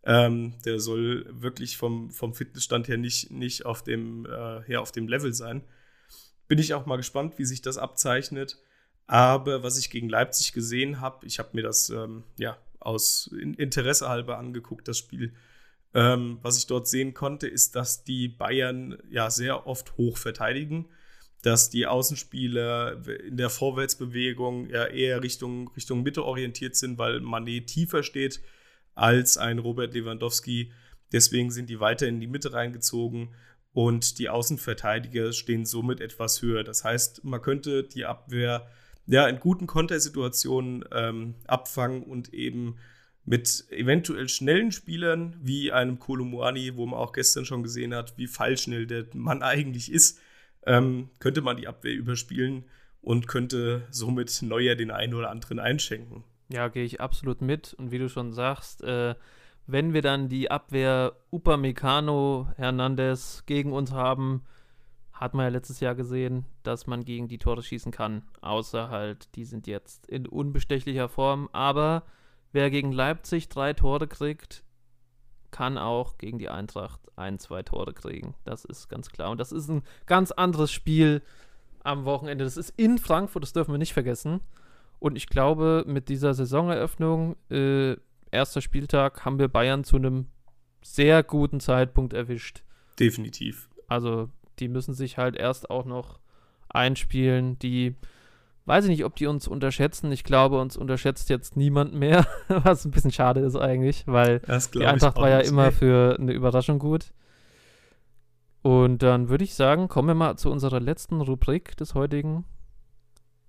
Ähm, 0.04 0.54
der 0.64 0.80
soll 0.80 1.26
wirklich 1.30 1.76
vom, 1.76 2.10
vom 2.10 2.34
Fitnessstand 2.34 2.88
her 2.88 2.96
nicht, 2.96 3.30
nicht 3.30 3.66
auf, 3.66 3.84
dem, 3.84 4.26
äh, 4.26 4.70
ja, 4.70 4.80
auf 4.80 4.90
dem 4.90 5.06
Level 5.06 5.32
sein. 5.32 5.62
Bin 6.48 6.58
ich 6.58 6.74
auch 6.74 6.86
mal 6.86 6.96
gespannt, 6.96 7.38
wie 7.38 7.44
sich 7.44 7.62
das 7.62 7.78
abzeichnet. 7.78 8.58
Aber 9.06 9.62
was 9.62 9.78
ich 9.78 9.90
gegen 9.90 10.08
Leipzig 10.08 10.52
gesehen 10.52 11.00
habe, 11.00 11.26
ich 11.26 11.38
habe 11.38 11.50
mir 11.52 11.62
das 11.62 11.90
ähm, 11.90 12.24
ja 12.38 12.56
aus 12.80 13.28
Interesse 13.28 14.08
halber 14.08 14.38
angeguckt, 14.38 14.88
das 14.88 14.98
Spiel. 14.98 15.34
Ähm, 15.94 16.38
was 16.42 16.56
ich 16.56 16.66
dort 16.66 16.88
sehen 16.88 17.12
konnte, 17.14 17.46
ist, 17.46 17.76
dass 17.76 18.04
die 18.04 18.28
Bayern 18.28 18.96
ja 19.10 19.30
sehr 19.30 19.66
oft 19.66 19.96
hoch 19.96 20.16
verteidigen, 20.16 20.88
dass 21.42 21.70
die 21.70 21.86
Außenspieler 21.86 23.06
in 23.24 23.36
der 23.36 23.50
Vorwärtsbewegung 23.50 24.70
ja 24.70 24.86
eher 24.86 25.22
Richtung, 25.22 25.68
Richtung 25.76 26.02
Mitte 26.02 26.24
orientiert 26.24 26.76
sind, 26.76 26.98
weil 26.98 27.20
Manet 27.20 27.66
tiefer 27.66 28.02
steht 28.02 28.40
als 28.94 29.36
ein 29.36 29.58
Robert 29.58 29.92
Lewandowski. 29.92 30.72
Deswegen 31.12 31.50
sind 31.50 31.68
die 31.68 31.80
weiter 31.80 32.06
in 32.06 32.20
die 32.20 32.26
Mitte 32.26 32.52
reingezogen 32.52 33.34
und 33.72 34.18
die 34.18 34.28
Außenverteidiger 34.28 35.32
stehen 35.32 35.66
somit 35.66 36.00
etwas 36.00 36.42
höher. 36.42 36.62
Das 36.64 36.84
heißt, 36.84 37.24
man 37.24 37.42
könnte 37.42 37.82
die 37.82 38.04
Abwehr 38.04 38.66
ja 39.06 39.26
in 39.26 39.40
guten 39.40 39.66
Kontersituationen 39.66 40.84
ähm, 40.92 41.34
abfangen 41.46 42.02
und 42.02 42.32
eben 42.32 42.76
mit 43.24 43.66
eventuell 43.70 44.28
schnellen 44.28 44.72
Spielern 44.72 45.36
wie 45.40 45.70
einem 45.70 45.98
Kolumuani, 45.98 46.76
wo 46.76 46.86
man 46.86 46.98
auch 46.98 47.12
gestern 47.12 47.44
schon 47.44 47.62
gesehen 47.62 47.94
hat, 47.94 48.18
wie 48.18 48.26
fallschnell 48.26 48.86
der 48.86 49.06
Mann 49.14 49.42
eigentlich 49.42 49.92
ist, 49.92 50.18
ähm, 50.66 51.10
könnte 51.18 51.40
man 51.40 51.56
die 51.56 51.68
Abwehr 51.68 51.94
überspielen 51.94 52.64
und 53.00 53.28
könnte 53.28 53.86
somit 53.90 54.42
Neuer 54.42 54.74
den 54.74 54.90
einen 54.90 55.14
oder 55.14 55.30
anderen 55.30 55.58
einschenken. 55.58 56.24
Ja, 56.48 56.68
gehe 56.68 56.84
ich 56.84 57.00
absolut 57.00 57.40
mit. 57.40 57.74
Und 57.74 57.90
wie 57.90 57.98
du 57.98 58.08
schon 58.08 58.32
sagst, 58.32 58.82
äh, 58.82 59.14
wenn 59.66 59.94
wir 59.94 60.02
dann 60.02 60.28
die 60.28 60.50
Abwehr 60.50 61.14
Upamecano, 61.30 62.48
Hernandez 62.56 63.44
gegen 63.46 63.72
uns 63.72 63.92
haben, 63.92 64.42
hat 65.12 65.34
man 65.34 65.44
ja 65.44 65.50
letztes 65.50 65.80
Jahr 65.80 65.94
gesehen, 65.94 66.46
dass 66.64 66.86
man 66.86 67.04
gegen 67.04 67.28
die 67.28 67.38
Tore 67.38 67.62
schießen 67.62 67.92
kann. 67.92 68.22
Außer 68.40 68.90
halt, 68.90 69.34
die 69.36 69.44
sind 69.44 69.66
jetzt 69.66 70.06
in 70.06 70.26
unbestechlicher 70.26 71.08
Form. 71.08 71.48
Aber 71.52 72.02
wer 72.52 72.70
gegen 72.70 72.92
Leipzig 72.92 73.48
drei 73.48 73.72
Tore 73.72 74.06
kriegt, 74.06 74.62
kann 75.50 75.78
auch 75.78 76.18
gegen 76.18 76.38
die 76.38 76.48
Eintracht 76.48 77.00
ein, 77.16 77.38
zwei 77.38 77.62
Tore 77.62 77.92
kriegen. 77.92 78.34
Das 78.44 78.64
ist 78.64 78.88
ganz 78.88 79.10
klar. 79.10 79.30
Und 79.30 79.38
das 79.38 79.52
ist 79.52 79.68
ein 79.68 79.82
ganz 80.06 80.32
anderes 80.32 80.72
Spiel 80.72 81.22
am 81.84 82.04
Wochenende. 82.04 82.44
Das 82.44 82.56
ist 82.56 82.70
in 82.76 82.98
Frankfurt, 82.98 83.42
das 83.42 83.52
dürfen 83.52 83.72
wir 83.72 83.78
nicht 83.78 83.92
vergessen. 83.92 84.40
Und 84.98 85.16
ich 85.16 85.26
glaube, 85.26 85.84
mit 85.86 86.08
dieser 86.08 86.32
Saisoneröffnung, 86.32 87.36
äh, 87.50 87.96
erster 88.30 88.60
Spieltag, 88.60 89.24
haben 89.24 89.38
wir 89.38 89.48
Bayern 89.48 89.84
zu 89.84 89.96
einem 89.96 90.28
sehr 90.80 91.22
guten 91.22 91.60
Zeitpunkt 91.60 92.12
erwischt. 92.12 92.62
Definitiv. 92.98 93.68
Also, 93.88 94.30
die 94.58 94.68
müssen 94.68 94.94
sich 94.94 95.18
halt 95.18 95.36
erst 95.36 95.70
auch 95.70 95.84
noch 95.84 96.20
einspielen. 96.68 97.58
Die, 97.58 97.96
weiß 98.64 98.84
ich 98.84 98.90
nicht, 98.90 99.04
ob 99.04 99.16
die 99.16 99.26
uns 99.26 99.48
unterschätzen. 99.48 100.12
Ich 100.12 100.24
glaube, 100.24 100.60
uns 100.60 100.76
unterschätzt 100.76 101.28
jetzt 101.30 101.56
niemand 101.56 101.94
mehr, 101.94 102.26
was 102.48 102.84
ein 102.84 102.90
bisschen 102.90 103.12
schade 103.12 103.40
ist 103.40 103.56
eigentlich, 103.56 104.04
weil 104.06 104.40
die 104.74 104.86
Eintracht 104.86 105.16
war 105.16 105.28
ja 105.28 105.40
immer 105.40 105.66
ey. 105.66 105.72
für 105.72 106.16
eine 106.18 106.32
Überraschung 106.32 106.78
gut. 106.78 107.12
Und 108.62 109.02
dann 109.02 109.28
würde 109.28 109.44
ich 109.44 109.54
sagen, 109.54 109.88
kommen 109.88 110.08
wir 110.08 110.14
mal 110.14 110.36
zu 110.36 110.50
unserer 110.50 110.78
letzten 110.78 111.20
Rubrik 111.20 111.76
des 111.76 111.94
heutigen 111.94 112.44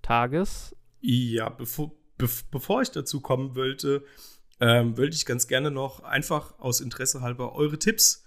Tages. 0.02 0.74
Ja, 1.00 1.48
bevor, 1.48 1.92
bev 2.18 2.44
bevor 2.50 2.82
ich 2.82 2.90
dazu 2.90 3.20
kommen 3.20 3.54
wollte, 3.54 4.04
ähm, 4.60 4.96
wollte 4.98 5.14
ich 5.16 5.24
ganz 5.24 5.46
gerne 5.46 5.70
noch 5.70 6.00
einfach 6.00 6.58
aus 6.58 6.80
Interesse 6.80 7.20
halber 7.20 7.54
eure 7.54 7.78
Tipps 7.78 8.24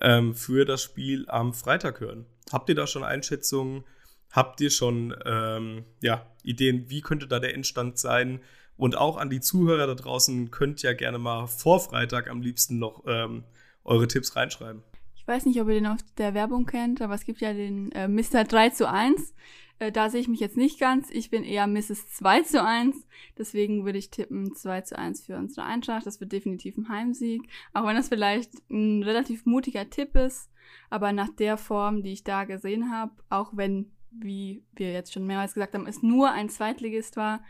ähm, 0.00 0.34
für 0.34 0.64
das 0.66 0.82
Spiel 0.82 1.24
am 1.28 1.54
Freitag 1.54 2.00
hören. 2.00 2.26
Habt 2.52 2.68
ihr 2.68 2.74
da 2.74 2.86
schon 2.86 3.04
Einschätzungen? 3.04 3.84
Habt 4.30 4.60
ihr 4.60 4.70
schon 4.70 5.14
ähm, 5.24 5.84
ja, 6.02 6.26
Ideen, 6.42 6.90
wie 6.90 7.00
könnte 7.00 7.26
da 7.26 7.40
der 7.40 7.54
Endstand 7.54 7.98
sein? 7.98 8.40
Und 8.76 8.96
auch 8.96 9.16
an 9.16 9.30
die 9.30 9.40
Zuhörer 9.40 9.86
da 9.86 9.94
draußen 9.94 10.50
könnt 10.50 10.82
ja 10.82 10.92
gerne 10.92 11.18
mal 11.18 11.46
vor 11.46 11.80
Freitag 11.80 12.30
am 12.30 12.40
liebsten 12.40 12.78
noch 12.78 13.02
ähm, 13.06 13.44
eure 13.84 14.06
Tipps 14.06 14.36
reinschreiben. 14.36 14.82
Ich 15.16 15.26
weiß 15.26 15.46
nicht, 15.46 15.60
ob 15.60 15.68
ihr 15.68 15.74
den 15.74 15.86
aus 15.86 16.00
der 16.16 16.34
Werbung 16.34 16.64
kennt, 16.64 17.02
aber 17.02 17.14
es 17.14 17.24
gibt 17.24 17.40
ja 17.40 17.52
den 17.52 17.90
äh, 17.92 18.06
Mr. 18.06 18.44
3 18.44 18.70
zu 18.70 18.88
1. 18.88 19.34
Äh, 19.78 19.92
da 19.92 20.10
sehe 20.10 20.20
ich 20.20 20.28
mich 20.28 20.40
jetzt 20.40 20.56
nicht 20.56 20.78
ganz. 20.78 21.10
Ich 21.10 21.30
bin 21.30 21.44
eher 21.44 21.66
Mrs. 21.66 22.08
2 22.14 22.42
zu 22.42 22.64
1. 22.64 22.96
Deswegen 23.36 23.84
würde 23.84 23.98
ich 23.98 24.10
tippen 24.10 24.54
2 24.54 24.82
zu 24.82 24.98
1 24.98 25.26
für 25.26 25.36
unsere 25.36 25.66
Eintracht. 25.66 26.06
Das 26.06 26.20
wird 26.20 26.32
definitiv 26.32 26.76
ein 26.76 26.88
Heimsieg. 26.88 27.42
Auch 27.72 27.86
wenn 27.86 27.96
das 27.96 28.08
vielleicht 28.08 28.52
ein 28.70 29.02
relativ 29.02 29.46
mutiger 29.46 29.88
Tipp 29.88 30.16
ist. 30.16 30.50
Aber 30.90 31.12
nach 31.12 31.30
der 31.30 31.56
Form, 31.56 32.02
die 32.02 32.12
ich 32.12 32.24
da 32.24 32.44
gesehen 32.44 32.90
habe, 32.90 33.12
auch 33.28 33.50
wenn, 33.54 33.90
wie 34.10 34.62
wir 34.74 34.92
jetzt 34.92 35.12
schon 35.12 35.26
mehrmals 35.26 35.54
gesagt 35.54 35.74
haben, 35.74 35.86
es 35.86 36.02
nur 36.02 36.30
ein 36.30 36.48
Zweitligist 36.48 37.16
war, 37.16 37.42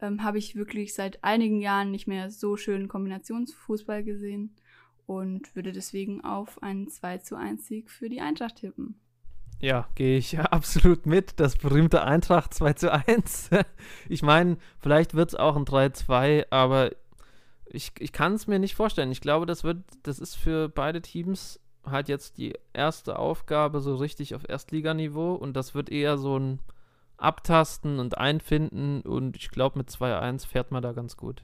ähm, 0.00 0.22
habe 0.22 0.38
ich 0.38 0.56
wirklich 0.56 0.94
seit 0.94 1.22
einigen 1.22 1.60
Jahren 1.60 1.90
nicht 1.90 2.06
mehr 2.06 2.30
so 2.30 2.56
schönen 2.56 2.88
Kombinationsfußball 2.88 4.02
gesehen 4.04 4.54
und 5.06 5.54
würde 5.54 5.72
deswegen 5.72 6.22
auf 6.24 6.62
einen 6.62 6.88
2 6.88 7.18
zu 7.18 7.36
1 7.36 7.66
Sieg 7.66 7.90
für 7.90 8.08
die 8.08 8.20
Eintracht 8.20 8.56
tippen. 8.56 8.98
Ja, 9.60 9.88
gehe 9.94 10.18
ich 10.18 10.38
absolut 10.38 11.06
mit. 11.06 11.38
Das 11.38 11.56
berühmte 11.56 12.02
Eintracht 12.02 12.52
2 12.52 12.72
zu 12.74 12.92
1. 12.92 13.50
ich 14.08 14.22
meine, 14.22 14.58
vielleicht 14.78 15.14
wird 15.14 15.30
es 15.30 15.34
auch 15.34 15.56
ein 15.56 15.64
3-2, 15.64 16.46
aber 16.50 16.90
ich, 17.66 17.92
ich 17.98 18.12
kann 18.12 18.34
es 18.34 18.46
mir 18.46 18.58
nicht 18.58 18.74
vorstellen. 18.74 19.12
Ich 19.12 19.20
glaube, 19.20 19.46
das 19.46 19.64
wird, 19.64 19.78
das 20.02 20.18
ist 20.18 20.34
für 20.34 20.68
beide 20.68 21.00
Teams 21.00 21.60
halt 21.84 22.08
jetzt 22.08 22.38
die 22.38 22.54
erste 22.72 23.18
Aufgabe 23.18 23.80
so 23.80 23.96
richtig 23.96 24.34
auf 24.34 24.48
Erstliganiveau 24.48 25.34
und 25.34 25.54
das 25.54 25.74
wird 25.74 25.90
eher 25.90 26.18
so 26.18 26.38
ein 26.38 26.60
Abtasten 27.16 27.98
und 27.98 28.18
Einfinden 28.18 29.02
und 29.02 29.36
ich 29.36 29.50
glaube, 29.50 29.78
mit 29.78 29.88
2-1 29.88 30.46
fährt 30.46 30.70
man 30.70 30.82
da 30.82 30.92
ganz 30.92 31.16
gut. 31.16 31.42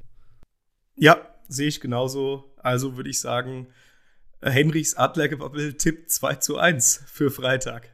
Ja, 0.96 1.18
sehe 1.48 1.68
ich 1.68 1.80
genauso. 1.80 2.52
Also 2.56 2.96
würde 2.96 3.10
ich 3.10 3.20
sagen, 3.20 3.68
Henrichs 4.42 4.94
Adlergebabbel 4.94 5.74
Tipp 5.74 6.10
2 6.10 6.34
zu 6.36 6.58
1 6.58 7.04
für 7.06 7.30
Freitag. 7.30 7.90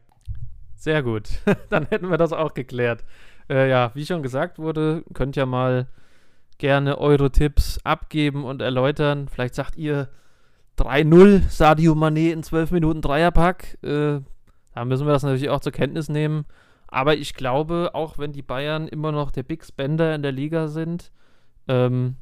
Sehr 0.76 1.02
gut. 1.02 1.28
Dann 1.70 1.86
hätten 1.86 2.10
wir 2.10 2.18
das 2.18 2.32
auch 2.32 2.54
geklärt. 2.54 3.04
Äh, 3.48 3.68
ja, 3.68 3.90
wie 3.94 4.06
schon 4.06 4.22
gesagt 4.22 4.58
wurde, 4.58 5.04
könnt 5.12 5.36
ihr 5.36 5.46
mal 5.46 5.88
gerne 6.58 6.98
eure 6.98 7.30
Tipps 7.30 7.78
abgeben 7.84 8.44
und 8.44 8.62
erläutern. 8.62 9.28
Vielleicht 9.28 9.54
sagt 9.54 9.76
ihr 9.76 10.08
3-0 10.78 11.48
Sadio 11.48 11.94
Mané 11.94 12.32
in 12.32 12.42
12 12.42 12.72
Minuten 12.72 13.00
Dreierpack. 13.00 13.78
Äh, 13.82 14.20
da 14.74 14.84
müssen 14.84 15.06
wir 15.06 15.12
das 15.12 15.22
natürlich 15.22 15.50
auch 15.50 15.60
zur 15.60 15.72
Kenntnis 15.72 16.08
nehmen. 16.08 16.46
Aber 16.88 17.16
ich 17.16 17.34
glaube, 17.34 17.90
auch 17.94 18.18
wenn 18.18 18.32
die 18.32 18.42
Bayern 18.42 18.88
immer 18.88 19.12
noch 19.12 19.30
der 19.30 19.42
Big 19.42 19.64
Spender 19.64 20.14
in 20.14 20.22
der 20.22 20.32
Liga 20.32 20.68
sind, 20.68 21.10
ähm, 21.68 22.16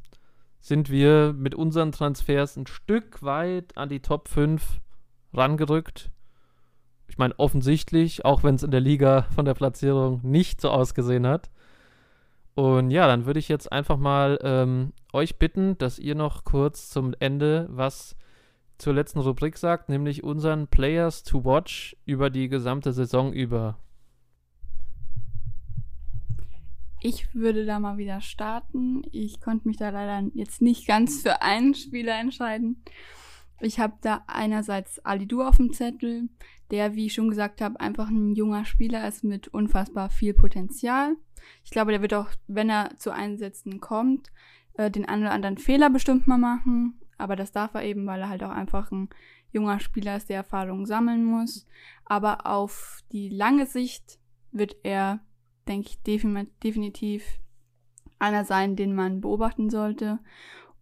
sind 0.61 0.90
wir 0.90 1.34
mit 1.36 1.55
unseren 1.55 1.92
Transfers 1.92 2.57
ein 2.57 2.66
Stück 2.66 3.22
weit 3.22 3.76
an 3.76 3.88
die 3.88 4.00
Top 4.00 4.28
5 4.28 4.80
rangerückt. 5.34 6.11
Ich 7.09 7.18
meine, 7.18 7.38
offensichtlich, 7.38 8.24
auch 8.24 8.42
wenn 8.42 8.55
es 8.55 8.62
in 8.62 8.70
der 8.70 8.80
Liga 8.80 9.26
von 9.34 9.44
der 9.44 9.55
Platzierung 9.55 10.20
nicht 10.22 10.61
so 10.61 10.70
ausgesehen 10.70 11.26
hat. 11.26 11.50
Und 12.55 12.90
ja, 12.90 13.07
dann 13.07 13.26
würde 13.26 13.40
ich 13.40 13.48
jetzt 13.48 13.70
einfach 13.72 13.96
mal 13.96 14.38
ähm, 14.42 14.92
euch 15.12 15.38
bitten, 15.38 15.76
dass 15.78 15.98
ihr 15.98 16.14
noch 16.14 16.44
kurz 16.44 16.90
zum 16.90 17.14
Ende 17.18 17.66
was 17.70 18.16
zur 18.83 18.95
letzten 18.95 19.20
Rubrik 19.20 19.57
sagt, 19.57 19.89
nämlich 19.89 20.24
unseren 20.24 20.66
Players 20.66 21.22
to 21.22 21.45
Watch 21.45 21.97
über 22.05 22.30
die 22.30 22.49
gesamte 22.49 22.93
Saison 22.93 23.33
über. 23.33 23.78
Ich 27.01 27.33
würde 27.33 27.64
da 27.64 27.78
mal 27.78 27.97
wieder 27.97 28.20
starten. 28.20 29.03
Ich 29.12 29.41
konnte 29.41 29.68
mich 29.68 29.76
da 29.76 29.91
leider 29.91 30.28
jetzt 30.35 30.62
nicht 30.62 30.89
ganz 30.89 31.22
für 31.22 31.43
einen 31.43 31.74
Spieler 31.74 32.18
entscheiden. 32.18 32.83
Ich 33.61 33.78
habe 33.78 33.95
da 34.01 34.24
einerseits 34.26 34.99
Alidu 35.05 35.43
auf 35.43 35.59
dem 35.59 35.72
Zettel, 35.72 36.28
der, 36.72 36.97
wie 36.97 37.07
ich 37.07 37.14
schon 37.14 37.30
gesagt 37.30 37.61
habe, 37.61 37.78
einfach 37.78 38.09
ein 38.09 38.35
junger 38.35 38.64
Spieler 38.64 39.07
ist 39.07 39.22
mit 39.22 39.47
unfassbar 39.47 40.11
viel 40.11 40.35
Potenzial. 40.35 41.14
Ich 41.64 41.70
glaube, 41.70 41.93
der 41.93 42.03
wird 42.03 42.14
auch, 42.14 42.30
wenn 42.49 42.68
er 42.68 42.97
zu 42.99 43.12
Einsätzen 43.12 43.80
kommt, 43.80 44.33
äh, 44.74 44.91
den 44.91 45.05
einen 45.05 45.22
oder 45.22 45.33
anderen 45.33 45.59
Fehler 45.59 45.89
bestimmt 45.89 46.26
mal 46.26 46.39
machen. 46.39 46.99
Aber 47.19 47.37
das 47.37 47.53
darf 47.53 47.75
er 47.75 47.85
eben, 47.85 48.07
weil 48.07 48.21
er 48.21 48.29
halt 48.29 48.43
auch 48.43 48.51
einfach 48.51 48.91
ein 48.91 49.09
junger 49.53 49.81
Spieler 49.81 50.17
ist, 50.17 50.29
der 50.29 50.39
Erfahrung 50.39 50.87
sammeln 50.87 51.25
muss. 51.25 51.67
Aber 52.05 52.47
auf 52.47 53.03
die 53.13 53.29
lange 53.29 53.67
Sicht 53.67 54.19
wird 54.51 54.77
er, 54.83 55.21
denke 55.69 55.91
ich, 55.91 56.03
definitiv 56.03 57.39
einer 58.19 58.45
sein, 58.45 58.77
den 58.77 58.95
man 58.95 59.21
beobachten 59.21 59.71
sollte. 59.71 60.19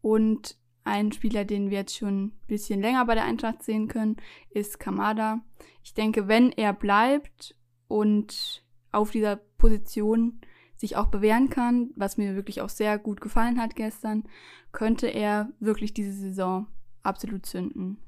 Und 0.03 0.57
ein 0.85 1.12
Spieler, 1.12 1.45
den 1.45 1.70
wir 1.70 1.78
jetzt 1.78 1.97
schon 1.97 2.26
ein 2.26 2.33
bisschen 2.47 2.81
länger 2.81 3.05
bei 3.05 3.14
der 3.14 3.24
Eintracht 3.24 3.62
sehen 3.62 3.89
können, 3.89 4.16
ist 4.51 4.81
Kamada. 4.81 5.41
Ich 5.83 5.95
denke, 5.95 6.28
wenn 6.28 6.53
er 6.53 6.72
bleibt 6.72 7.57
und 7.89 8.64
auf 8.93 9.11
dieser 9.11 9.37
Position 9.37 10.41
sich 10.81 10.97
auch 10.97 11.09
bewähren 11.09 11.51
kann, 11.51 11.91
was 11.95 12.16
mir 12.16 12.35
wirklich 12.35 12.62
auch 12.62 12.70
sehr 12.70 12.99
gut 12.99 13.20
gefallen 13.20 13.61
hat 13.61 13.76
gestern, 13.76 14.24
könnte 14.72 15.09
er 15.09 15.51
wirklich 15.61 15.93
diese 15.93 16.12
Saison 16.12 16.66
absolut 17.03 17.45
zünden. 17.45 17.99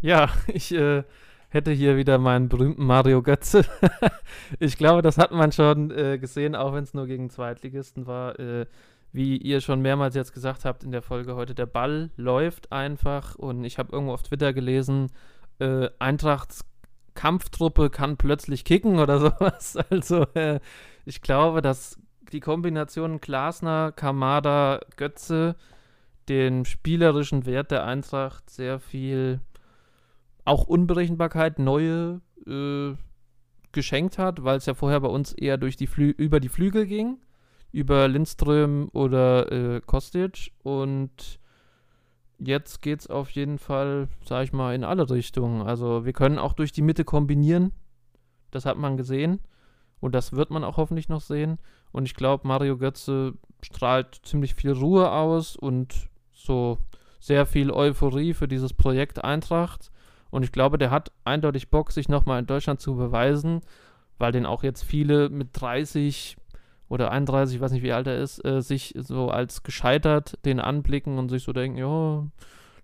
Ja, 0.00 0.30
ich 0.46 0.72
äh, 0.72 1.04
hätte 1.50 1.72
hier 1.72 1.98
wieder 1.98 2.16
meinen 2.16 2.48
berühmten 2.48 2.86
Mario 2.86 3.22
Götze. 3.22 3.66
ich 4.58 4.78
glaube, 4.78 5.02
das 5.02 5.18
hat 5.18 5.30
man 5.30 5.52
schon 5.52 5.90
äh, 5.90 6.18
gesehen, 6.18 6.54
auch 6.54 6.72
wenn 6.72 6.84
es 6.84 6.94
nur 6.94 7.06
gegen 7.06 7.28
Zweitligisten 7.28 8.06
war. 8.06 8.38
Äh, 8.40 8.66
wie 9.12 9.36
ihr 9.36 9.60
schon 9.60 9.80
mehrmals 9.80 10.14
jetzt 10.14 10.32
gesagt 10.32 10.64
habt 10.64 10.84
in 10.84 10.90
der 10.90 11.00
Folge 11.00 11.36
heute, 11.36 11.54
der 11.54 11.64
Ball 11.66 12.10
läuft 12.16 12.72
einfach 12.72 13.34
und 13.34 13.64
ich 13.64 13.78
habe 13.78 13.92
irgendwo 13.92 14.12
auf 14.12 14.22
Twitter 14.22 14.52
gelesen, 14.52 15.10
äh, 15.58 15.88
Eintrachts 15.98 16.64
Kampftruppe 17.14 17.90
kann 17.90 18.16
plötzlich 18.16 18.64
kicken 18.64 19.00
oder 19.00 19.18
sowas. 19.20 19.76
Also 19.90 20.22
äh, 20.34 20.60
ich 21.06 21.22
glaube, 21.22 21.62
dass 21.62 21.98
die 22.32 22.40
Kombination 22.40 23.20
Glasner, 23.20 23.92
Kamada, 23.92 24.80
Götze 24.96 25.56
den 26.28 26.64
spielerischen 26.64 27.46
Wert 27.46 27.70
der 27.70 27.84
Eintracht 27.84 28.50
sehr 28.50 28.80
viel 28.80 29.40
auch 30.44 30.66
Unberechenbarkeit, 30.66 31.58
neue 31.58 32.20
äh, 32.46 32.94
geschenkt 33.72 34.18
hat, 34.18 34.42
weil 34.42 34.58
es 34.58 34.66
ja 34.66 34.74
vorher 34.74 35.00
bei 35.00 35.08
uns 35.08 35.32
eher 35.32 35.56
durch 35.56 35.76
die 35.76 35.86
Flü 35.86 36.10
über 36.10 36.40
die 36.40 36.48
Flügel 36.48 36.86
ging, 36.86 37.18
über 37.70 38.08
Lindström 38.08 38.88
oder 38.92 39.52
äh, 39.52 39.80
Kostic 39.80 40.52
und 40.62 41.38
jetzt 42.38 42.82
geht 42.82 43.00
es 43.00 43.06
auf 43.08 43.30
jeden 43.30 43.58
Fall, 43.58 44.08
sag 44.24 44.44
ich 44.44 44.52
mal, 44.52 44.74
in 44.74 44.84
alle 44.84 45.08
Richtungen. 45.08 45.62
Also 45.62 46.04
wir 46.04 46.12
können 46.12 46.38
auch 46.38 46.52
durch 46.52 46.72
die 46.72 46.82
Mitte 46.82 47.04
kombinieren. 47.04 47.72
Das 48.50 48.66
hat 48.66 48.78
man 48.78 48.96
gesehen. 48.96 49.40
Und 50.00 50.14
das 50.14 50.32
wird 50.32 50.50
man 50.50 50.64
auch 50.64 50.76
hoffentlich 50.76 51.08
noch 51.08 51.20
sehen. 51.20 51.58
Und 51.92 52.04
ich 52.04 52.14
glaube, 52.14 52.46
Mario 52.46 52.76
Götze 52.76 53.34
strahlt 53.62 54.20
ziemlich 54.22 54.54
viel 54.54 54.72
Ruhe 54.72 55.10
aus 55.10 55.56
und 55.56 56.08
so 56.32 56.78
sehr 57.18 57.46
viel 57.46 57.70
Euphorie 57.70 58.34
für 58.34 58.48
dieses 58.48 58.72
Projekt 58.72 59.24
Eintracht. 59.24 59.90
Und 60.30 60.42
ich 60.42 60.52
glaube, 60.52 60.78
der 60.78 60.90
hat 60.90 61.12
eindeutig 61.24 61.70
Bock, 61.70 61.92
sich 61.92 62.08
nochmal 62.08 62.40
in 62.40 62.46
Deutschland 62.46 62.80
zu 62.80 62.96
beweisen, 62.96 63.62
weil 64.18 64.32
den 64.32 64.46
auch 64.46 64.62
jetzt 64.62 64.82
viele 64.82 65.28
mit 65.28 65.48
30 65.52 66.36
oder 66.88 67.10
31, 67.10 67.56
ich 67.56 67.60
weiß 67.60 67.72
nicht, 67.72 67.82
wie 67.82 67.92
alt 67.92 68.06
er 68.06 68.18
ist, 68.18 68.44
äh, 68.44 68.60
sich 68.62 68.94
so 68.96 69.28
als 69.28 69.62
gescheitert 69.62 70.38
den 70.44 70.60
anblicken 70.60 71.18
und 71.18 71.30
sich 71.30 71.42
so 71.42 71.52
denken, 71.52 71.78
ja, 71.78 72.24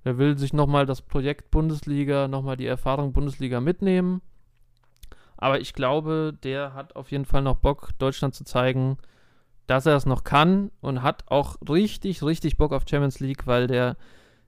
der 0.05 0.19
will 0.19 0.37
sich 0.37 0.53
nochmal 0.53 0.87
das 0.87 1.03
Projekt 1.03 1.51
Bundesliga, 1.51 2.27
nochmal 2.27 2.57
die 2.57 2.67
Erfahrung 2.67 3.13
Bundesliga 3.13 3.61
mitnehmen. 3.61 4.21
Aber 5.43 5.61
ich 5.61 5.73
glaube, 5.73 6.39
der 6.45 6.73
hat 6.73 6.95
auf 6.95 7.11
jeden 7.11 7.25
Fall 7.25 7.43
noch 7.43 7.57
Bock, 7.57 7.91
Deutschland 7.99 8.33
zu 8.33 8.45
zeigen, 8.45 8.97
dass 9.67 9.87
er 9.87 9.97
es 9.97 10.07
noch 10.07 10.23
kann 10.23 10.71
und 10.81 11.03
hat 11.03 11.25
auch 11.33 11.57
richtig, 11.69 12.23
richtig 12.23 12.59
Bock 12.59 12.73
auf 12.73 12.85
Champions 12.89 13.19
League, 13.19 13.45
weil 13.49 13.67
der 13.67 13.97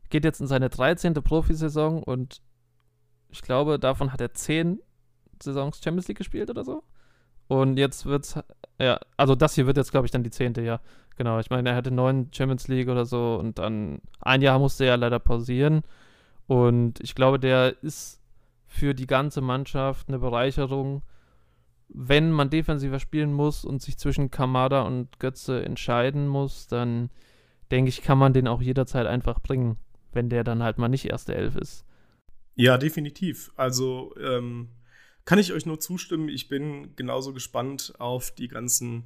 geht 0.08 0.24
jetzt 0.24 0.40
in 0.40 0.46
seine 0.46 0.68
13. 0.68 1.14
Profisaison 1.14 2.00
und 2.00 2.40
ich 3.28 3.42
glaube, 3.42 3.80
davon 3.80 4.12
hat 4.12 4.20
er 4.20 4.34
10 4.34 4.78
Saisons 5.42 5.80
Champions 5.82 6.06
League 6.06 6.18
gespielt 6.18 6.48
oder 6.48 6.62
so. 6.62 6.84
Und 7.48 7.76
jetzt 7.76 8.06
wird's, 8.06 8.38
ja, 8.78 9.00
also 9.16 9.34
das 9.34 9.56
hier 9.56 9.66
wird 9.66 9.78
jetzt, 9.78 9.90
glaube 9.90 10.06
ich, 10.06 10.12
dann 10.12 10.22
die 10.22 10.30
zehnte, 10.30 10.62
ja. 10.62 10.78
Genau, 11.16 11.40
ich 11.40 11.50
meine, 11.50 11.70
er 11.70 11.74
hatte 11.74 11.90
neun 11.90 12.28
Champions 12.32 12.68
League 12.68 12.88
oder 12.88 13.04
so 13.04 13.34
und 13.34 13.58
dann 13.58 14.00
ein 14.20 14.42
Jahr 14.42 14.60
musste 14.60 14.84
er 14.84 14.96
leider 14.96 15.18
pausieren. 15.18 15.82
Und 16.46 17.00
ich 17.00 17.16
glaube, 17.16 17.40
der 17.40 17.82
ist 17.82 18.20
für 18.74 18.94
die 18.94 19.06
ganze 19.06 19.40
Mannschaft 19.40 20.08
eine 20.08 20.18
Bereicherung. 20.18 21.02
Wenn 21.88 22.32
man 22.32 22.50
defensiver 22.50 22.98
spielen 22.98 23.32
muss 23.32 23.64
und 23.64 23.80
sich 23.80 23.98
zwischen 23.98 24.30
Kamada 24.30 24.82
und 24.82 25.20
Götze 25.20 25.64
entscheiden 25.64 26.26
muss, 26.26 26.66
dann 26.66 27.10
denke 27.70 27.88
ich, 27.88 28.02
kann 28.02 28.18
man 28.18 28.32
den 28.32 28.48
auch 28.48 28.60
jederzeit 28.60 29.06
einfach 29.06 29.40
bringen, 29.40 29.76
wenn 30.12 30.28
der 30.28 30.42
dann 30.42 30.62
halt 30.62 30.78
mal 30.78 30.88
nicht 30.88 31.04
erste 31.04 31.34
Elf 31.34 31.54
ist. 31.54 31.84
Ja, 32.56 32.78
definitiv. 32.78 33.52
Also, 33.56 34.14
ähm, 34.20 34.70
kann 35.24 35.38
ich 35.38 35.52
euch 35.52 35.66
nur 35.66 35.78
zustimmen. 35.80 36.28
Ich 36.28 36.48
bin 36.48 36.96
genauso 36.96 37.32
gespannt 37.32 37.94
auf 37.98 38.32
die 38.32 38.48
ganzen 38.48 39.04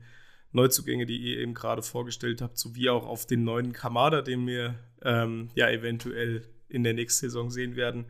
Neuzugänge, 0.53 1.07
die 1.07 1.19
ihr 1.19 1.39
eben 1.39 1.55
gerade 1.55 1.83
vorgestellt 1.83 2.41
habt, 2.41 2.59
sowie 2.59 2.89
auch 2.89 3.07
auf 3.07 3.27
den 3.27 3.45
neuen 3.45 3.73
Kamada, 3.73 4.23
den 4.23 4.47
wir 4.47 4.79
ähm, 5.03 5.51
ja 5.55 5.71
eventuell 5.71 6.43
in 6.69 6.85
der 6.85 6.95
nächsten 6.95 7.27
Saison 7.27 7.51
sehen 7.51 7.77
werden. 7.77 8.07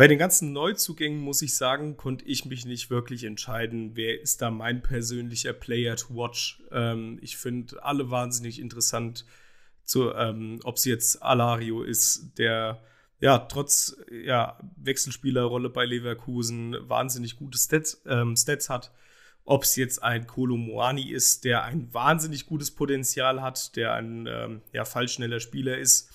Bei 0.00 0.08
den 0.08 0.18
ganzen 0.18 0.54
Neuzugängen 0.54 1.20
muss 1.20 1.42
ich 1.42 1.54
sagen, 1.54 1.98
konnte 1.98 2.24
ich 2.24 2.46
mich 2.46 2.64
nicht 2.64 2.88
wirklich 2.88 3.24
entscheiden, 3.24 3.96
wer 3.96 4.18
ist 4.18 4.40
da 4.40 4.50
mein 4.50 4.80
persönlicher 4.80 5.52
Player 5.52 5.94
to 5.94 6.14
watch. 6.14 6.62
Ähm, 6.72 7.18
ich 7.20 7.36
finde 7.36 7.84
alle 7.84 8.10
wahnsinnig 8.10 8.60
interessant, 8.60 9.26
ähm, 9.94 10.58
ob 10.64 10.76
es 10.76 10.86
jetzt 10.86 11.22
Alario 11.22 11.82
ist, 11.82 12.38
der 12.38 12.82
ja, 13.20 13.40
trotz 13.40 13.94
ja, 14.10 14.58
Wechselspielerrolle 14.76 15.68
bei 15.68 15.84
Leverkusen 15.84 16.78
wahnsinnig 16.88 17.36
gute 17.36 17.58
Stats, 17.58 18.00
ähm, 18.06 18.36
Stats 18.36 18.70
hat. 18.70 18.92
Ob 19.44 19.64
es 19.64 19.76
jetzt 19.76 20.02
ein 20.02 20.26
Kolo 20.26 20.56
Moani 20.56 21.10
ist, 21.10 21.44
der 21.44 21.64
ein 21.64 21.92
wahnsinnig 21.92 22.46
gutes 22.46 22.70
Potenzial 22.70 23.42
hat, 23.42 23.76
der 23.76 23.92
ein 23.92 24.26
ähm, 24.26 24.62
ja, 24.72 24.86
fallschneller 24.86 25.40
Spieler 25.40 25.76
ist. 25.76 26.08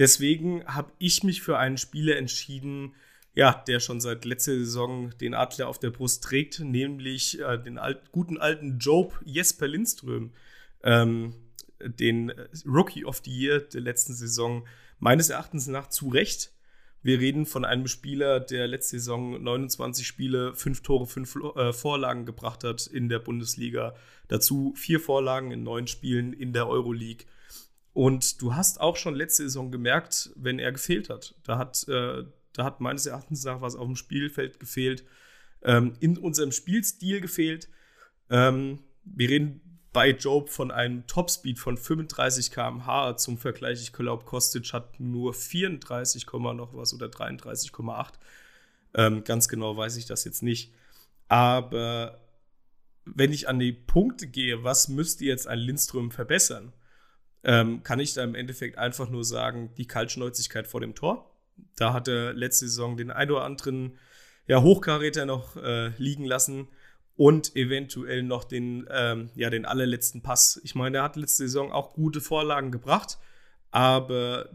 Deswegen 0.00 0.64
habe 0.64 0.90
ich 0.98 1.24
mich 1.24 1.42
für 1.42 1.58
einen 1.58 1.76
Spieler 1.76 2.16
entschieden, 2.16 2.94
ja, 3.34 3.52
der 3.68 3.80
schon 3.80 4.00
seit 4.00 4.24
letzter 4.24 4.54
Saison 4.54 5.10
den 5.20 5.34
Adler 5.34 5.68
auf 5.68 5.78
der 5.78 5.90
Brust 5.90 6.24
trägt, 6.24 6.60
nämlich 6.60 7.38
äh, 7.38 7.58
den 7.58 7.76
alt, 7.76 8.10
guten 8.10 8.38
alten 8.38 8.78
Job 8.78 9.20
Jesper 9.26 9.68
Lindström, 9.68 10.32
ähm, 10.82 11.34
den 11.80 12.32
Rookie 12.64 13.04
of 13.04 13.20
the 13.24 13.30
Year 13.30 13.60
der 13.60 13.82
letzten 13.82 14.14
Saison 14.14 14.66
meines 14.98 15.28
Erachtens 15.28 15.66
nach 15.66 15.88
zu 15.88 16.08
Recht. 16.08 16.52
Wir 17.02 17.20
reden 17.20 17.44
von 17.44 17.66
einem 17.66 17.86
Spieler, 17.86 18.40
der 18.40 18.68
letzte 18.68 18.98
Saison 18.98 19.42
29 19.42 20.06
Spiele, 20.06 20.54
fünf 20.54 20.82
Tore, 20.82 21.06
fünf 21.06 21.36
äh, 21.56 21.74
Vorlagen 21.74 22.24
gebracht 22.24 22.64
hat 22.64 22.86
in 22.86 23.10
der 23.10 23.18
Bundesliga. 23.18 23.94
Dazu 24.28 24.72
vier 24.76 24.98
Vorlagen 24.98 25.50
in 25.50 25.62
neun 25.62 25.86
Spielen 25.86 26.32
in 26.32 26.54
der 26.54 26.68
Euroleague. 26.68 27.26
Und 27.92 28.40
du 28.40 28.54
hast 28.54 28.80
auch 28.80 28.96
schon 28.96 29.14
letzte 29.14 29.42
Saison 29.44 29.70
gemerkt, 29.70 30.30
wenn 30.36 30.58
er 30.58 30.72
gefehlt 30.72 31.10
hat. 31.10 31.34
Da 31.42 31.58
hat, 31.58 31.86
äh, 31.88 32.24
da 32.52 32.64
hat 32.64 32.80
meines 32.80 33.06
Erachtens 33.06 33.44
nach 33.44 33.60
was 33.60 33.74
auf 33.74 33.86
dem 33.86 33.96
Spielfeld 33.96 34.60
gefehlt, 34.60 35.04
ähm, 35.62 35.94
in 36.00 36.16
unserem 36.16 36.52
Spielstil 36.52 37.20
gefehlt. 37.20 37.68
Ähm, 38.30 38.80
wir 39.04 39.28
reden 39.28 39.60
bei 39.92 40.10
Job 40.10 40.50
von 40.50 40.70
einem 40.70 41.06
Topspeed 41.06 41.58
von 41.58 41.76
35 41.76 42.52
km/h. 42.52 43.16
Zum 43.16 43.38
Vergleich, 43.38 43.82
ich 43.82 43.92
glaube, 43.92 44.24
Kostic 44.24 44.72
hat 44.72 45.00
nur 45.00 45.34
34, 45.34 46.26
noch 46.32 46.74
was 46.74 46.94
oder 46.94 47.06
33,8. 47.06 48.12
Ähm, 48.94 49.24
ganz 49.24 49.48
genau 49.48 49.76
weiß 49.76 49.96
ich 49.96 50.06
das 50.06 50.24
jetzt 50.24 50.42
nicht. 50.42 50.72
Aber 51.28 52.20
wenn 53.04 53.32
ich 53.32 53.48
an 53.48 53.58
die 53.58 53.72
Punkte 53.72 54.28
gehe, 54.28 54.62
was 54.62 54.88
müsste 54.88 55.24
jetzt 55.24 55.48
ein 55.48 55.58
Lindström 55.58 56.10
verbessern, 56.10 56.72
ähm, 57.44 57.82
kann 57.82 58.00
ich 58.00 58.14
da 58.14 58.22
im 58.24 58.34
Endeffekt 58.34 58.78
einfach 58.78 59.08
nur 59.08 59.24
sagen, 59.24 59.70
die 59.76 59.86
Kaltschnäuzigkeit 59.86 60.66
vor 60.66 60.80
dem 60.80 60.94
Tor. 60.94 61.30
Da 61.76 61.92
hat 61.92 62.08
er 62.08 62.32
letzte 62.32 62.68
Saison 62.68 62.96
den 62.96 63.10
ein 63.10 63.30
oder 63.30 63.44
anderen 63.44 63.98
ja, 64.46 64.62
Hochkaräter 64.62 65.26
noch 65.26 65.56
äh, 65.56 65.88
liegen 65.98 66.24
lassen 66.24 66.68
und 67.16 67.54
eventuell 67.54 68.22
noch 68.22 68.44
den, 68.44 68.86
ähm, 68.90 69.30
ja, 69.34 69.50
den 69.50 69.66
allerletzten 69.66 70.22
Pass. 70.22 70.60
Ich 70.64 70.74
meine, 70.74 70.98
er 70.98 71.02
hat 71.04 71.16
letzte 71.16 71.44
Saison 71.44 71.70
auch 71.70 71.92
gute 71.92 72.20
Vorlagen 72.20 72.72
gebracht, 72.72 73.18
aber 73.70 74.48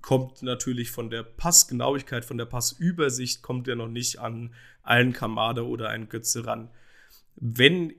kommt 0.00 0.42
natürlich 0.42 0.90
von 0.90 1.10
der 1.10 1.22
Passgenauigkeit, 1.22 2.24
von 2.24 2.38
der 2.38 2.46
Passübersicht, 2.46 3.42
kommt 3.42 3.68
er 3.68 3.76
noch 3.76 3.88
nicht 3.88 4.18
an 4.18 4.54
einen 4.82 5.12
Kamada 5.12 5.62
oder 5.62 5.88
einen 5.88 6.08
Götze 6.08 6.46
ran. 6.46 6.70
Wenn 7.34 7.92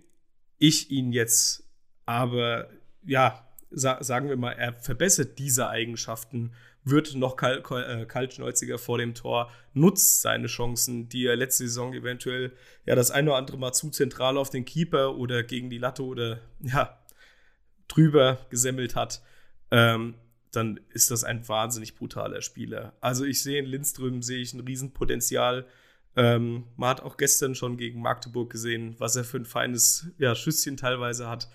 ich 0.58 0.90
ihn 0.90 1.12
jetzt 1.12 1.64
aber, 2.06 2.70
ja, 3.06 3.47
sa 3.78 4.03
sagen 4.03 4.30
wir 4.30 4.38
mal, 4.38 4.53
er 4.53 4.73
verbessert 4.73 5.38
diese 5.39 5.69
Eigenschaften 5.69 6.53
wird 6.84 7.15
noch 7.15 7.36
kal 7.36 7.63
äh, 7.71 8.05
kaltschnäuziger 8.05 8.78
vor 8.78 8.97
dem 8.97 9.13
Tor, 9.13 9.51
nutzt 9.73 10.21
seine 10.21 10.47
Chancen, 10.47 11.09
die 11.09 11.25
er 11.25 11.36
letzte 11.36 11.65
Saison 11.65 11.93
eventuell 11.93 12.53
ja 12.86 12.95
das 12.95 13.11
ein 13.11 13.28
oder 13.28 13.38
andere 13.38 13.57
Mal 13.57 13.73
zu 13.73 13.89
zentral 13.89 14.38
auf 14.38 14.49
den 14.49 14.65
Keeper 14.65 15.15
oder 15.17 15.43
gegen 15.43 15.69
die 15.69 15.78
Latte 15.78 16.03
oder 16.03 16.39
ja 16.61 16.97
drüber 17.88 18.39
gesemmelt 18.49 18.95
hat, 18.95 19.21
ähm, 19.71 20.15
dann 20.51 20.80
ist 20.89 21.11
das 21.11 21.23
ein 21.23 21.47
wahnsinnig 21.47 21.95
brutaler 21.95 22.41
Spieler. 22.41 22.93
Also 23.01 23.25
ich 23.25 23.41
sehe 23.41 23.59
in 23.59 23.65
Lindström 23.65 24.21
sehe 24.21 24.39
ich 24.39 24.53
ein 24.53 24.61
Riesenpotenzial. 24.61 25.65
Ähm, 26.15 26.65
man 26.75 26.89
hat 26.89 27.01
auch 27.01 27.17
gestern 27.17 27.53
schon 27.53 27.78
gegen 27.78 28.01
Magdeburg 28.01 28.49
gesehen, 28.49 28.95
was 28.97 29.15
er 29.15 29.23
für 29.23 29.38
ein 29.38 29.45
feines 29.45 30.07
ja, 30.17 30.36
Schüsschen 30.36 30.78
teilweise 30.78 31.30
hat. 31.30 31.49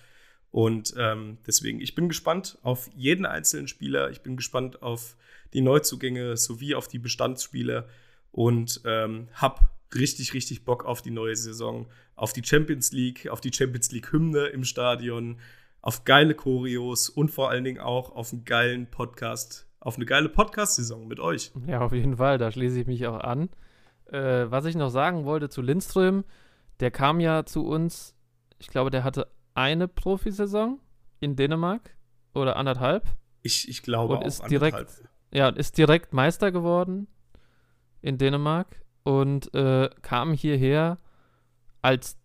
Und 0.53 0.93
ähm, 0.99 1.39
deswegen, 1.47 1.81
ich 1.81 1.95
bin 1.95 2.09
gespannt 2.09 2.59
auf 2.61 2.87
jeden 2.95 3.25
einzelnen 3.25 3.67
Spieler. 3.67 4.11
Ich 4.11 4.21
bin 4.21 4.37
gespannt 4.37 4.83
auf 4.83 5.17
die 5.51 5.61
Neuzugänge 5.61 6.37
sowie 6.37 6.75
auf 6.75 6.87
die 6.87 6.99
Bestandsspieler 6.99 7.87
und 8.31 8.79
ähm, 8.85 9.29
habe 9.33 9.61
richtig, 9.95 10.35
richtig 10.35 10.63
Bock 10.63 10.85
auf 10.85 11.01
die 11.01 11.09
neue 11.09 11.35
Saison, 11.35 11.87
auf 12.15 12.33
die 12.33 12.43
Champions 12.43 12.91
League, 12.91 13.29
auf 13.29 13.41
die 13.41 13.51
Champions 13.51 13.91
League-Hymne 13.91 14.45
im 14.45 14.63
Stadion, 14.63 15.39
auf 15.81 16.05
geile 16.05 16.35
Choreos 16.35 17.09
und 17.09 17.31
vor 17.31 17.49
allen 17.49 17.63
Dingen 17.63 17.81
auch 17.81 18.15
auf 18.15 18.31
einen 18.31 18.45
geilen 18.45 18.85
Podcast, 18.85 19.67
auf 19.79 19.95
eine 19.95 20.05
geile 20.05 20.29
Podcast-Saison 20.29 21.07
mit 21.07 21.19
euch. 21.19 21.51
Ja, 21.65 21.81
auf 21.81 21.93
jeden 21.93 22.17
Fall, 22.17 22.37
da 22.37 22.51
schließe 22.51 22.79
ich 22.79 22.85
mich 22.85 23.07
auch 23.07 23.21
an. 23.21 23.49
Äh, 24.05 24.51
was 24.51 24.65
ich 24.65 24.75
noch 24.75 24.89
sagen 24.89 25.25
wollte 25.25 25.49
zu 25.49 25.63
Lindström, 25.63 26.25
der 26.79 26.91
kam 26.91 27.19
ja 27.19 27.43
zu 27.43 27.65
uns, 27.65 28.15
ich 28.59 28.67
glaube, 28.67 28.91
der 28.91 29.03
hatte 29.03 29.27
eine 29.53 29.87
Profisaison 29.87 30.79
in 31.19 31.35
Dänemark 31.35 31.95
oder 32.33 32.55
anderthalb. 32.55 33.05
Ich, 33.41 33.67
ich 33.69 33.83
glaube 33.83 34.17
und 34.17 34.25
ist 34.25 34.49
direkt, 34.49 35.03
ja, 35.31 35.49
ist 35.49 35.77
direkt 35.77 36.13
Meister 36.13 36.51
geworden 36.51 37.07
in 38.01 38.17
Dänemark 38.17 38.83
und 39.03 39.53
äh, 39.53 39.89
kam 40.01 40.33
hierher 40.33 40.97
als, 41.81 42.17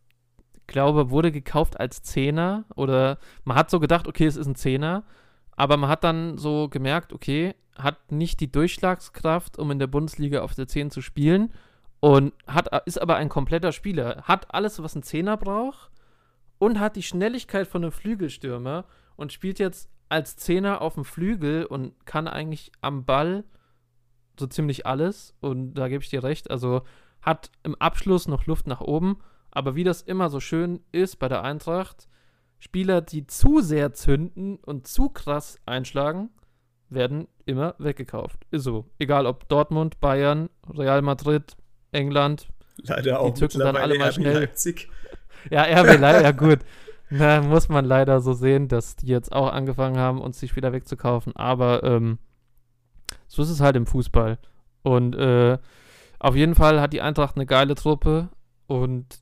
glaube, 0.66 1.10
wurde 1.10 1.32
gekauft 1.32 1.78
als 1.78 2.02
Zehner 2.02 2.64
oder 2.76 3.18
man 3.44 3.56
hat 3.56 3.70
so 3.70 3.80
gedacht, 3.80 4.06
okay, 4.06 4.26
es 4.26 4.36
ist 4.36 4.46
ein 4.46 4.54
Zehner, 4.54 5.04
aber 5.52 5.76
man 5.76 5.90
hat 5.90 6.04
dann 6.04 6.38
so 6.38 6.68
gemerkt, 6.68 7.12
okay, 7.12 7.54
hat 7.76 8.12
nicht 8.12 8.40
die 8.40 8.50
Durchschlagskraft, 8.50 9.58
um 9.58 9.70
in 9.70 9.78
der 9.78 9.86
Bundesliga 9.86 10.42
auf 10.42 10.54
der 10.54 10.68
10 10.68 10.90
zu 10.90 11.00
spielen 11.00 11.52
und 12.00 12.32
hat, 12.46 12.86
ist 12.86 13.00
aber 13.00 13.16
ein 13.16 13.28
kompletter 13.28 13.72
Spieler, 13.72 14.22
hat 14.24 14.52
alles, 14.54 14.82
was 14.82 14.94
ein 14.94 15.02
Zehner 15.02 15.36
braucht 15.36 15.90
und 16.58 16.80
hat 16.80 16.96
die 16.96 17.02
Schnelligkeit 17.02 17.66
von 17.66 17.82
einem 17.82 17.92
Flügelstürmer 17.92 18.84
und 19.16 19.32
spielt 19.32 19.58
jetzt 19.58 19.90
als 20.08 20.36
Zehner 20.36 20.80
auf 20.80 20.94
dem 20.94 21.04
Flügel 21.04 21.64
und 21.64 22.06
kann 22.06 22.28
eigentlich 22.28 22.72
am 22.80 23.04
Ball 23.04 23.44
so 24.38 24.46
ziemlich 24.46 24.86
alles. 24.86 25.34
Und 25.40 25.74
da 25.74 25.88
gebe 25.88 26.02
ich 26.02 26.10
dir 26.10 26.22
recht. 26.22 26.50
Also 26.50 26.82
hat 27.22 27.50
im 27.62 27.74
Abschluss 27.76 28.28
noch 28.28 28.46
Luft 28.46 28.66
nach 28.66 28.80
oben. 28.80 29.18
Aber 29.50 29.74
wie 29.74 29.84
das 29.84 30.02
immer 30.02 30.30
so 30.30 30.40
schön 30.40 30.80
ist 30.92 31.18
bei 31.18 31.28
der 31.28 31.42
Eintracht, 31.42 32.08
Spieler, 32.58 33.00
die 33.00 33.26
zu 33.26 33.60
sehr 33.60 33.92
zünden 33.92 34.56
und 34.56 34.86
zu 34.86 35.08
krass 35.08 35.58
einschlagen, 35.64 36.30
werden 36.88 37.28
immer 37.44 37.74
weggekauft. 37.78 38.46
Ist 38.50 38.64
so. 38.64 38.86
Egal 38.98 39.26
ob 39.26 39.48
Dortmund, 39.48 40.00
Bayern, 40.00 40.48
Real 40.68 41.02
Madrid, 41.02 41.56
England. 41.92 42.48
Leider 42.82 43.20
auch 43.20 43.34
die 43.34 43.40
zücken 43.40 43.60
dann 43.60 43.76
alle 43.76 43.98
mal 43.98 44.12
schnell. 44.12 44.40
Leipzig. 44.40 44.88
Ja, 45.50 45.62
RB 45.62 45.98
Leipzig, 45.98 46.24
ja 46.24 46.32
gut. 46.32 46.58
Na, 47.10 47.40
muss 47.40 47.68
man 47.68 47.84
leider 47.84 48.20
so 48.20 48.34
sehen, 48.34 48.68
dass 48.68 48.96
die 48.96 49.06
jetzt 49.06 49.32
auch 49.32 49.50
angefangen 49.50 49.96
haben, 49.96 50.20
uns 50.20 50.38
die 50.40 50.48
Spieler 50.48 50.72
wegzukaufen. 50.72 51.34
Aber 51.36 51.82
ähm, 51.82 52.18
so 53.26 53.42
ist 53.42 53.50
es 53.50 53.60
halt 53.60 53.76
im 53.76 53.86
Fußball. 53.86 54.38
Und 54.82 55.14
äh, 55.16 55.58
auf 56.18 56.34
jeden 56.36 56.54
Fall 56.54 56.80
hat 56.80 56.92
die 56.92 57.00
Eintracht 57.00 57.36
eine 57.36 57.46
geile 57.46 57.74
Truppe 57.74 58.28
und 58.66 59.20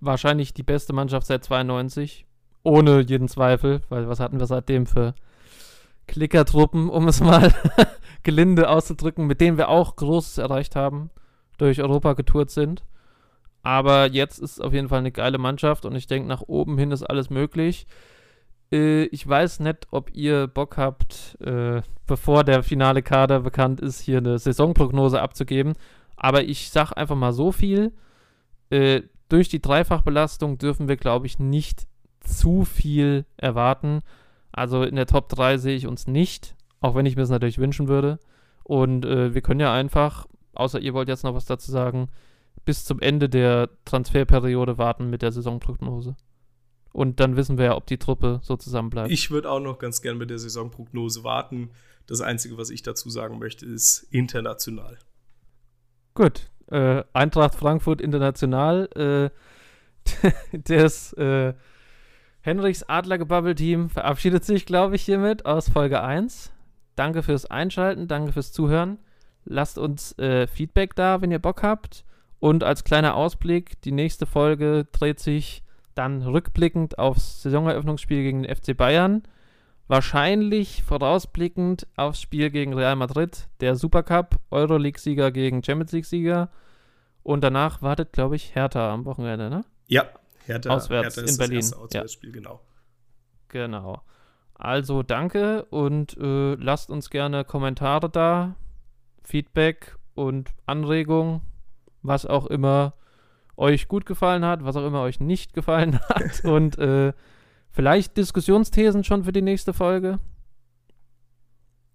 wahrscheinlich 0.00 0.54
die 0.54 0.62
beste 0.62 0.92
Mannschaft 0.92 1.26
seit 1.26 1.44
92. 1.44 2.26
Ohne 2.62 3.00
jeden 3.00 3.28
Zweifel, 3.28 3.82
weil 3.90 4.08
was 4.08 4.20
hatten 4.20 4.40
wir 4.40 4.46
seitdem 4.46 4.86
für 4.86 5.14
Klickertruppen, 6.06 6.88
um 6.88 7.08
es 7.08 7.20
mal 7.20 7.54
gelinde 8.22 8.68
auszudrücken, 8.68 9.26
mit 9.26 9.40
denen 9.40 9.58
wir 9.58 9.68
auch 9.68 9.96
Großes 9.96 10.38
erreicht 10.38 10.74
haben, 10.74 11.10
durch 11.58 11.80
Europa 11.80 12.14
getourt 12.14 12.50
sind. 12.50 12.82
Aber 13.64 14.12
jetzt 14.12 14.38
ist 14.38 14.62
auf 14.62 14.74
jeden 14.74 14.88
Fall 14.88 14.98
eine 14.98 15.10
geile 15.10 15.38
Mannschaft 15.38 15.86
und 15.86 15.96
ich 15.96 16.06
denke, 16.06 16.28
nach 16.28 16.42
oben 16.42 16.76
hin 16.76 16.90
ist 16.90 17.02
alles 17.02 17.30
möglich. 17.30 17.86
Äh, 18.70 19.04
ich 19.06 19.26
weiß 19.26 19.60
nicht, 19.60 19.88
ob 19.90 20.14
ihr 20.14 20.46
Bock 20.46 20.76
habt, 20.76 21.38
äh, 21.40 21.80
bevor 22.06 22.44
der 22.44 22.62
finale 22.62 23.02
Kader 23.02 23.40
bekannt 23.40 23.80
ist, 23.80 24.00
hier 24.00 24.18
eine 24.18 24.38
Saisonprognose 24.38 25.20
abzugeben. 25.20 25.72
Aber 26.14 26.44
ich 26.44 26.68
sage 26.70 26.96
einfach 26.96 27.16
mal 27.16 27.32
so 27.32 27.52
viel. 27.52 27.92
Äh, 28.68 29.02
durch 29.30 29.48
die 29.48 29.62
Dreifachbelastung 29.62 30.58
dürfen 30.58 30.86
wir, 30.86 30.98
glaube 30.98 31.26
ich, 31.26 31.38
nicht 31.38 31.86
zu 32.20 32.64
viel 32.64 33.24
erwarten. 33.38 34.02
Also 34.52 34.82
in 34.82 34.96
der 34.96 35.06
Top 35.06 35.30
3 35.30 35.56
sehe 35.56 35.74
ich 35.76 35.86
uns 35.86 36.06
nicht, 36.06 36.54
auch 36.82 36.94
wenn 36.94 37.06
ich 37.06 37.16
mir 37.16 37.22
es 37.22 37.30
natürlich 37.30 37.58
wünschen 37.58 37.88
würde. 37.88 38.18
Und 38.62 39.06
äh, 39.06 39.32
wir 39.32 39.40
können 39.40 39.60
ja 39.60 39.72
einfach, 39.72 40.26
außer 40.52 40.80
ihr 40.80 40.92
wollt 40.92 41.08
jetzt 41.08 41.24
noch 41.24 41.34
was 41.34 41.46
dazu 41.46 41.70
sagen, 41.72 42.10
bis 42.64 42.84
zum 42.84 43.00
Ende 43.00 43.28
der 43.28 43.70
Transferperiode 43.84 44.78
warten 44.78 45.10
mit 45.10 45.22
der 45.22 45.32
Saisonprognose. 45.32 46.16
Und 46.92 47.18
dann 47.20 47.36
wissen 47.36 47.58
wir 47.58 47.64
ja, 47.64 47.76
ob 47.76 47.86
die 47.86 47.98
Truppe 47.98 48.40
so 48.42 48.56
zusammenbleibt. 48.56 49.10
Ich 49.10 49.30
würde 49.30 49.50
auch 49.50 49.60
noch 49.60 49.78
ganz 49.78 50.00
gern 50.00 50.16
mit 50.16 50.30
der 50.30 50.38
Saisonprognose 50.38 51.24
warten. 51.24 51.70
Das 52.06 52.20
Einzige, 52.20 52.56
was 52.56 52.70
ich 52.70 52.82
dazu 52.82 53.10
sagen 53.10 53.38
möchte, 53.38 53.66
ist 53.66 54.06
international. 54.10 54.98
Gut. 56.14 56.50
Äh, 56.68 57.02
Eintracht 57.12 57.56
Frankfurt 57.56 58.00
international. 58.00 58.88
Äh, 58.94 60.28
das 60.52 61.12
äh, 61.14 61.54
Henrichs 62.40 62.82
Adlergebabbel-Team 62.84 63.88
verabschiedet 63.88 64.44
sich, 64.44 64.66
glaube 64.66 64.96
ich, 64.96 65.02
hiermit 65.02 65.46
aus 65.46 65.70
Folge 65.70 66.02
1. 66.02 66.52
Danke 66.94 67.22
fürs 67.22 67.46
Einschalten, 67.46 68.06
danke 68.06 68.32
fürs 68.32 68.52
Zuhören. 68.52 68.98
Lasst 69.44 69.78
uns 69.78 70.16
äh, 70.18 70.46
Feedback 70.46 70.94
da, 70.94 71.20
wenn 71.20 71.30
ihr 71.30 71.38
Bock 71.38 71.62
habt. 71.62 72.04
Und 72.44 72.62
als 72.62 72.84
kleiner 72.84 73.14
Ausblick, 73.14 73.80
die 73.80 73.90
nächste 73.90 74.26
Folge 74.26 74.86
dreht 74.92 75.18
sich 75.18 75.62
dann 75.94 76.20
rückblickend 76.20 76.98
aufs 76.98 77.40
Saisoneröffnungsspiel 77.40 78.22
gegen 78.22 78.42
den 78.42 78.54
FC 78.54 78.76
Bayern. 78.76 79.22
Wahrscheinlich 79.88 80.82
vorausblickend 80.82 81.86
aufs 81.96 82.20
Spiel 82.20 82.50
gegen 82.50 82.74
Real 82.74 82.96
Madrid, 82.96 83.48
der 83.60 83.76
Supercup, 83.76 84.40
Euroleague-Sieger 84.50 85.32
gegen 85.32 85.64
Champions 85.64 85.92
League-Sieger. 85.92 86.50
Und 87.22 87.42
danach 87.42 87.80
wartet, 87.80 88.12
glaube 88.12 88.36
ich, 88.36 88.54
Hertha 88.54 88.92
am 88.92 89.06
Wochenende, 89.06 89.48
ne? 89.48 89.64
Ja, 89.86 90.04
Hertha, 90.44 90.68
Auswärts 90.68 91.16
Hertha 91.16 91.30
in 91.30 91.38
Berlin. 91.38 91.60
Das 91.60 91.72
Auswärtsspiel, 91.72 92.28
ja. 92.28 92.34
genau. 92.34 92.60
Genau. 93.48 94.02
Also 94.52 95.02
danke 95.02 95.64
und 95.70 96.14
äh, 96.18 96.56
lasst 96.56 96.90
uns 96.90 97.08
gerne 97.08 97.46
Kommentare 97.46 98.10
da, 98.10 98.54
Feedback 99.22 99.96
und 100.14 100.50
Anregungen 100.66 101.40
was 102.04 102.26
auch 102.26 102.46
immer 102.46 102.94
euch 103.56 103.88
gut 103.88 104.06
gefallen 104.06 104.44
hat, 104.44 104.64
was 104.64 104.76
auch 104.76 104.86
immer 104.86 105.02
euch 105.02 105.20
nicht 105.20 105.54
gefallen 105.54 105.98
hat 106.08 106.44
und 106.44 106.78
äh, 106.78 107.12
vielleicht 107.70 108.16
Diskussionsthesen 108.16 109.02
schon 109.02 109.24
für 109.24 109.32
die 109.32 109.42
nächste 109.42 109.72
Folge. 109.72 110.20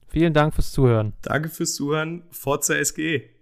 Vielen 0.07 0.34
Dank 0.34 0.55
fürs 0.55 0.72
Zuhören. 0.72 1.14
Danke 1.22 1.49
fürs 1.49 1.76
Zuhören. 1.76 2.24
Forza 2.32 2.84
SGE. 2.84 3.39